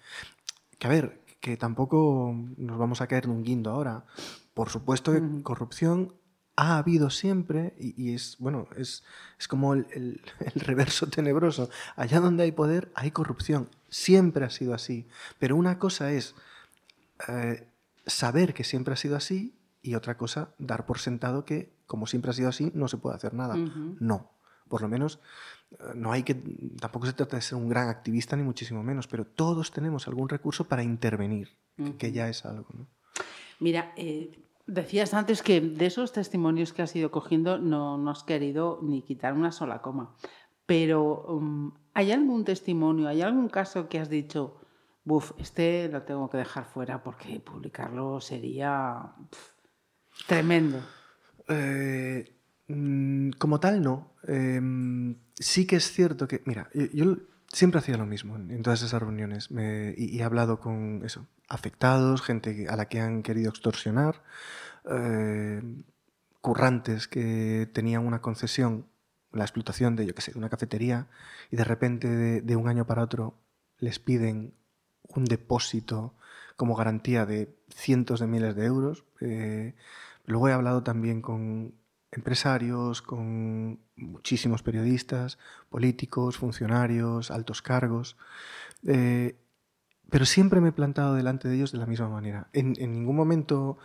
Que 0.78 0.88
a 0.88 0.89
ver, 0.89 1.22
que 1.39 1.57
tampoco 1.57 2.36
nos 2.57 2.78
vamos 2.78 3.01
a 3.01 3.07
caer 3.07 3.26
en 3.26 3.32
un 3.32 3.43
guindo 3.43 3.72
ahora. 3.72 4.05
Por 4.53 4.69
supuesto 4.69 5.13
que 5.13 5.22
corrupción 5.43 6.13
ha 6.56 6.78
habido 6.78 7.10
siempre 7.10 7.76
y, 7.78 8.14
es, 8.14 8.38
bueno, 8.39 8.68
es, 8.78 9.03
es 9.39 9.47
como 9.47 9.74
el, 9.74 10.22
reverso 10.56 11.08
tenebroso. 11.08 11.70
Allá 11.95 12.20
donde 12.20 12.43
hay 12.43 12.51
poder 12.51 12.91
hay 12.95 13.12
corrupción. 13.12 13.70
Siempre 13.89 14.45
ha 14.45 14.49
sido 14.49 14.74
así. 14.74 15.08
Pero 15.39 15.56
una 15.56 15.80
cosa 15.80 16.12
es 16.12 16.36
eh, 17.28 17.68
saber 18.06 18.53
que 18.53 18.64
siempre 18.64 18.93
ha 18.93 18.97
sido 18.97 19.16
así 19.16 19.58
y 19.82 19.95
otra 19.95 20.18
cosa, 20.18 20.49
dar 20.58 20.86
por 20.86 20.99
sentado 20.99 21.45
que, 21.45 21.72
como 21.86 22.08
siempre 22.08 22.32
ha 22.32 22.34
sido 22.34 22.49
así, 22.49 22.72
no 22.74 22.88
se 22.88 22.97
puede 22.97 23.16
hacer 23.16 23.34
nada. 23.34 23.56
No. 23.99 24.32
Por 24.68 24.82
lo 24.82 24.88
menos, 24.88 25.20
eh, 25.72 25.76
no 25.93 26.12
hay 26.12 26.24
que. 26.24 26.34
Tampoco 26.80 27.06
se 27.06 27.14
trata 27.14 27.36
de 27.36 27.41
ser 27.43 27.58
un 27.58 27.70
gran 27.70 27.89
activista, 27.89 28.36
ni 28.36 28.41
muchísimo 28.41 28.82
menos, 28.82 29.08
pero 29.08 29.26
todos 29.26 29.72
tenemos 29.72 30.08
algún 30.08 30.28
recurso 30.28 30.64
para 30.66 30.82
intervenir, 30.82 31.56
que 31.99 32.12
ya 32.12 32.28
es 32.30 32.45
algo. 32.45 32.68
Mira, 33.60 33.93
eh, 33.95 34.44
Decías 34.68 35.13
antes 35.13 35.43
que 35.43 35.61
de 35.61 35.86
esos 35.86 36.11
testimonios 36.11 36.74
que 36.74 36.82
has 36.82 36.95
ido 36.95 37.11
cogiendo 37.11 37.59
no, 37.59 37.97
no 37.97 38.11
has 38.11 38.24
querido 38.24 38.80
ni 38.82 39.03
quitar 39.03 39.34
una 39.34 39.51
sola 39.51 39.82
coma. 39.82 40.16
Pero 40.66 41.24
um, 41.28 41.74
¿hay 41.93 42.11
algún 42.11 42.43
testimonio, 42.43 43.07
hay 43.07 43.22
algún 43.22 43.49
caso 43.49 43.88
que 43.88 43.99
has 43.99 44.09
dicho, 44.09 44.59
buf, 45.03 45.34
este 45.38 45.88
lo 45.89 46.01
tengo 46.01 46.30
que 46.30 46.38
dejar 46.38 46.66
fuera 46.66 47.03
porque 47.03 47.39
publicarlo 47.39 48.20
sería 48.20 49.13
tremendo? 50.28 50.80
Eh, 51.47 52.36
mm, 52.68 53.32
como 53.38 53.59
tal, 53.59 53.84
no. 53.84 54.16
Em, 54.28 55.16
sí 55.36 55.68
que 55.68 55.76
es 55.76 55.91
cierto 55.91 56.28
que, 56.28 56.41
mira, 56.45 56.70
yo, 56.74 57.18
siempre 57.51 57.79
hacía 57.79 57.97
lo 57.97 58.05
mismo 58.05 58.35
en, 58.35 58.61
todas 58.63 58.81
esas 58.81 59.01
reuniones 59.01 59.49
y, 59.51 60.19
he 60.19 60.23
hablado 60.23 60.59
con 60.59 61.01
eso, 61.05 61.27
afectados, 61.47 62.21
gente 62.21 62.67
a 62.69 62.75
la 62.75 62.87
que 62.87 62.99
han 62.99 63.23
querido 63.23 63.49
extorsionar, 63.49 64.23
eh, 64.89 65.61
currantes 66.41 67.07
que 67.07 67.69
tenían 67.73 68.05
una 68.05 68.21
concesión, 68.21 68.87
la 69.31 69.43
explotación 69.43 69.95
de, 69.95 70.05
yo 70.05 70.13
qué 70.13 70.21
sé, 70.21 70.31
una 70.35 70.49
cafetería 70.49 71.07
y 71.51 71.55
de 71.55 71.63
repente 71.63 72.07
de, 72.41 72.55
un 72.55 72.67
año 72.67 72.85
para 72.85 73.03
otro 73.03 73.35
les 73.79 73.99
piden 73.99 74.53
un 75.03 75.25
depósito 75.25 76.13
como 76.55 76.75
garantía 76.75 77.25
de 77.25 77.53
cientos 77.69 78.19
de 78.19 78.27
miles 78.27 78.55
de 78.55 78.65
euros. 78.65 79.05
Eh, 79.21 79.75
luego 80.25 80.47
he 80.47 80.53
hablado 80.53 80.83
también 80.83 81.21
con 81.21 81.73
empresarios, 82.12 83.01
con 83.01 83.80
muchísimos 83.95 84.64
periodistas, 84.64 85.38
políticos, 85.70 86.38
funcionarios, 86.38 87.32
altos 87.32 87.62
cargos. 87.62 88.18
Eh, 88.88 89.38
pero 90.10 90.26
siempre 90.26 90.62
me 90.62 90.70
he 90.70 90.72
plantado 90.72 91.16
delante 91.16 91.47
de 91.47 91.56
ellos 91.56 91.72
de 91.72 91.80
la 91.80 91.86
misma 91.86 92.10
manera. 92.10 92.47
En, 92.53 92.74
ningún 92.74 93.16
momento 93.16 93.78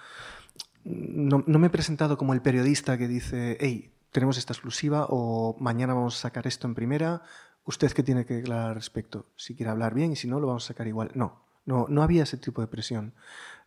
no, 0.85 1.43
me 1.47 1.67
he 1.67 1.71
presentado 1.71 2.17
como 2.17 2.35
el 2.35 2.43
periodista 2.43 2.99
que 2.99 3.09
dice, 3.09 3.57
hey, 3.61 3.93
tenemos 4.13 4.39
esta 4.39 4.53
exclusiva 4.53 5.07
o 5.09 5.57
mañana 5.59 5.95
vamos 5.95 6.17
a 6.17 6.21
sacar 6.21 6.47
esto 6.47 6.67
en 6.67 6.75
primera, 6.75 7.23
usted 7.65 7.93
qué 7.93 8.03
tiene 8.03 8.27
que 8.27 8.35
declarar 8.35 8.69
al 8.69 8.75
respecto, 8.75 9.27
si 9.37 9.55
quiere 9.55 9.71
hablar 9.71 9.95
bien 9.95 10.13
y 10.13 10.17
si 10.17 10.29
no, 10.29 10.41
lo 10.41 10.49
vamos 10.49 10.65
a 10.65 10.69
sacar 10.69 10.87
igual. 10.87 11.11
No, 11.15 11.43
no, 11.65 11.87
no 11.89 12.03
había 12.03 12.25
ese 12.25 12.37
tipo 12.37 12.61
de 12.61 12.67
presión. 12.67 13.15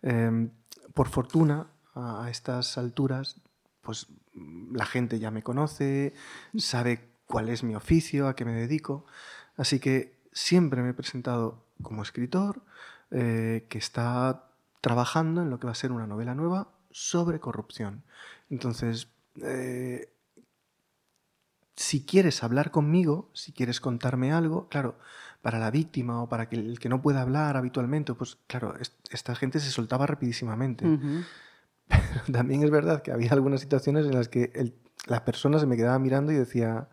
Em, 0.01 0.51
por 0.93 1.07
fortuna, 1.07 1.67
a, 1.95 2.27
estas 2.29 2.77
alturas, 2.77 3.41
pues 3.83 4.07
la 4.71 4.85
gente 4.85 5.19
ya 5.19 5.29
me 5.29 5.43
conoce, 5.43 6.13
sabe 6.57 7.09
cuál 7.25 7.49
es 7.49 7.63
mi 7.63 7.75
oficio, 7.75 8.27
a 8.27 8.35
qué 8.35 8.45
me 8.45 8.53
dedico, 8.53 9.05
así 9.57 9.79
que 9.79 10.17
siempre 10.31 10.81
me 10.81 10.89
he 10.89 10.93
presentado 10.93 11.63
como 11.81 12.01
escritor 12.01 12.63
eh, 13.11 13.65
que 13.69 13.77
está 13.77 14.49
trabajando 14.81 15.41
en 15.41 15.49
lo 15.49 15.59
que 15.59 15.67
va 15.67 15.71
a 15.71 15.75
ser 15.75 15.91
una 15.91 16.07
novela 16.07 16.33
nueva 16.33 16.69
sobre 16.91 17.39
corrupción. 17.39 18.03
Entonces, 18.49 19.07
eh, 19.41 20.13
si 21.75 22.05
quieres 22.05 22.43
hablar 22.43 22.71
conmigo, 22.71 23.29
si 23.33 23.51
quieres 23.51 23.79
contarme 23.79 24.31
algo, 24.31 24.67
claro, 24.69 24.97
para 25.41 25.59
la 25.59 25.71
víctima 25.71 26.21
o 26.21 26.29
para 26.29 26.47
el 26.51 26.79
que 26.79 26.89
no 26.89 27.01
pueda 27.01 27.21
hablar 27.21 27.57
habitualmente, 27.57 28.13
pues 28.13 28.37
claro, 28.47 28.75
esta 29.09 29.35
gente 29.35 29.59
se 29.59 29.71
soltaba 29.71 30.07
rapidísimamente. 30.07 30.85
Pero 31.87 32.01
también 32.31 32.63
es 32.63 32.71
verdad 32.71 33.01
que 33.01 33.11
había 33.11 33.31
algunas 33.31 33.61
situaciones 33.61 34.05
en 34.05 34.13
las 34.13 34.29
que 34.29 34.73
la 35.07 35.25
persona 35.25 35.59
se 35.59 35.65
me 35.65 35.75
quedaba 35.75 35.99
mirando 35.99 36.31
y 36.31 36.35
decía, 36.35 36.89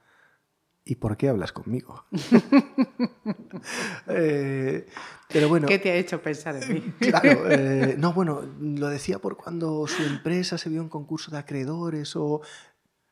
¿y 0.84 0.96
por 0.96 1.16
qué 1.16 1.28
hablas 1.28 1.52
conmigo? 1.52 2.04
Eh, 4.08 4.86
pero 5.28 5.48
bueno, 5.48 5.68
¿Qué 5.68 5.78
te 5.78 5.90
ha 5.90 5.94
hecho 5.94 6.22
pensar 6.22 6.56
en 6.56 6.72
mí? 6.72 6.80
claro, 6.98 7.50
eh, 7.50 7.94
no, 7.98 8.12
bueno, 8.14 8.40
lo 8.58 8.88
decía 8.88 9.18
por 9.18 9.36
cuando 9.36 9.86
su 9.86 10.02
empresa 10.02 10.56
se 10.56 10.70
vio 10.70 10.80
en 10.80 10.88
concurso 10.88 11.30
de 11.30 11.38
acreedores 11.38 12.16
o... 12.16 12.40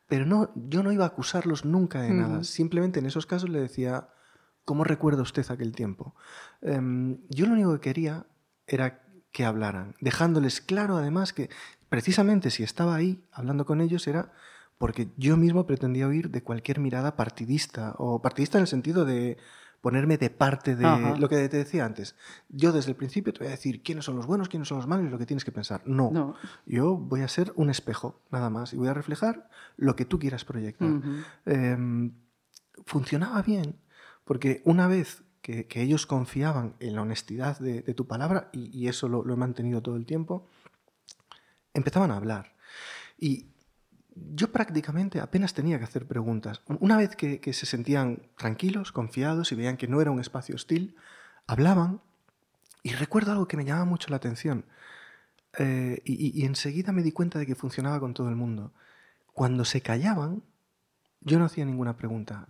Pero 0.09 0.25
no, 0.25 0.51
yo 0.55 0.83
no 0.83 0.91
iba 0.91 1.05
a 1.05 1.09
acusarlos 1.09 1.67
nunca 1.67 2.01
de 2.01 2.15
nada. 2.15 2.43
Simplemente 2.43 2.99
en 2.99 3.07
esos 3.07 3.27
casos 3.27 3.51
le 3.51 3.61
decía, 3.61 4.09
¿cómo 4.65 4.85
recuerda 4.85 5.21
usted 5.23 5.45
aquel 5.51 5.73
tiempo? 5.73 6.15
Em, 6.63 7.19
yo 7.29 7.47
lo 7.47 7.53
único 7.53 7.75
que 7.75 7.81
quería 7.81 8.27
era 8.67 9.03
que 9.39 9.45
hablaran, 9.45 9.95
dejándoles 10.01 10.61
claro 10.61 10.97
además 10.97 11.33
que 11.33 11.49
precisamente 11.89 12.51
si 12.51 12.65
estaba 12.65 12.97
ahí 12.97 13.23
hablando 13.31 13.67
con 13.67 13.81
ellos 13.81 14.09
era 14.09 14.33
porque 14.79 15.11
yo 15.17 15.37
mismo 15.37 15.65
pretendía 15.65 16.09
oír 16.09 16.31
de 16.31 16.43
cualquier 16.43 16.81
mirada 16.81 17.15
partidista, 17.15 17.95
o 17.99 18.21
partidista 18.21 18.59
en 18.59 18.63
el 18.63 18.67
sentido 18.67 19.05
de 19.05 19.37
ponerme 19.81 20.19
de 20.19 20.31
parte 20.31 20.75
de 20.75 21.15
lo 21.21 21.29
que 21.29 21.49
te 21.49 21.57
decía 21.57 21.85
antes. 21.85 22.17
Yo 22.49 22.73
desde 22.73 22.91
el 22.91 22.97
principio 22.97 23.33
te 23.33 23.39
voy 23.39 23.47
a 23.47 23.53
decir 23.53 23.81
quiénes 23.85 24.07
son 24.07 24.17
los 24.17 24.27
buenos, 24.27 24.49
quiénes 24.49 24.67
son 24.67 24.79
los 24.79 24.89
malos 24.89 25.07
y 25.07 25.11
lo 25.11 25.19
que 25.19 25.27
tienes 25.27 25.45
que 25.45 25.53
pensar. 25.53 25.83
No, 25.87 26.35
yo 26.67 26.97
voy 26.97 27.21
a 27.21 27.29
ser 27.29 27.53
un 27.55 27.71
espejo, 27.71 28.21
nada 28.33 28.51
más, 28.51 28.73
y 28.73 28.77
voy 28.77 28.89
a 28.89 28.95
reflejar 28.95 29.49
lo 29.77 29.95
que 29.95 30.05
tú 30.05 30.19
quieras 30.19 30.45
proyectar. 30.45 30.91
Em, 31.47 32.11
funcionaba 32.87 33.41
bien, 33.43 33.77
porque 34.25 34.63
una 34.65 34.89
vez 34.89 35.23
que, 35.69 35.83
ellos 35.83 36.07
confiaban 36.07 36.75
en 36.79 36.95
la 36.95 37.03
honestidad 37.03 37.59
de, 37.59 37.83
tu 37.95 38.07
palabra, 38.07 38.51
y, 38.53 38.87
eso 38.89 39.09
lo, 39.09 39.33
he 39.33 39.37
mantenido 39.37 39.83
todo 39.83 39.97
el 39.97 40.05
tiempo, 40.05 40.47
empezaban 41.73 42.11
a 42.11 42.17
hablar. 42.17 42.55
Y 43.19 43.47
yo 44.15 44.53
prácticamente 44.53 45.21
apenas 45.21 45.55
tenía 45.55 45.79
que 45.79 45.85
hacer 45.85 46.07
preguntas. 46.07 46.61
Una 46.81 46.99
vez 46.99 47.17
que, 47.17 47.41
se 47.53 47.67
sentían 47.67 48.29
tranquilos, 48.37 48.93
confiados 48.93 49.51
y 49.53 49.55
veían 49.55 49.79
que 49.79 49.89
no 49.89 50.03
era 50.03 50.11
un 50.11 50.21
espacio 50.21 50.55
hostil, 50.55 50.97
hablaban 51.47 52.03
y 52.83 52.93
recuerdo 52.93 53.33
algo 53.33 53.49
que 53.49 53.57
me 53.57 53.65
llamaba 53.65 53.87
mucho 53.87 54.11
la 54.11 54.17
atención. 54.17 54.67
Eh, 55.59 56.03
y, 56.05 56.45
enseguida 56.45 56.93
me 56.93 57.03
di 57.03 57.13
cuenta 57.13 57.39
de 57.39 57.47
que 57.47 57.55
funcionaba 57.55 58.01
con 58.01 58.13
todo 58.13 58.29
el 58.29 58.37
mundo. 58.37 58.73
Cuando 59.33 59.65
se 59.65 59.81
callaban, 59.81 60.43
yo 61.23 61.39
no 61.39 61.47
hacía 61.47 61.65
ninguna 61.65 61.97
pregunta. 61.97 62.49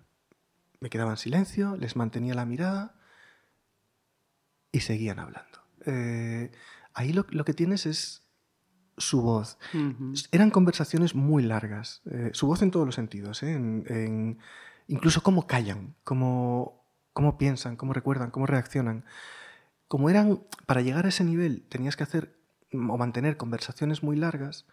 Me 0.80 0.90
quedaba 0.90 1.10
en 1.10 1.16
silencio, 1.16 1.76
les 1.76 1.96
mantenía 1.96 2.34
la 2.34 2.46
mirada 2.46 2.94
y 4.72 4.80
seguían 4.80 5.18
hablando. 5.18 5.58
Eh, 5.86 6.52
ahí 6.94 7.12
lo, 7.12 7.24
que 7.24 7.54
tienes 7.54 7.86
es 7.86 8.22
su 8.96 9.22
voz. 9.22 9.58
Eran 10.32 10.50
conversaciones 10.50 11.14
muy 11.14 11.42
largas, 11.42 12.02
eh, 12.10 12.30
su 12.32 12.46
voz 12.46 12.62
en 12.62 12.70
todos 12.70 12.86
los 12.86 12.94
sentidos, 12.94 13.42
¿eh? 13.42 13.52
en, 13.52 14.38
incluso 14.86 15.22
cómo 15.22 15.46
callan, 15.46 15.94
cómo, 16.04 16.84
cómo 17.12 17.38
piensan, 17.38 17.76
cómo 17.76 17.92
recuerdan, 17.92 18.30
cómo 18.30 18.46
reaccionan. 18.46 19.04
Como 19.86 20.10
eran, 20.10 20.42
para 20.66 20.82
llegar 20.82 21.06
a 21.06 21.08
ese 21.08 21.24
nivel 21.24 21.62
tenías 21.68 21.96
que 21.96 22.02
hacer 22.02 22.38
o 22.72 22.98
mantener 22.98 23.36
conversaciones 23.36 24.02
muy 24.02 24.16
largas, 24.16 24.66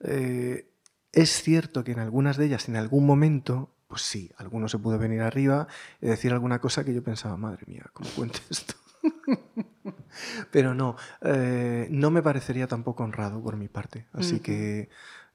es 0.00 1.42
cierto 1.42 1.82
que 1.84 1.92
en 1.92 2.00
algunas 2.00 2.36
de 2.36 2.46
ellas, 2.46 2.68
en 2.68 2.76
algún 2.76 3.06
momento, 3.06 3.74
pues 3.88 4.02
sí, 4.02 4.30
alguno 4.36 4.68
se 4.68 4.78
pudo 4.78 4.98
venir 4.98 5.22
arriba 5.22 5.66
y 6.00 6.06
decir 6.06 6.32
alguna 6.32 6.60
cosa 6.60 6.84
que 6.84 6.94
yo 6.94 7.02
pensaba, 7.02 7.36
madre 7.36 7.64
mía, 7.66 7.84
¿cómo 7.92 8.08
cuente 8.10 8.40
esto? 8.50 8.74
Pero 10.50 10.74
no, 10.74 10.96
eh, 11.22 11.88
no 11.90 12.10
me 12.10 12.22
parecería 12.22 12.66
tampoco 12.66 13.02
honrado 13.04 13.42
por 13.42 13.56
mi 13.56 13.68
parte. 13.68 14.06
Así 14.12 14.40
que 14.40 14.88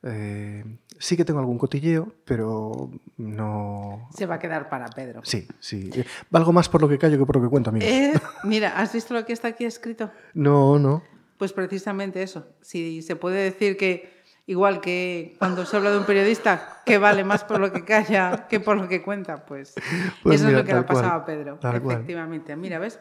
eh, 0.04 0.64
sí 1.00 1.16
que 1.16 1.24
tengo 1.24 1.40
algún 1.40 1.58
cotilleo, 1.58 2.14
pero 2.26 2.92
no... 3.18 4.10
Se 4.14 4.26
va 4.26 4.36
a 4.36 4.40
quedar 4.40 4.70
para 4.70 4.88
Pedro. 4.88 5.22
Sí, 5.24 5.48
sí. 5.60 5.90
Valgo 6.30 6.52
más 6.52 6.68
por 6.68 6.82
lo 6.82 6.90
que 6.90 6.98
callo 6.98 7.18
que 7.18 7.26
por 7.26 7.38
lo 7.38 7.42
que 7.42 7.50
cuento, 7.50 7.70
amigos. 7.70 7.90
Eh, 7.90 8.14
mira, 8.44 8.78
¿has 8.78 8.94
visto 8.94 9.14
lo 9.14 9.26
que 9.26 9.34
está 9.34 9.50
aquí 9.50 9.64
escrito? 9.64 10.12
No, 10.34 10.78
no. 10.78 11.04
Pues 11.38 11.54
precisamente 11.54 12.22
eso. 12.22 12.48
Si 12.62 13.02
se 13.02 13.16
puede 13.16 13.44
decir 13.44 13.78
que, 13.78 14.23
igual 14.46 14.82
que 14.82 15.36
cuando 15.40 15.66
se 15.66 15.78
habla 15.78 15.92
de 15.92 15.98
un 15.98 16.06
periodista, 16.06 16.82
que 16.86 16.98
vale 16.98 17.24
más 17.24 17.44
por 17.44 17.60
lo 17.60 17.72
que 17.72 17.86
calla 17.86 18.48
que 18.50 18.60
por 18.60 18.78
lo 18.78 18.88
que 18.88 19.02
cuenta, 19.02 19.46
pues, 19.46 19.76
pues 20.22 20.42
eso 20.42 20.50
es 20.50 20.54
lo 20.54 20.64
que 20.64 20.74
le 20.74 20.80
ha 20.80 20.86
pasado 20.86 21.14
a 21.14 21.26
Pedro. 21.26 21.60
Efectivamente. 21.62 22.56
Mira, 22.56 22.80
¿ves? 22.80 23.00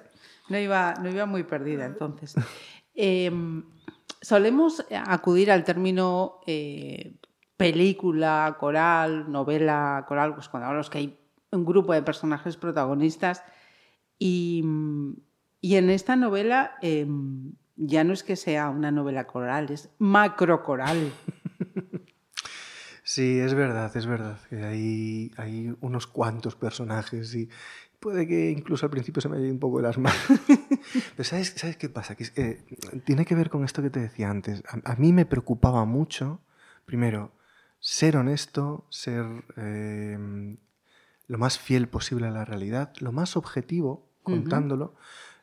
No 0.49 0.59
iba, 0.59 0.95
no 1.01 1.09
iba 1.09 1.27
muy 1.27 1.45
perdida 1.45 1.85
entonces. 1.85 2.35
Em, 2.95 3.65
solemos 4.21 4.85
acudir 5.07 5.51
al 5.51 5.65
término 5.65 6.41
eh, 6.47 7.15
película, 7.57 8.57
coral, 8.59 9.31
novela, 9.31 10.05
coral, 10.07 10.35
pues 10.35 10.49
cuando 10.49 10.67
hablamos 10.67 10.91
que 10.91 10.99
hay 10.99 11.19
un 11.53 11.65
grupo 11.65 11.93
de 11.93 12.03
personajes 12.03 12.57
protagonistas. 12.57 13.43
Y, 14.19 14.63
en 15.63 15.91
esta 15.91 16.17
novela 16.17 16.77
em, 16.83 17.53
ya 17.77 18.05
no 18.05 18.13
es 18.13 18.23
que 18.23 18.37
sea 18.37 18.71
una 18.71 18.91
novela 18.91 19.27
coral, 19.27 19.71
es 19.71 19.91
macro 19.99 20.63
coral. 20.63 21.13
Sí, 23.05 23.41
es 23.41 23.53
verdad, 23.53 23.95
es 23.97 24.07
verdad. 24.07 24.39
Hay, 24.53 25.33
hay 25.37 25.77
unos 25.81 26.07
cuantos 26.07 26.55
personajes 26.55 27.35
y, 27.35 27.51
puede 28.03 28.27
que 28.27 28.51
incluso 28.51 28.85
al 28.85 28.91
principio 28.91 29.23
se 29.23 29.29
me 29.29 29.37
haya 29.37 29.47
ido 29.47 29.55
un 29.55 29.61
poco 29.61 29.79
de 29.79 29.85
las 29.85 29.97
manos. 29.97 30.21
Pero 31.17 31.25
¿sabes, 31.25 31.55
¿sabes 31.57 31.77
qué 31.77 31.89
pasa? 31.89 32.17
Que, 32.17 32.27
eh, 32.35 32.65
tiene 33.05 33.25
que 33.25 33.37
ver 33.37 33.49
con 33.49 33.65
esto 33.65 33.81
que 33.81 33.91
te 33.91 34.01
decía 34.01 34.29
antes. 34.29 34.63
A, 34.85 34.97
mí 34.97 35.13
me 35.13 35.25
preocupaba 35.25 35.85
mucho, 35.85 36.41
primero, 36.85 37.33
ser 37.79 38.17
honesto, 38.17 38.87
ser 38.91 39.25
em, 39.57 40.59
lo 41.29 41.39
más 41.39 41.59
fiel 41.59 41.89
posible 41.89 42.27
a 42.27 42.31
la 42.33 42.45
realidad, 42.45 42.93
lo 42.99 43.13
más 43.13 43.37
objetivo 43.37 44.11
contándolo, 44.25 44.97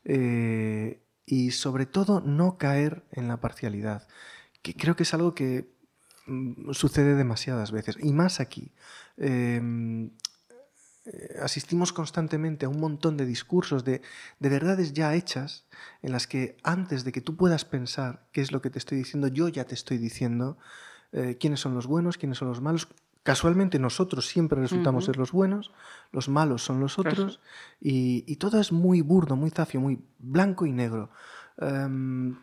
eh, 0.04 1.02
y 1.30 1.52
sobre 1.52 1.86
todo 1.86 2.22
no 2.22 2.58
caer 2.58 3.04
en 3.12 3.28
la 3.28 3.40
parcialidad. 3.40 4.08
que 4.62 4.74
creo 4.74 4.96
que 4.96 5.04
es 5.04 5.14
algo 5.14 5.34
que 5.36 5.72
mm, 6.26 6.72
sucede 6.74 7.16
demasiadas 7.16 7.72
veces, 7.72 7.96
y 8.02 8.12
más 8.12 8.40
aquí. 8.42 8.74
Em, 9.18 10.12
eh, 11.06 11.38
asistimos 11.42 11.94
constantemente 11.94 12.66
a 12.66 12.70
un 12.70 12.80
montón 12.80 13.16
de 13.16 13.26
discursos, 13.26 13.86
de, 13.86 14.02
de, 14.40 14.50
verdades 14.50 14.92
ya 14.94 15.16
hechas, 15.16 15.66
en 16.02 16.12
las 16.12 16.28
que 16.28 16.58
antes 16.64 17.04
de 17.06 17.12
que 17.12 17.22
tú 17.22 17.38
puedas 17.38 17.64
pensar 17.64 18.28
qué 18.34 18.42
es 18.42 18.52
lo 18.52 18.62
que 18.62 18.70
te 18.70 18.80
estoy 18.80 18.98
diciendo, 18.98 19.28
yo 19.28 19.48
ya 19.48 19.66
te 19.66 19.76
estoy 19.76 19.98
diciendo 19.98 20.58
eh, 21.14 21.38
quiénes 21.40 21.60
son 21.62 21.74
los 21.74 21.88
buenos, 21.88 22.18
quiénes 22.18 22.38
son 22.38 22.50
los 22.50 22.62
malos. 22.62 22.88
Casualmente 23.30 23.78
nosotros 23.78 24.26
siempre 24.26 24.60
resultamos 24.60 25.06
ser 25.06 25.18
los 25.18 25.32
buenos, 25.32 25.72
los 26.12 26.30
malos 26.30 26.64
son 26.64 26.80
los 26.80 26.98
otros, 26.98 27.40
y, 27.80 28.24
y, 28.26 28.38
todo 28.38 28.60
es 28.60 28.72
muy 28.72 29.02
burdo, 29.02 29.36
muy 29.36 29.52
zafio, 29.52 29.80
muy 29.80 30.04
blanco 30.18 30.66
y 30.66 30.72
negro. 30.72 31.12
Um, 31.58 32.40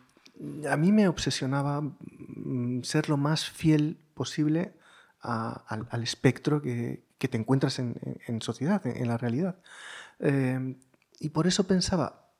a 0.65 0.77
mí 0.77 0.93
me 0.93 1.09
obsesionaba 1.09 1.81
mm, 1.81 2.83
ser 2.83 3.09
lo 3.09 3.17
más 3.17 3.49
fiel 3.49 3.97
posible 4.13 4.75
a, 5.19 5.61
al, 5.67 5.89
al, 5.91 6.03
espectro 6.03 6.61
que, 6.61 7.03
que, 7.17 7.27
te 7.27 7.35
encuentras 7.35 7.79
en, 7.79 7.99
en 8.25 8.41
sociedad, 8.41 8.79
en, 8.87 8.95
en, 8.95 9.09
la 9.09 9.17
realidad. 9.17 9.59
Eh, 10.19 10.77
y 11.19 11.29
por 11.31 11.47
eso 11.47 11.65
pensaba, 11.67 12.31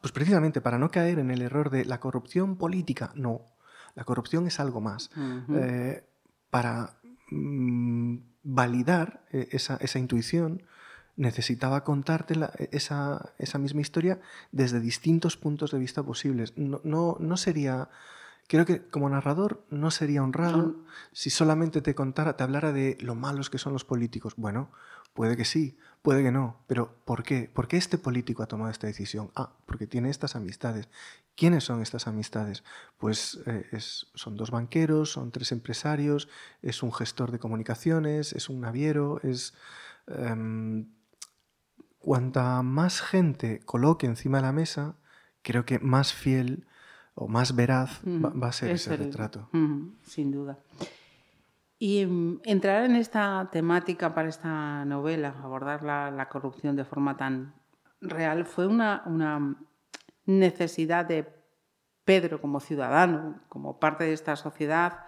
pues 0.00 0.10
precisamente 0.10 0.60
para 0.60 0.76
no 0.76 0.90
caer 0.90 1.20
en 1.20 1.30
el 1.30 1.40
error 1.40 1.70
de 1.70 1.84
la 1.84 2.00
corrupción 2.00 2.56
política, 2.56 3.12
no, 3.14 3.42
la 3.94 4.02
corrupción 4.02 4.48
es 4.48 4.58
algo 4.58 4.80
más. 4.80 5.08
Uh 5.16 5.20
-huh. 5.20 5.58
eh, 5.60 6.04
para 6.50 6.96
mmm, 7.30 8.18
validar 8.42 9.24
eh, 9.32 9.48
esa, 9.52 9.76
esa, 9.76 9.98
intuición, 9.98 10.62
necesitaba 11.16 11.84
contarte 11.84 12.36
la, 12.36 12.52
esa, 12.72 13.32
esa, 13.38 13.58
misma 13.58 13.80
historia 13.80 14.20
desde 14.52 14.80
distintos 14.80 15.36
puntos 15.36 15.70
de 15.70 15.78
vista 15.78 16.02
posibles. 16.02 16.56
No, 16.56 16.80
no, 16.84 17.16
no 17.18 17.36
sería 17.36 17.88
creo 18.46 18.64
que 18.64 18.86
como 18.88 19.08
narrador 19.08 19.64
no 19.70 19.90
sería 19.90 20.22
honrado 20.22 20.62
no. 20.62 20.84
si 21.12 21.30
solamente 21.30 21.82
te 21.82 21.94
contara, 21.94 22.36
te 22.36 22.44
hablara 22.44 22.72
de 22.72 22.96
lo 23.00 23.14
malos 23.14 23.50
que 23.50 23.58
son 23.58 23.72
los 23.72 23.84
políticos. 23.84 24.34
Bueno, 24.36 24.70
puede 25.14 25.36
que 25.36 25.44
sí, 25.44 25.78
puede 26.02 26.22
que 26.22 26.32
no, 26.32 26.62
pero 26.66 26.94
¿por 27.04 27.22
qué? 27.22 27.50
¿Por 27.52 27.68
qué 27.68 27.76
este 27.76 27.98
político 27.98 28.42
ha 28.42 28.46
tomado 28.46 28.70
esta 28.70 28.86
decisión? 28.86 29.30
Ah, 29.34 29.52
porque 29.66 29.86
tiene 29.86 30.10
estas 30.10 30.36
amistades. 30.36 30.88
¿Quiénes 31.34 31.64
son 31.64 31.82
estas 31.82 32.06
amistades? 32.06 32.64
Pues 32.98 33.40
eh, 33.46 33.66
es, 33.72 34.06
son 34.14 34.36
dos 34.36 34.50
banqueros, 34.50 35.12
son 35.12 35.32
tres 35.32 35.52
empresarios, 35.52 36.28
es 36.62 36.82
un 36.82 36.92
gestor 36.92 37.32
de 37.32 37.38
comunicaciones, 37.38 38.32
es 38.32 38.48
un 38.48 38.60
naviero, 38.60 39.20
es... 39.22 39.54
Um, 40.06 40.86
cuanta 42.06 42.62
más 42.62 43.00
gente 43.00 43.58
coloque 43.64 44.06
encima 44.06 44.38
de 44.38 44.44
la 44.44 44.52
mesa, 44.52 44.94
creo 45.42 45.64
que 45.64 45.80
más 45.80 46.12
fiel 46.12 46.68
o 47.16 47.26
más 47.26 47.56
veraz 47.56 48.00
mm, 48.04 48.24
va, 48.24 48.30
va, 48.30 48.48
a 48.48 48.52
ser 48.52 48.70
ese 48.70 48.94
el, 48.94 48.98
retrato. 48.98 49.48
Mm, 49.52 49.88
sin 50.02 50.30
duda. 50.30 50.58
Y 51.78 52.04
um, 52.04 52.38
entrar 52.44 52.84
en 52.84 52.94
esta 52.94 53.48
temática 53.50 54.14
para 54.14 54.28
esta 54.28 54.84
novela, 54.84 55.34
abordar 55.42 55.82
la, 55.82 56.10
la 56.10 56.28
corrupción 56.28 56.76
de 56.76 56.84
forma 56.84 57.16
tan 57.16 57.54
real, 58.00 58.44
fue 58.44 58.66
una, 58.66 59.02
una, 59.06 59.56
necesidad 60.26 61.06
de 61.06 61.26
Pedro 62.04 62.40
como 62.40 62.60
ciudadano, 62.60 63.40
como 63.48 63.78
parte 63.78 64.04
de 64.04 64.12
esta 64.12 64.36
sociedad. 64.36 65.06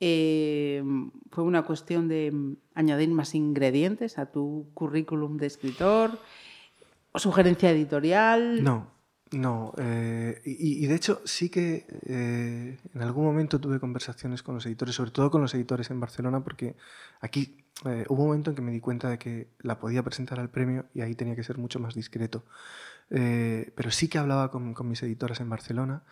Eh, 0.00 0.82
fue 1.30 1.44
una 1.44 1.62
cuestión 1.62 2.08
de 2.08 2.56
añadir 2.74 3.10
más 3.10 3.34
ingredientes 3.34 4.18
a 4.18 4.26
tu 4.26 4.70
currículum 4.74 5.36
de 5.36 5.46
escritor, 5.46 6.18
sugerencia 7.14 7.70
editorial. 7.70 8.62
No, 8.62 8.86
no, 9.30 9.74
eh, 9.76 10.40
y, 10.44 10.86
de 10.86 10.94
hecho 10.94 11.20
sí 11.24 11.50
que 11.50 11.86
eh, 12.06 12.78
en 12.94 13.02
algún 13.02 13.24
momento 13.24 13.60
tuve 13.60 13.78
conversaciones 13.78 14.42
con 14.42 14.54
los 14.54 14.64
editores, 14.64 14.94
sobre 14.94 15.10
todo 15.10 15.30
con 15.30 15.42
los 15.42 15.54
editores 15.54 15.90
en 15.90 16.00
Barcelona, 16.00 16.42
porque 16.42 16.76
aquí 17.20 17.64
eh, 17.84 18.06
hubo 18.08 18.22
un 18.22 18.28
momento 18.28 18.50
en 18.50 18.56
que 18.56 18.62
me 18.62 18.72
di 18.72 18.80
cuenta 18.80 19.10
de 19.10 19.18
que 19.18 19.50
la 19.60 19.78
podía 19.78 20.02
presentar 20.02 20.40
al 20.40 20.50
premio 20.50 20.86
y 20.94 21.02
ahí 21.02 21.14
tenía 21.14 21.36
que 21.36 21.44
ser 21.44 21.58
mucho 21.58 21.78
más 21.78 21.94
discreto. 21.94 22.44
Eh, 23.10 23.72
pero 23.76 23.90
sí 23.90 24.08
que 24.08 24.18
hablaba 24.18 24.50
con, 24.50 24.74
con, 24.74 24.88
mis 24.88 25.02
editoras 25.02 25.40
en 25.40 25.50
Barcelona, 25.50 26.04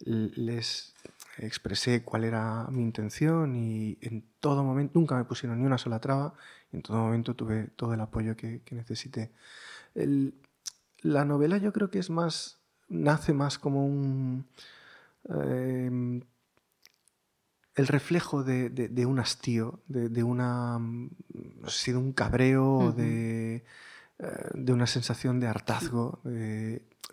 les 0.00 0.94
expresé 1.38 2.02
cuál 2.04 2.24
era 2.24 2.66
mi 2.70 2.82
intención 2.82 3.54
y 3.56 3.98
en 4.02 4.24
todo 4.40 4.64
momento, 4.64 4.98
nunca 4.98 5.16
me 5.16 5.24
pusieron 5.24 5.60
ni 5.60 5.66
una 5.66 5.78
sola 5.78 6.00
traba, 6.00 6.34
en 6.72 6.82
todo 6.82 6.98
momento 6.98 7.34
tuve 7.34 7.68
todo 7.76 7.94
el 7.94 8.00
apoyo 8.00 8.36
que, 8.36 8.62
que 8.62 8.74
necesité. 8.74 9.32
La 10.98 11.24
novela 11.24 11.58
yo 11.58 11.72
creo 11.72 11.90
que 11.90 11.98
es 11.98 12.10
más 12.10 12.63
nace 12.88 13.32
más 13.32 13.58
como 13.58 13.86
un... 13.86 14.46
Eh, 15.28 16.20
el 17.76 17.86
reflejo 17.88 18.44
de, 18.44 18.70
de, 18.70 18.88
de 18.88 19.06
un 19.06 19.18
hastío, 19.18 19.80
de, 19.88 20.08
de, 20.08 20.22
una... 20.22 20.78
no 20.78 21.68
sé 21.68 21.78
si 21.78 21.92
de 21.92 21.98
un 21.98 22.12
cabreo, 22.12 22.64
uh 22.64 22.82
-huh. 22.90 22.94
de, 22.94 23.64
eh, 24.18 24.50
de 24.54 24.72
una 24.72 24.86
sensación 24.86 25.40
de 25.40 25.48
hartazgo, 25.48 26.20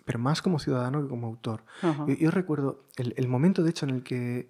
pero 0.04 0.18
más 0.18 0.40
como 0.40 0.60
ciudadano 0.60 1.02
que 1.02 1.08
como 1.08 1.26
autor. 1.26 1.64
Uh 1.82 1.86
-huh. 1.86 2.08
yo, 2.08 2.14
yo, 2.14 2.30
recuerdo 2.30 2.84
el, 2.96 3.12
el, 3.16 3.26
momento, 3.26 3.64
de 3.64 3.70
hecho, 3.70 3.86
en 3.86 3.94
el 3.96 4.02
que, 4.04 4.48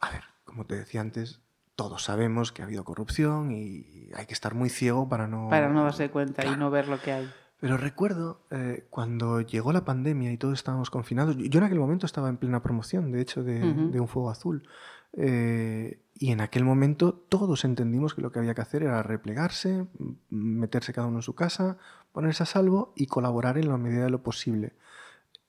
a 0.00 0.10
ver, 0.10 0.22
como 0.44 0.64
te 0.64 0.76
decía 0.76 1.00
antes, 1.00 1.40
todos 1.74 2.04
sabemos 2.04 2.52
que 2.52 2.62
ha 2.62 2.66
habido 2.66 2.84
corrupción 2.84 3.50
y 3.50 4.10
hay 4.14 4.26
que 4.26 4.34
estar 4.34 4.54
muy 4.54 4.68
ciego 4.68 5.08
para 5.08 5.26
no... 5.26 5.48
Para 5.48 5.68
no 5.68 5.82
darse 5.82 6.10
cuenta 6.10 6.42
claro. 6.42 6.56
y 6.56 6.60
no 6.60 6.70
ver 6.70 6.86
lo 6.86 7.00
que 7.00 7.12
hay. 7.12 7.32
Pero 7.62 7.76
recuerdo 7.76 8.40
eh, 8.50 8.88
cuando 8.90 9.40
llegó 9.40 9.72
la 9.72 9.84
pandemia 9.84 10.32
y 10.32 10.36
todos 10.36 10.54
estábamos 10.54 10.90
confinados, 10.90 11.36
yo 11.36 11.58
en 11.58 11.64
aquel 11.64 11.78
momento 11.78 12.06
estaba 12.06 12.28
en 12.28 12.36
plena 12.36 12.60
promoción, 12.60 13.12
de 13.12 13.20
hecho, 13.20 13.44
de, 13.44 13.62
uh 13.62 13.66
-huh. 13.66 13.90
de 13.92 14.00
Un 14.00 14.08
Fuego 14.08 14.30
Azul. 14.30 14.68
Eh, 15.12 16.00
y 16.12 16.32
en 16.32 16.40
aquel 16.40 16.64
momento 16.64 17.14
todos 17.14 17.64
entendimos 17.64 18.14
que 18.14 18.20
lo 18.20 18.32
que 18.32 18.40
había 18.40 18.54
que 18.54 18.62
hacer 18.62 18.82
era 18.82 19.00
replegarse, 19.04 19.86
meterse 20.28 20.92
cada 20.92 21.06
uno 21.06 21.18
en 21.18 21.22
su 21.22 21.36
casa, 21.36 21.78
ponerse 22.10 22.42
a 22.42 22.46
salvo 22.46 22.94
y 22.96 23.06
colaborar 23.06 23.56
en 23.56 23.68
la 23.68 23.76
medida 23.76 24.06
de 24.06 24.10
lo 24.10 24.24
posible. 24.24 24.72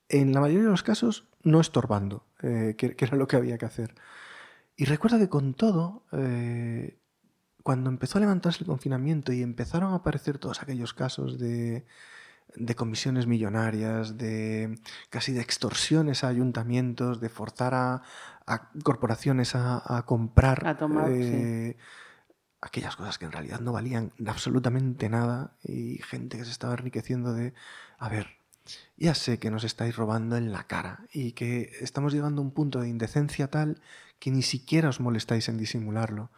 En 0.08 0.34
la 0.34 0.40
mayoría 0.40 0.66
de 0.66 0.70
los 0.70 0.84
casos, 0.84 1.28
no 1.42 1.60
estorbando, 1.60 2.28
eh, 2.44 2.76
que, 2.78 2.96
que, 2.96 3.06
era 3.06 3.18
lo 3.18 3.26
que 3.26 3.38
había 3.38 3.58
que 3.58 3.66
hacer. 3.66 3.96
Y 4.76 4.86
recuerdo 4.86 5.18
que 5.18 5.30
con 5.30 5.56
todo, 5.56 6.04
eh, 6.12 6.96
cuando 7.64 7.90
empezó 7.90 8.18
a 8.18 8.22
levantarse 8.22 8.60
el 8.60 8.68
confinamiento 8.68 9.32
y 9.32 9.42
empezaron 9.42 9.94
a 9.94 9.96
aparecer 9.96 10.38
todos 10.38 10.62
aquellos 10.62 10.94
casos 10.94 11.40
de, 11.40 11.86
de 12.56 12.76
comisiones 12.76 13.26
millonarias, 13.26 14.18
de 14.18 14.78
casi 15.10 15.32
de 15.32 15.42
extorsiones 15.42 16.24
a 16.24 16.28
ayuntamientos, 16.28 17.22
de 17.22 17.30
forzar 17.30 17.74
a, 17.74 18.02
a 18.46 18.70
corporaciones 18.84 19.56
a, 19.56 19.82
a 19.98 20.06
comprar 20.06 20.68
a 20.68 20.78
tomar, 20.78 21.10
eh, 21.10 21.78
sí. 21.78 21.84
aquellas 22.62 22.98
cosas 22.98 23.18
que 23.18 23.26
en 23.26 23.32
realidad 23.32 23.62
no 23.62 23.72
valían 23.72 24.12
absolutamente 24.28 25.10
nada 25.10 25.56
y 25.64 26.00
gente 26.00 26.38
que 26.38 26.46
se 26.46 26.52
estaba 26.52 26.74
enriqueciendo 26.74 27.34
de, 27.34 27.54
a 27.98 28.10
ver, 28.10 28.28
ya 28.98 29.16
sé 29.16 29.40
que 29.40 29.52
nos 29.52 29.64
estáis 29.64 29.96
robando 29.96 30.38
en 30.38 30.52
la 30.52 30.68
cara 30.68 31.06
y 31.12 31.32
que 31.32 31.72
estamos 31.82 32.14
llegando 32.14 32.42
a 32.42 32.46
un 32.46 32.52
punto 32.52 32.82
de 32.82 32.90
indecencia 32.90 33.50
tal 33.50 33.82
que 34.20 34.32
ni 34.32 34.42
siquiera 34.42 34.90
os 34.90 35.00
molestáis 35.00 35.50
en 35.50 35.58
disimularlo. 35.58 36.30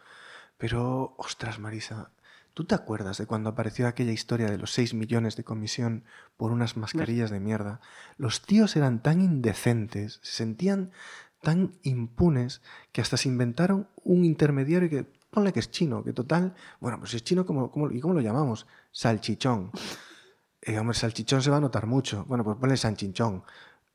Pero, 0.58 1.14
ostras, 1.18 1.58
Marisa, 1.58 2.10
¿tú 2.54 2.64
te 2.64 2.74
acuerdas 2.74 3.18
de 3.18 3.26
cuando 3.26 3.50
apareció 3.50 3.86
aquella 3.86 4.12
historia 4.12 4.50
de 4.50 4.58
los 4.58 4.72
6 4.72 4.94
millones 4.94 5.36
de 5.36 5.44
comisión 5.44 6.04
por 6.36 6.52
unas 6.52 6.76
mascarillas 6.76 7.30
de 7.30 7.40
mierda? 7.40 7.80
Los 8.16 8.42
tíos 8.42 8.76
eran 8.76 9.02
tan 9.02 9.20
indecentes, 9.20 10.20
se 10.22 10.32
sentían 10.32 10.92
tan 11.42 11.72
impunes 11.82 12.62
que 12.92 13.02
hasta 13.02 13.16
se 13.16 13.28
inventaron 13.28 13.88
un 14.02 14.24
intermediario 14.24 14.88
que, 14.88 15.04
ponle 15.30 15.52
que 15.52 15.60
es 15.60 15.70
chino, 15.70 16.02
que 16.02 16.12
total, 16.12 16.54
bueno, 16.80 16.98
pues 16.98 17.10
si 17.10 17.18
es 17.18 17.24
chino, 17.24 17.44
¿cómo, 17.44 17.70
cómo, 17.70 17.90
¿y 17.90 18.00
cómo 18.00 18.14
lo 18.14 18.20
llamamos? 18.20 18.66
Salchichón. 18.92 19.70
Eh, 20.62 20.80
hombre, 20.80 20.98
salchichón 20.98 21.42
se 21.42 21.50
va 21.50 21.58
a 21.58 21.60
notar 21.60 21.86
mucho. 21.86 22.24
Bueno, 22.26 22.42
pues 22.42 22.56
ponle 22.56 22.76
sanchichón. 22.76 23.44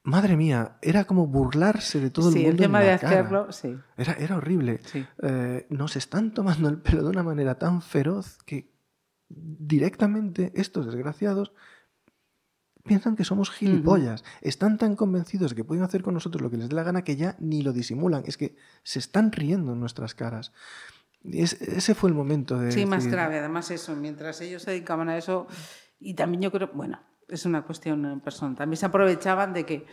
Madre 0.03 0.35
mía, 0.35 0.77
era 0.81 1.05
como 1.05 1.27
burlarse 1.27 1.99
de 1.99 2.09
todo 2.09 2.31
sí, 2.31 2.39
el 2.39 2.45
mundo. 2.45 2.63
El 2.63 2.67
tema 2.67 2.79
en 2.79 2.85
la 2.85 2.89
de 2.89 3.05
hacerlo, 3.05 3.41
cara. 3.41 3.51
sí. 3.51 3.77
Era, 3.97 4.13
era 4.13 4.37
horrible. 4.37 4.79
Sí. 4.83 5.05
Eh, 5.21 5.67
nos 5.69 5.95
están 5.95 6.33
tomando 6.33 6.69
el 6.69 6.79
pelo 6.79 7.03
de 7.03 7.09
una 7.09 7.23
manera 7.23 7.59
tan 7.59 7.81
feroz 7.81 8.39
que 8.45 8.71
directamente 9.29 10.51
estos 10.55 10.87
desgraciados 10.87 11.53
piensan 12.83 13.15
que 13.15 13.23
somos 13.23 13.51
gilipollas. 13.51 14.21
Uh 14.21 14.25
-huh. 14.25 14.37
Están 14.41 14.77
tan 14.79 14.95
convencidos 14.95 15.51
de 15.51 15.57
que 15.57 15.63
pueden 15.63 15.83
hacer 15.83 16.01
con 16.01 16.15
nosotros 16.15 16.41
lo 16.41 16.49
que 16.49 16.57
les 16.57 16.69
dé 16.69 16.75
la 16.75 16.83
gana 16.83 17.03
que 17.03 17.15
ya 17.15 17.35
ni 17.39 17.61
lo 17.61 17.71
disimulan. 17.71 18.23
Es 18.25 18.37
que 18.37 18.55
se 18.83 18.97
están 18.97 19.31
riendo 19.31 19.73
en 19.73 19.79
nuestras 19.79 20.15
caras. 20.15 20.51
Es, 21.23 21.61
ese 21.61 21.93
fue 21.93 22.09
el 22.09 22.15
momento 22.15 22.57
de... 22.57 22.71
Sí, 22.71 22.77
decir... 22.77 22.87
más 22.87 23.05
grave. 23.05 23.37
Además 23.37 23.69
eso, 23.69 23.95
mientras 23.95 24.41
ellos 24.41 24.63
se 24.63 24.71
dedicaban 24.71 25.09
a 25.09 25.17
eso, 25.17 25.45
y 25.99 26.15
también 26.15 26.41
yo 26.41 26.51
creo, 26.51 26.71
bueno, 26.73 26.99
es 27.31 27.45
una 27.45 27.63
cuestión 27.63 28.21
personal. 28.23 28.55
También 28.55 28.77
se 28.77 28.85
aprovechaban 28.85 29.53
de 29.53 29.65
que, 29.65 29.85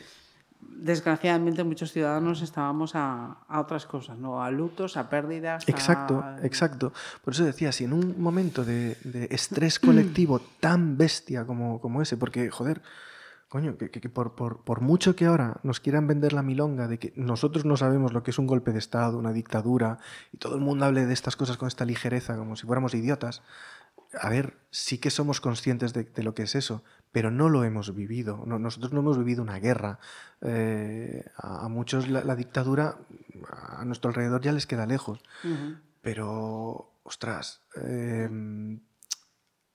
desgraciadamente, 0.61 1.65
muchos 1.65 1.93
ciudadanos 1.93 2.43
estábamos 2.43 2.95
a, 2.95 3.39
a 3.49 3.61
otras 3.61 3.87
cosas, 3.87 4.19
¿no? 4.19 4.43
A 4.43 4.51
lutos, 4.51 4.97
a 4.97 5.09
pérdidas. 5.09 5.69
Exacto, 5.69 6.21
a... 6.23 6.39
exacto. 6.45 6.93
Por 7.25 7.35
eso 7.35 7.45
decía, 7.45 7.73
si 7.73 7.85
en 7.85 7.93
un 7.93 8.21
momento 8.21 8.65
de, 8.65 8.97
de 9.05 9.29
estrés 9.31 9.79
colectivo 9.81 10.41
tan 10.61 10.97
bestia 10.97 11.45
como, 11.47 11.81
como 11.81 12.03
ese, 12.03 12.17
porque, 12.17 12.51
joder, 12.51 12.83
coño, 13.49 13.79
que, 13.79 13.91
que- 13.91 14.01
que 14.01 14.09
por, 14.09 14.35
por- 14.35 14.63
por 14.65 14.81
mucho 14.81 15.17
que 15.17 15.27
ahora 15.27 15.59
nos 15.63 15.81
quieran 15.81 16.07
vender 16.07 16.33
la 16.33 16.43
milonga 16.43 16.87
de 16.89 16.99
que 16.99 17.13
nosotros 17.17 17.65
no 17.65 17.77
sabemos 17.77 18.13
lo 18.13 18.23
que 18.23 18.31
es 18.31 18.39
un 18.39 18.47
golpe 18.47 18.73
de 18.73 18.79
Estado, 18.79 19.17
una 19.19 19.33
dictadura, 19.33 19.99
y 20.33 20.37
todo 20.39 20.55
el 20.57 20.61
mundo 20.61 20.85
hable 20.85 21.07
de 21.07 21.15
estas 21.15 21.37
cosas 21.37 21.57
con 21.57 21.69
esta 21.69 21.85
ligereza, 21.85 22.37
como 22.37 22.57
si 22.57 22.67
fuéramos 22.67 22.95
idiotas, 22.95 23.43
a 24.21 24.29
ver, 24.31 24.57
sí 24.71 24.99
que 24.99 25.11
somos 25.11 25.41
conscientes 25.41 25.93
de, 25.93 26.05
de 26.05 26.23
lo 26.23 26.35
que 26.35 26.43
es 26.43 26.55
eso, 26.55 26.83
pero 27.19 27.33
no 27.33 27.49
lo 27.49 27.65
hemos 27.65 27.93
vivido. 27.97 28.45
No- 28.47 28.61
nosotros 28.61 28.93
no 28.93 29.01
hemos 29.01 29.19
vivido 29.19 29.43
una 29.43 29.59
guerra. 29.59 29.99
Eh, 30.41 31.25
a, 31.37 31.65
a 31.65 31.69
muchos 31.69 32.07
la, 32.07 32.23
la 32.23 32.37
dictadura 32.37 32.97
a 33.77 33.85
nuestro 33.85 34.11
alrededor 34.11 34.41
ya 34.41 34.53
les 34.53 34.69
queda 34.69 34.87
lejos. 34.87 35.21
Pero, 36.01 36.93
ostras, 37.03 37.61
eh, 37.83 38.79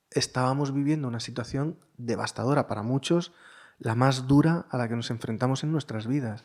estábamos 0.10 0.74
viviendo 0.74 1.10
una 1.10 1.20
situación 1.20 1.78
devastadora 1.98 2.66
para 2.68 2.82
muchos, 2.82 3.34
la 3.78 3.94
más 3.94 4.26
dura 4.26 4.68
a 4.70 4.78
la 4.78 4.88
que 4.88 4.96
nos 4.96 5.12
enfrentamos 5.12 5.66
en 5.66 5.74
nuestras 5.74 6.08
vidas. 6.08 6.44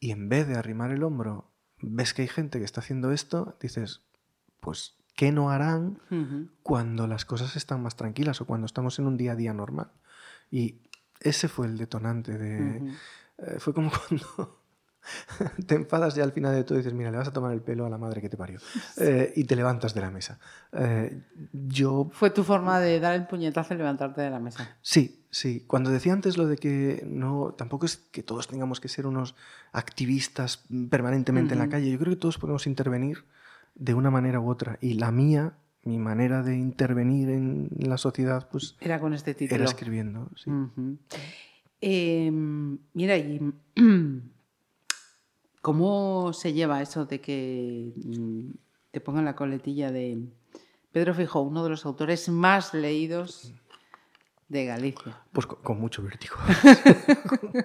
Y 0.00 0.10
en 0.10 0.28
vez 0.28 0.48
de 0.48 0.56
arrimar 0.56 0.90
el 0.90 1.04
hombro, 1.04 1.52
ves 1.80 2.14
que 2.14 2.22
hay 2.22 2.28
gente 2.28 2.58
que 2.58 2.64
está 2.64 2.80
haciendo 2.80 3.12
esto, 3.12 3.56
dices, 3.60 4.00
pues, 4.58 4.96
¿qué 5.14 5.30
no 5.30 5.50
harán 5.50 6.00
cuando 6.64 7.06
las 7.06 7.24
cosas 7.24 7.54
están 7.54 7.80
más 7.80 7.94
tranquilas 7.94 8.40
o 8.40 8.46
cuando 8.46 8.66
estamos 8.66 8.98
en 8.98 9.06
un 9.06 9.16
día 9.16 9.32
a 9.32 9.36
día 9.36 9.54
normal? 9.54 9.92
Y 10.52 10.82
ese 11.18 11.48
fue 11.48 11.66
el 11.66 11.76
detonante 11.76 12.38
de... 12.38 12.94
Eh, 13.38 13.56
fue 13.58 13.74
como 13.74 13.90
cuando 14.08 14.62
te 15.66 15.74
enfadas 15.74 16.14
ya 16.14 16.22
al 16.22 16.32
final 16.32 16.54
de 16.54 16.62
todo 16.62 16.76
y 16.76 16.82
dices, 16.82 16.94
mira, 16.94 17.10
le 17.10 17.16
vas 17.16 17.28
a 17.28 17.32
tomar 17.32 17.52
el 17.52 17.60
pelo 17.60 17.86
a 17.86 17.90
la 17.90 17.98
madre 17.98 18.20
que 18.20 18.28
te 18.28 18.36
parió. 18.36 18.60
Eh, 18.98 19.32
y 19.36 19.44
te 19.44 19.56
levantas 19.56 19.94
de 19.94 20.00
la 20.00 20.10
mesa. 20.10 20.38
Eh, 20.72 21.22
yo 21.52 22.10
Fue 22.12 22.30
tu 22.30 22.44
forma 22.44 22.78
de 22.78 23.00
dar 23.00 23.14
el 23.14 23.26
puñetazo 23.26 23.74
y 23.74 23.78
levantarte 23.78 24.20
de 24.20 24.30
la 24.30 24.38
mesa. 24.38 24.76
Sí, 24.82 25.24
sí. 25.30 25.64
Cuando 25.66 25.90
decía 25.90 26.12
antes 26.12 26.36
lo 26.36 26.46
de 26.46 26.56
que 26.56 27.02
no, 27.06 27.54
tampoco 27.56 27.86
es 27.86 27.96
que 27.96 28.22
todos 28.22 28.46
tengamos 28.46 28.80
que 28.80 28.88
ser 28.88 29.06
unos 29.06 29.34
activistas 29.72 30.64
permanentemente 30.90 31.54
en 31.54 31.60
la 31.60 31.68
calle. 31.68 31.90
Yo 31.90 31.98
creo 31.98 32.12
que 32.12 32.20
todos 32.20 32.38
podemos 32.38 32.66
intervenir 32.66 33.24
de 33.74 33.94
una 33.94 34.10
manera 34.10 34.38
u 34.40 34.50
otra. 34.50 34.78
Y 34.80 34.94
la 34.94 35.10
mía, 35.10 35.54
mi 35.84 35.98
manera 35.98 36.42
de 36.42 36.56
intervenir 36.56 37.28
en 37.30 37.68
la 37.78 37.98
sociedad, 37.98 38.48
pues 38.50 38.76
Era 38.80 39.00
con 39.00 39.14
este 39.14 39.34
título. 39.34 39.62
era 39.62 39.64
escribiendo. 39.70 40.28
sí. 40.36 40.50
Eh, 41.84 42.30
mira, 42.94 43.16
y, 43.16 43.40
¿cómo 45.60 46.32
se 46.32 46.52
lleva 46.52 46.80
eso 46.82 47.06
de 47.06 47.20
que 47.20 47.92
mm, 47.96 48.50
te 48.92 49.00
pongan 49.00 49.24
la 49.24 49.34
coletilla 49.34 49.90
de 49.90 50.28
Pedro 50.92 51.14
Fijo, 51.14 51.40
uno 51.40 51.64
de 51.64 51.70
los 51.70 51.84
autores 51.86 52.28
más 52.28 52.74
leídos 52.74 53.52
de 54.52 54.66
Galicia? 54.66 55.16
Pues 55.32 55.46
con, 55.46 55.62
con 55.62 55.80
mucho 55.80 56.02
vértigo. 56.02 56.36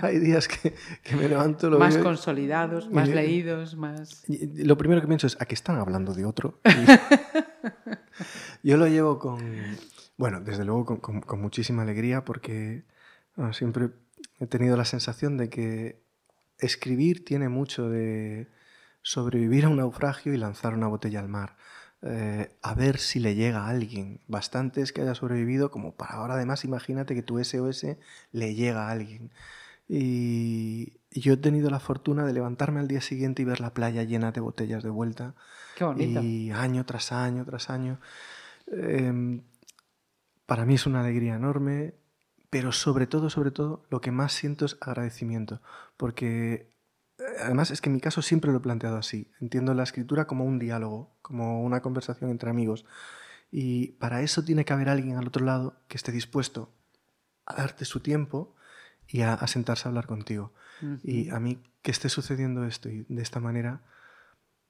Hay 0.00 0.18
días 0.18 0.46
que, 0.48 0.74
que 1.02 1.16
me 1.16 1.28
levanto, 1.28 1.70
lo 1.70 1.78
más 1.78 1.94
veo 1.94 2.04
consolidados, 2.04 2.90
más 2.90 3.08
le- 3.08 3.14
leídos, 3.14 3.74
más... 3.76 4.24
Lo 4.28 4.76
primero 4.76 5.00
que 5.00 5.06
pienso 5.06 5.26
es, 5.26 5.40
¿a 5.40 5.46
qué 5.46 5.54
están 5.54 5.76
hablando 5.78 6.12
de 6.12 6.26
otro? 6.26 6.60
Yo 8.62 8.76
lo 8.76 8.86
llevo 8.86 9.18
con, 9.18 9.38
bueno, 10.16 10.40
desde 10.40 10.64
luego 10.64 10.84
con, 10.84 10.98
con- 10.98 11.20
con 11.22 11.40
muchísima 11.40 11.82
alegría 11.82 12.24
porque 12.24 12.84
bueno, 13.36 13.52
siempre 13.54 13.90
he 14.40 14.46
tenido 14.46 14.76
la 14.76 14.84
sensación 14.84 15.36
de 15.38 15.48
que 15.48 16.02
escribir 16.58 17.24
tiene 17.24 17.48
mucho 17.48 17.88
de 17.88 18.48
sobrevivir 19.02 19.64
a 19.64 19.68
un 19.68 19.76
naufragio 19.76 20.34
y 20.34 20.36
lanzar 20.36 20.74
una 20.74 20.86
botella 20.88 21.20
al 21.20 21.28
mar. 21.28 21.56
Eh, 22.06 22.54
a 22.60 22.74
ver 22.74 22.98
si 22.98 23.18
le 23.18 23.34
llega 23.34 23.64
a 23.64 23.70
alguien. 23.70 24.20
Bastantes 24.28 24.92
que 24.92 25.00
haya 25.00 25.14
sobrevivido, 25.14 25.70
como 25.70 25.94
para 25.94 26.16
ahora 26.16 26.34
además 26.34 26.64
imagínate 26.64 27.14
que 27.14 27.22
tu 27.22 27.38
SOS 27.42 27.86
le 28.32 28.54
llega 28.54 28.88
a 28.88 28.90
alguien. 28.90 29.32
Y 29.88 30.98
yo 31.10 31.34
he 31.34 31.36
tenido 31.38 31.70
la 31.70 31.80
fortuna 31.80 32.26
de 32.26 32.34
levantarme 32.34 32.80
al 32.80 32.88
día 32.88 33.00
siguiente 33.00 33.40
y 33.40 33.46
ver 33.46 33.60
la 33.60 33.72
playa 33.72 34.02
llena 34.02 34.32
de 34.32 34.40
botellas 34.40 34.82
de 34.82 34.90
vuelta. 34.90 35.34
Qué 35.76 35.84
bonito. 35.84 36.22
Y 36.22 36.50
año 36.50 36.84
tras 36.84 37.10
año 37.10 37.44
tras 37.46 37.70
año. 37.70 37.98
Em, 38.66 39.42
para 40.44 40.66
mí 40.66 40.74
es 40.74 40.86
una 40.86 41.00
alegría 41.00 41.36
enorme, 41.36 41.94
pero 42.50 42.72
sobre 42.72 43.06
todo, 43.06 43.30
sobre 43.30 43.50
todo, 43.50 43.86
lo 43.88 44.02
que 44.02 44.10
más 44.10 44.32
siento 44.34 44.66
es 44.66 44.76
agradecimiento. 44.82 45.62
Porque 45.96 46.73
además 47.40 47.70
es 47.70 47.80
que 47.80 47.88
en 47.88 47.94
mi 47.94 48.00
caso 48.00 48.22
siempre 48.22 48.50
lo 48.50 48.58
he 48.58 48.60
planteado 48.60 48.96
así. 48.96 49.30
Entiendo 49.40 49.74
la 49.74 49.82
escritura 49.82 50.26
como 50.26 50.44
un 50.44 50.58
diálogo, 50.58 51.16
como 51.22 51.62
una 51.62 51.80
conversación 51.80 52.30
entre 52.30 52.50
amigos. 52.50 52.84
Y 53.50 53.92
para 53.92 54.22
eso 54.22 54.44
tiene 54.44 54.64
que 54.64 54.72
haber 54.72 54.88
alguien 54.88 55.16
al 55.16 55.28
otro 55.28 55.44
lado 55.44 55.76
que 55.88 55.96
esté 55.96 56.12
dispuesto 56.12 56.72
a 57.46 57.54
darte 57.54 57.84
su 57.84 58.00
tiempo 58.00 58.54
y 59.06 59.20
a, 59.20 59.34
a 59.34 59.46
sentarse 59.46 59.86
a 59.86 59.90
hablar 59.90 60.06
contigo. 60.06 60.52
Y 61.02 61.30
a 61.30 61.40
mí 61.40 61.62
que 61.82 61.90
esté 61.90 62.08
sucediendo 62.08 62.64
esto 62.64 62.88
y 62.88 63.06
de 63.08 63.22
esta 63.22 63.40
manera, 63.40 63.82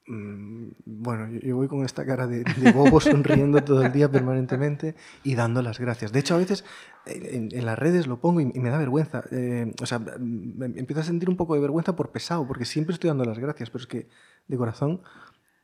bueno, 0.07 1.31
yo, 1.41 1.57
voy 1.57 1.69
con 1.69 1.85
esta 1.85 2.05
cara 2.05 2.27
de, 2.27 2.45
de 2.45 2.73
bobo 2.73 3.01
sonriendo 3.01 3.65
todo 3.65 3.83
el 3.83 3.93
día 3.93 4.11
permanentemente 4.11 4.95
y 5.23 5.35
dando 5.35 5.63
las 5.63 5.79
gracias. 5.79 6.13
De 6.13 6.21
hecho, 6.21 6.35
a 6.35 6.39
veces 6.39 6.65
eh, 7.07 7.31
en, 7.33 7.49
en 7.53 7.65
las 7.65 7.79
redes 7.79 8.07
lo 8.07 8.21
pongo 8.21 8.41
y, 8.41 8.51
y 8.55 8.61
me 8.61 8.71
da 8.71 8.79
vergüenza. 8.79 9.25
Eh, 9.31 9.73
o 9.81 9.87
sea, 9.87 9.99
me 9.99 10.67
empiezo 10.67 11.01
a 11.01 11.05
sentir 11.05 11.31
un 11.31 11.37
poco 11.37 11.55
de 11.55 11.61
vergüenza 11.61 11.97
por 11.97 12.11
pesado, 12.11 12.47
porque 12.47 12.65
siempre 12.65 12.93
estoy 12.93 13.09
dando 13.09 13.25
las 13.25 13.39
gracias, 13.39 13.71
pero 13.71 13.83
es 13.83 13.87
que 13.87 14.09
de 14.47 14.57
corazón 14.57 15.01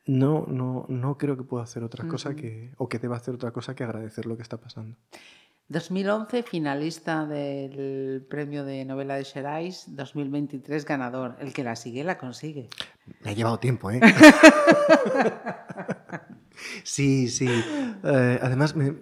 no, 0.05 0.45
no, 0.47 0.85
no 0.89 1.17
creo 1.17 1.37
que 1.37 1.43
pueda 1.43 1.63
hacer 1.63 1.83
otra 1.83 2.07
cosa 2.07 2.35
que, 2.35 2.73
o 2.77 2.89
que 2.89 2.99
deba 2.99 3.17
hacer 3.17 3.35
otra 3.35 3.51
cosa 3.51 3.75
que 3.75 3.83
agradecer 3.83 4.25
lo 4.25 4.35
que 4.35 4.43
está 4.43 4.57
pasando. 4.57 4.97
2011, 5.71 6.43
finalista 6.43 7.25
del 7.25 8.25
premio 8.29 8.65
de 8.65 8.83
novela 8.83 9.15
de 9.15 9.23
Xerais, 9.23 9.85
2023 9.95 10.83
ganador. 10.85 11.37
El 11.39 11.53
que 11.53 11.63
la 11.63 11.77
sigue, 11.77 12.03
la 12.03 12.17
consigue. 12.17 12.69
Me 13.21 13.31
ha 13.31 13.33
llevado 13.33 13.57
tiempo, 13.57 13.89
¿eh? 13.89 14.01
sí, 16.83 17.29
sí. 17.29 17.47
Eh, 18.03 18.39
además, 18.41 18.75
me, 18.75 18.95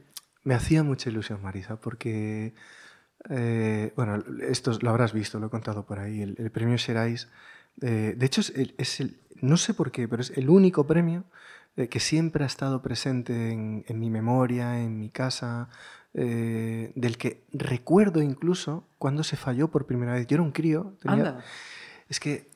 me 0.43 0.53
hacía 0.53 0.83
mucha 0.83 1.09
ilusión, 1.09 1.41
Marisa, 1.41 1.77
porque, 1.81 2.53
eh, 3.29 3.91
bueno, 3.95 4.23
esto 4.47 4.71
lo 4.81 4.89
habrás 4.91 5.13
visto, 5.13 5.39
lo 5.39 5.47
he 5.47 5.49
contado 5.49 5.85
por 5.85 5.99
ahí, 5.99 6.21
el, 6.21 6.35
el 6.37 6.51
premio 6.51 6.77
Xerais. 6.77 7.27
eh, 7.81 8.13
de 8.15 8.25
hecho, 8.25 8.41
es 8.41 8.51
el, 8.55 8.75
es 8.77 8.99
el- 8.99 9.17
no 9.41 9.57
sé 9.57 9.73
por 9.73 9.91
qué, 9.91 10.07
pero 10.07 10.21
es 10.21 10.31
el 10.37 10.49
único 10.49 10.85
premio 10.85 11.23
eh, 11.77 11.87
que 11.87 11.99
siempre 11.99 12.43
ha 12.43 12.47
estado 12.47 12.81
presente 12.81 13.51
en, 13.51 13.85
en 13.87 13.99
mi 13.99 14.09
memoria, 14.09 14.79
en 14.81 14.99
mi 14.99 15.09
casa, 15.09 15.69
eh, 16.13 16.91
del 16.95 17.17
que 17.17 17.43
recuerdo 17.53 18.21
incluso 18.21 18.87
cuando 18.97 19.23
se 19.23 19.35
falló 19.37 19.69
por 19.69 19.85
primera 19.85 20.13
vez. 20.13 20.27
Yo 20.27 20.35
era 20.35 20.43
un 20.43 20.51
crío, 20.51 20.95
tenía, 21.01 21.17
Anda. 21.29 21.43
es 22.09 22.19
que 22.19 22.47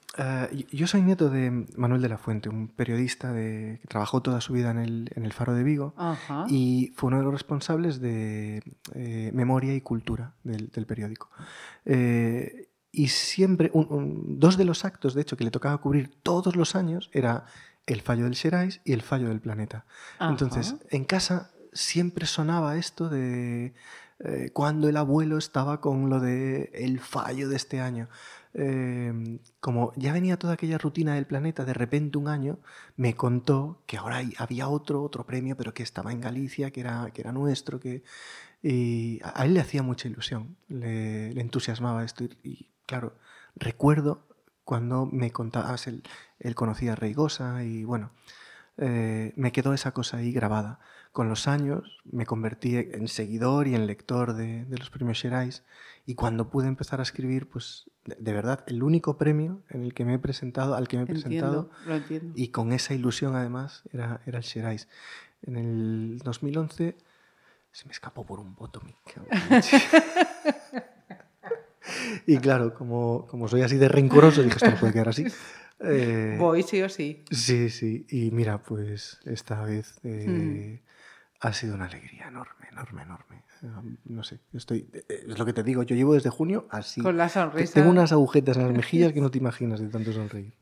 y- 0.51 0.67
yo 0.77 0.85
soy 0.85 1.01
nieto 1.01 1.29
de 1.31 1.65
Manuel 1.75 2.01
de 2.03 2.09
la 2.09 2.19
Fuente, 2.19 2.47
un 2.49 2.67
periodista 2.67 3.33
de, 3.33 3.79
que 3.81 3.87
trabajó 3.87 4.21
toda 4.21 4.41
su 4.41 4.53
vida 4.53 4.69
en 4.69 4.77
el, 4.77 5.11
en 5.15 5.25
el 5.25 5.33
Faro 5.33 5.53
de 5.55 5.63
Vigo 5.63 5.95
Ajá. 5.97 6.45
y 6.49 6.93
fue 6.95 7.07
uno 7.07 7.17
de 7.17 7.23
los 7.23 7.33
responsables 7.33 7.99
de 7.99 8.61
eh, 8.93 9.31
memoria 9.33 9.73
y 9.73 9.81
cultura 9.81 10.33
del, 10.43 10.69
del 10.69 10.85
periódico. 10.85 11.29
Eh, 11.85 12.69
y 12.91 13.07
siempre, 13.07 13.71
un- 13.73 13.87
un- 13.89 14.39
dos 14.39 14.55
de 14.57 14.65
los 14.65 14.85
actos, 14.85 15.15
de 15.15 15.21
hecho, 15.21 15.35
que 15.35 15.43
le 15.45 15.51
tocaba 15.51 15.77
cubrir 15.79 16.11
todos 16.21 16.55
los 16.55 16.75
años 16.75 17.09
era 17.11 17.45
el 17.87 18.01
fallo 18.01 18.25
del 18.25 18.35
Xerais 18.35 18.81
y 18.85 18.93
el 18.93 19.01
fallo 19.01 19.29
del 19.29 19.41
planeta. 19.41 19.85
Entonces, 20.19 20.73
Ajá. 20.73 20.83
en 20.91 21.03
casa 21.05 21.51
siempre 21.73 22.25
sonaba 22.25 22.77
esto 22.77 23.09
de 23.09 23.73
eh, 24.19 24.51
cuando 24.53 24.87
el 24.87 24.97
abuelo 24.97 25.37
estaba 25.37 25.81
con 25.81 26.09
lo 26.09 26.19
de 26.19 26.71
el 26.73 26.99
fallo 26.99 27.49
de 27.49 27.55
este 27.55 27.81
año. 27.81 28.07
Eh, 28.55 29.39
como 29.59 29.91
ya 29.95 30.13
venía 30.13 30.37
toda 30.37 30.53
aquella 30.53 30.77
rutina 30.77 31.15
del 31.15 31.25
planeta, 31.25 31.65
de 31.65 31.73
repente 31.73 32.17
un 32.17 32.27
año 32.27 32.59
me 32.95 33.15
contó 33.15 33.81
que 33.87 33.97
ahora 33.97 34.21
había 34.37 34.67
otro, 34.67 35.03
otro 35.03 35.25
premio, 35.25 35.57
pero 35.57 35.73
que 35.73 35.83
estaba 35.83 36.11
en 36.11 36.21
Galicia, 36.21 36.71
que 36.71 36.81
era, 36.81 37.09
que 37.13 37.21
era 37.21 37.31
nuestro, 37.31 37.79
que... 37.79 38.03
Y 38.61 39.19
a 39.23 39.45
él 39.45 39.55
le 39.55 39.59
hacía 39.59 39.83
mucha 39.83 40.07
ilusión, 40.07 40.55
le, 40.69 41.31
entusiasmaba 41.39 42.05
esto. 42.05 42.23
Y, 42.43 42.67
claro, 42.85 43.17
recuerdo 43.55 44.25
cuando 44.63 45.05
me 45.05 45.31
contaba, 45.31 45.75
él, 45.85 46.03
él 46.39 46.55
conocía 46.55 46.93
a 46.93 46.95
Reigosa 46.95 47.63
y 47.63 47.83
bueno, 47.83 48.11
eh, 48.77 49.33
me 49.35 49.51
quedó 49.51 49.73
esa 49.73 49.91
cosa 49.91 50.17
ahí 50.17 50.31
grabada. 50.31 50.79
Con 51.11 51.29
los 51.29 51.47
años 51.47 51.99
me 52.05 52.25
convertí 52.25 52.75
en 52.75 53.07
seguidor 53.07 53.67
y 53.67 53.75
en 53.75 53.85
lector 53.85 54.33
de, 54.33 54.65
de 54.65 54.77
los 54.77 54.89
premios 54.89 55.19
Xerais 55.19 55.63
y 56.05 56.15
cuando 56.15 56.49
pude 56.49 56.67
empezar 56.67 56.99
a 56.99 57.03
escribir, 57.03 57.47
pues 57.47 57.89
de, 58.05 58.15
de 58.19 58.33
verdad, 58.33 58.63
el 58.67 58.81
único 58.83 59.17
premio 59.17 59.61
en 59.69 59.83
el 59.83 59.93
que 59.93 60.05
me 60.05 60.15
he 60.15 60.19
presentado, 60.19 60.75
al 60.75 60.87
que 60.87 60.97
me 60.97 61.03
he 61.03 61.05
presentado 61.05 61.69
Entiendo, 61.71 61.87
lo 61.87 61.95
entiendo. 61.95 62.33
y 62.35 62.47
con 62.49 62.73
esa 62.73 62.93
ilusión 62.93 63.35
además 63.35 63.83
era, 63.93 64.21
era 64.25 64.39
el 64.39 64.43
Xerais. 64.43 64.87
En 65.43 65.55
el 65.55 66.19
2011 66.23 66.95
se 67.71 67.85
me 67.85 67.91
escapó 67.91 68.25
por 68.25 68.39
un 68.39 68.55
voto. 68.55 68.81
leche. 69.49 69.77
y 72.27 72.37
claro, 72.37 72.73
como, 72.73 73.27
como 73.27 73.47
soy 73.47 73.61
así 73.61 73.77
de 73.77 73.87
rencoroso, 73.87 74.41
dije, 74.41 74.55
esto 74.55 74.71
no 74.71 74.77
puede 74.77 74.93
quedar 74.93 75.09
así. 75.09 75.25
Eh, 75.79 76.35
Voy 76.39 76.63
sí 76.63 76.81
o 76.81 76.89
sí. 76.89 77.23
Sí, 77.31 77.69
sí. 77.69 78.05
Y 78.09 78.31
mira, 78.31 78.59
pues 78.61 79.19
esta 79.25 79.63
vez 79.63 79.99
eh, 80.03 80.81
ha 81.39 81.53
sido 81.53 81.75
una 81.75 81.85
alegría 81.85 82.27
enorme, 82.27 82.67
enorme, 82.71 83.01
enorme. 83.01 83.43
No 84.05 84.23
sé, 84.23 84.39
estoy, 84.53 84.85
es 85.07 85.37
lo 85.39 85.45
que 85.45 85.53
te 85.53 85.63
digo, 85.63 85.83
yo 85.83 85.95
llevo 85.95 86.13
desde 86.13 86.29
junio 86.29 86.67
así. 86.69 87.01
Con 87.01 87.15
la 87.15 87.29
sonrisa. 87.29 87.73
Tengo 87.75 87.89
unas 87.89 88.11
agujetas 88.11 88.57
en 88.57 88.63
las 88.63 88.73
mejillas 88.73 89.13
que 89.13 89.21
no 89.21 89.31
te 89.31 89.37
imaginas 89.43 89.79
de 89.79 89.87
tanto 89.87 90.11
sonreír. 90.11 90.53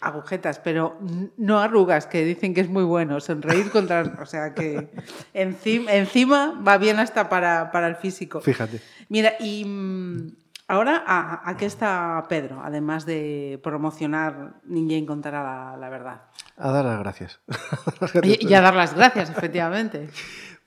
Agujetas, 0.00 0.58
pero 0.58 0.98
no 1.36 1.60
arrugas, 1.60 2.06
que 2.06 2.24
dicen 2.24 2.52
que 2.52 2.60
es 2.60 2.68
muy 2.68 2.82
bueno. 2.82 3.20
Sonreír 3.20 3.70
contra. 3.70 4.16
O 4.20 4.26
sea 4.26 4.54
que 4.54 4.88
encima, 5.34 5.92
encima 5.94 6.60
va 6.66 6.78
bien 6.78 6.98
hasta 6.98 7.28
para, 7.28 7.70
para 7.70 7.86
el 7.86 7.94
físico. 7.94 8.40
Fíjate. 8.40 8.80
Mira, 9.08 9.34
y 9.38 9.64
mm, 9.64 10.32
ahora, 10.68 11.02
¿a, 11.06 11.56
qué 11.56 11.66
está 11.66 12.24
Pedro? 12.28 12.60
Además 12.62 13.04
de 13.04 13.58
promocionar 13.62 14.60
Ninguém 14.64 15.06
contará 15.06 15.42
la, 15.42 15.76
la 15.76 15.88
verdad. 15.88 16.22
A 16.56 16.70
dar 16.70 16.84
las 16.84 16.98
gracias. 17.00 17.40
y, 18.22 18.54
a 18.54 18.60
dar 18.60 18.74
las 18.74 18.94
gracias, 18.94 19.30
efectivamente. 19.30 20.08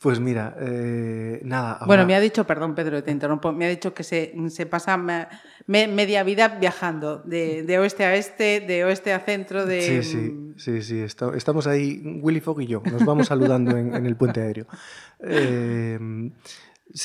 Pues 0.01 0.19
mira, 0.19 0.55
eh, 0.59 1.41
nada. 1.43 1.79
Bueno, 1.85 2.07
me 2.07 2.15
ha 2.15 2.19
dicho, 2.19 2.47
perdón 2.47 2.73
Pedro, 2.73 3.03
te 3.03 3.11
interrumpo, 3.11 3.51
me 3.51 3.67
ha 3.67 3.69
dicho 3.69 3.93
que 3.93 4.01
se, 4.01 4.33
se 4.49 4.65
pasa 4.65 4.97
media 5.67 6.23
vida 6.23 6.47
viajando 6.47 7.19
de, 7.19 7.61
de, 7.61 7.77
oeste 7.77 8.05
a 8.05 8.15
este, 8.15 8.61
de 8.61 8.83
oeste 8.83 9.13
a 9.13 9.19
centro. 9.19 9.67
De... 9.67 9.81
Sí, 9.81 10.03
sí, 10.03 10.53
sí, 10.57 10.81
sí. 10.81 11.01
estamos 11.35 11.67
ahí, 11.67 12.01
Willy 12.23 12.39
Fogg 12.39 12.61
y 12.61 12.65
yo, 12.65 12.81
nos 12.83 13.05
vamos 13.05 13.27
saludando 13.27 13.77
en, 13.77 14.03
el 14.05 14.15
puente 14.15 14.41
aéreo. 14.41 14.65
Eh, 15.23 15.99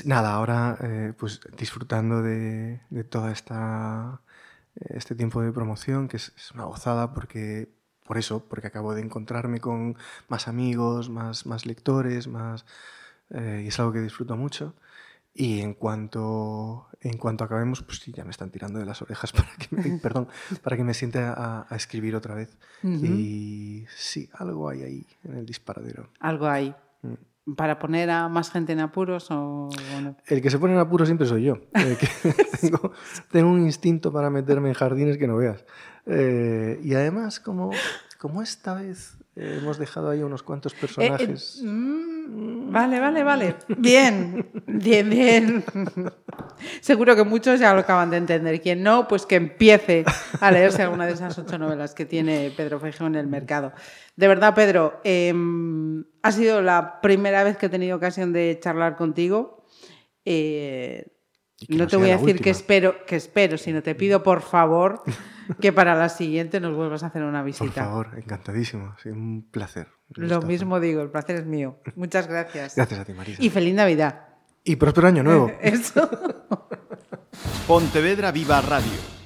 nada, 0.04 0.34
ahora 0.34 0.78
eh, 0.82 1.12
pues 1.16 1.40
disfrutando 1.56 2.22
de, 2.22 2.80
de 2.90 3.04
toda 3.04 3.32
esta 3.32 4.20
este 4.90 5.14
tiempo 5.14 5.40
de 5.40 5.52
promoción, 5.52 6.06
que 6.06 6.18
es, 6.18 6.32
es 6.36 6.50
una 6.52 6.64
gozada 6.64 7.14
porque 7.14 7.70
por 8.06 8.18
eso, 8.18 8.44
porque 8.48 8.68
acabo 8.68 8.94
de 8.94 9.02
encontrarme 9.02 9.60
con 9.60 9.96
más 10.28 10.48
amigos, 10.48 11.10
más, 11.10 11.44
más 11.46 11.66
lectores, 11.66 12.28
más, 12.28 12.64
eh, 13.30 13.62
y 13.64 13.68
es 13.68 13.78
algo 13.80 13.92
que 13.92 14.00
disfruto 14.00 14.36
mucho. 14.36 14.74
Y 15.34 15.60
en 15.60 15.74
cuanto, 15.74 16.86
en 17.00 17.18
cuanto 17.18 17.44
acabemos, 17.44 17.82
pues 17.82 17.98
sí, 17.98 18.12
ya 18.12 18.24
me 18.24 18.30
están 18.30 18.50
tirando 18.50 18.78
de 18.78 18.86
las 18.86 19.02
orejas 19.02 19.32
para 19.32 19.50
que 19.56 19.76
me, 19.76 19.98
perdón, 20.02 20.28
para 20.62 20.76
que 20.76 20.84
me 20.84 20.94
siente 20.94 21.18
a, 21.18 21.66
escribir 21.72 22.16
otra 22.16 22.34
vez. 22.34 22.56
Y 22.82 23.84
sí, 23.94 24.30
algo 24.34 24.68
hay 24.68 24.82
ahí 24.82 25.06
en 25.24 25.34
el 25.34 25.46
disparadero. 25.46 26.08
Algo 26.20 26.46
hay. 26.46 26.74
Mm. 27.02 27.14
¿Para 27.54 27.78
poner 27.78 28.10
a 28.10 28.28
más 28.28 28.50
gente 28.50 28.72
en 28.72 28.80
apuros 28.80 29.30
o, 29.30 29.68
El 30.26 30.42
que 30.42 30.50
se 30.50 30.58
pone 30.58 30.74
en 30.74 30.80
apuros 30.80 31.06
siempre 31.06 31.28
soy 31.28 31.44
yo. 31.44 31.58
tengo, 32.60 32.92
tengo, 33.30 33.50
un 33.50 33.64
instinto 33.64 34.12
para 34.12 34.30
meterme 34.30 34.68
en 34.68 34.74
jardines 34.74 35.16
que 35.16 35.28
no 35.28 35.36
veas. 35.36 35.64
Eh, 36.06 36.80
y 36.82 36.94
además, 36.94 37.38
como, 37.38 37.70
como 38.18 38.42
esta 38.42 38.74
vez 38.74 39.16
hemos 39.36 39.78
dejado 39.78 40.10
ahí 40.10 40.22
unos 40.22 40.42
cuantos 40.42 40.72
eh, 40.72 40.76
eh, 40.76 40.80
personajes. 40.80 41.60
Mm, 41.62 42.72
vale, 42.72 42.98
vale, 42.98 43.22
vale. 43.22 43.56
Bien, 43.76 44.50
bien, 44.66 45.10
bien. 45.10 45.64
Seguro 46.80 47.14
que 47.14 47.24
muchos 47.24 47.60
ya 47.60 47.74
lo 47.74 47.80
acaban 47.80 48.10
de 48.10 48.16
entender. 48.16 48.60
Quien 48.60 48.82
no, 48.82 49.06
pues 49.06 49.26
que 49.26 49.36
empiece 49.36 50.04
a 50.40 50.50
leerse 50.50 50.82
alguna 50.82 51.06
de 51.06 51.12
esas 51.12 51.38
ocho 51.38 51.58
novelas 51.58 51.94
que 51.94 52.06
tiene 52.06 52.50
Pedro 52.56 52.80
Feijóo 52.80 53.06
en 53.06 53.16
el 53.16 53.26
mercado. 53.26 53.72
De 54.16 54.26
verdad, 54.26 54.54
Pedro, 54.54 55.00
em, 55.04 56.04
ha 56.22 56.32
sido 56.32 56.62
la 56.62 57.00
primera 57.02 57.44
vez 57.44 57.58
que 57.58 57.66
he 57.66 57.70
tenido 57.70 57.96
ocasión 57.96 58.32
de 58.32 58.58
charlar 58.60 58.96
contigo. 58.96 59.64
no, 60.24 61.86
te 61.86 61.96
voy 61.96 62.10
a 62.10 62.16
decir 62.16 62.40
que 62.40 62.50
espero, 62.50 63.04
que 63.04 63.16
espero, 63.16 63.58
sino 63.58 63.82
te 63.82 63.94
pido 63.94 64.22
por 64.22 64.40
favor 64.40 65.02
que 65.60 65.72
para 65.72 65.94
la 65.94 66.08
siguiente 66.08 66.60
nos 66.60 66.74
vuelvas 66.74 67.02
a 67.02 67.06
hacer 67.06 67.22
una 67.22 67.42
visita. 67.42 67.84
Por 67.84 68.06
favor, 68.06 68.10
encantadísimo. 68.16 68.94
Sí, 69.02 69.08
un 69.10 69.48
placer. 69.50 69.88
Lo 70.14 70.42
mismo 70.42 70.80
digo, 70.80 71.02
el 71.02 71.10
placer 71.10 71.36
es 71.36 71.46
mío. 71.46 71.78
Muchas 71.94 72.26
gracias. 72.26 72.76
Gracias 72.76 73.00
a 73.00 73.04
ti, 73.04 73.12
Marisa. 73.12 73.42
Y 73.42 73.50
feliz 73.50 73.74
Navidad. 73.74 74.28
Y 74.64 74.76
próspero 74.76 75.08
año 75.08 75.22
nuevo. 75.22 75.50
Eso. 75.60 76.08
Pontevedra 77.66 78.32
Viva 78.32 78.60
Radio. 78.60 79.16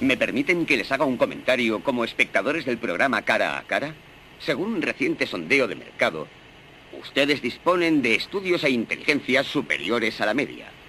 ¿Me 0.00 0.16
permiten 0.16 0.66
que 0.66 0.76
les 0.76 0.92
haga 0.92 1.04
un 1.04 1.16
comentario 1.16 1.82
como 1.82 2.04
espectadores 2.04 2.66
del 2.66 2.78
programa 2.78 3.22
Cara 3.22 3.58
a 3.58 3.62
Cara? 3.64 3.94
Según 4.38 4.74
un 4.74 4.82
reciente 4.82 5.26
sondeo 5.26 5.66
de 5.66 5.76
mercado, 5.76 6.28
ustedes 7.00 7.40
disponen 7.40 8.02
de 8.02 8.14
estudios 8.14 8.64
e 8.64 8.70
inteligencias 8.70 9.46
superiores 9.46 10.20
a 10.20 10.26
la 10.26 10.34
media. 10.34 10.73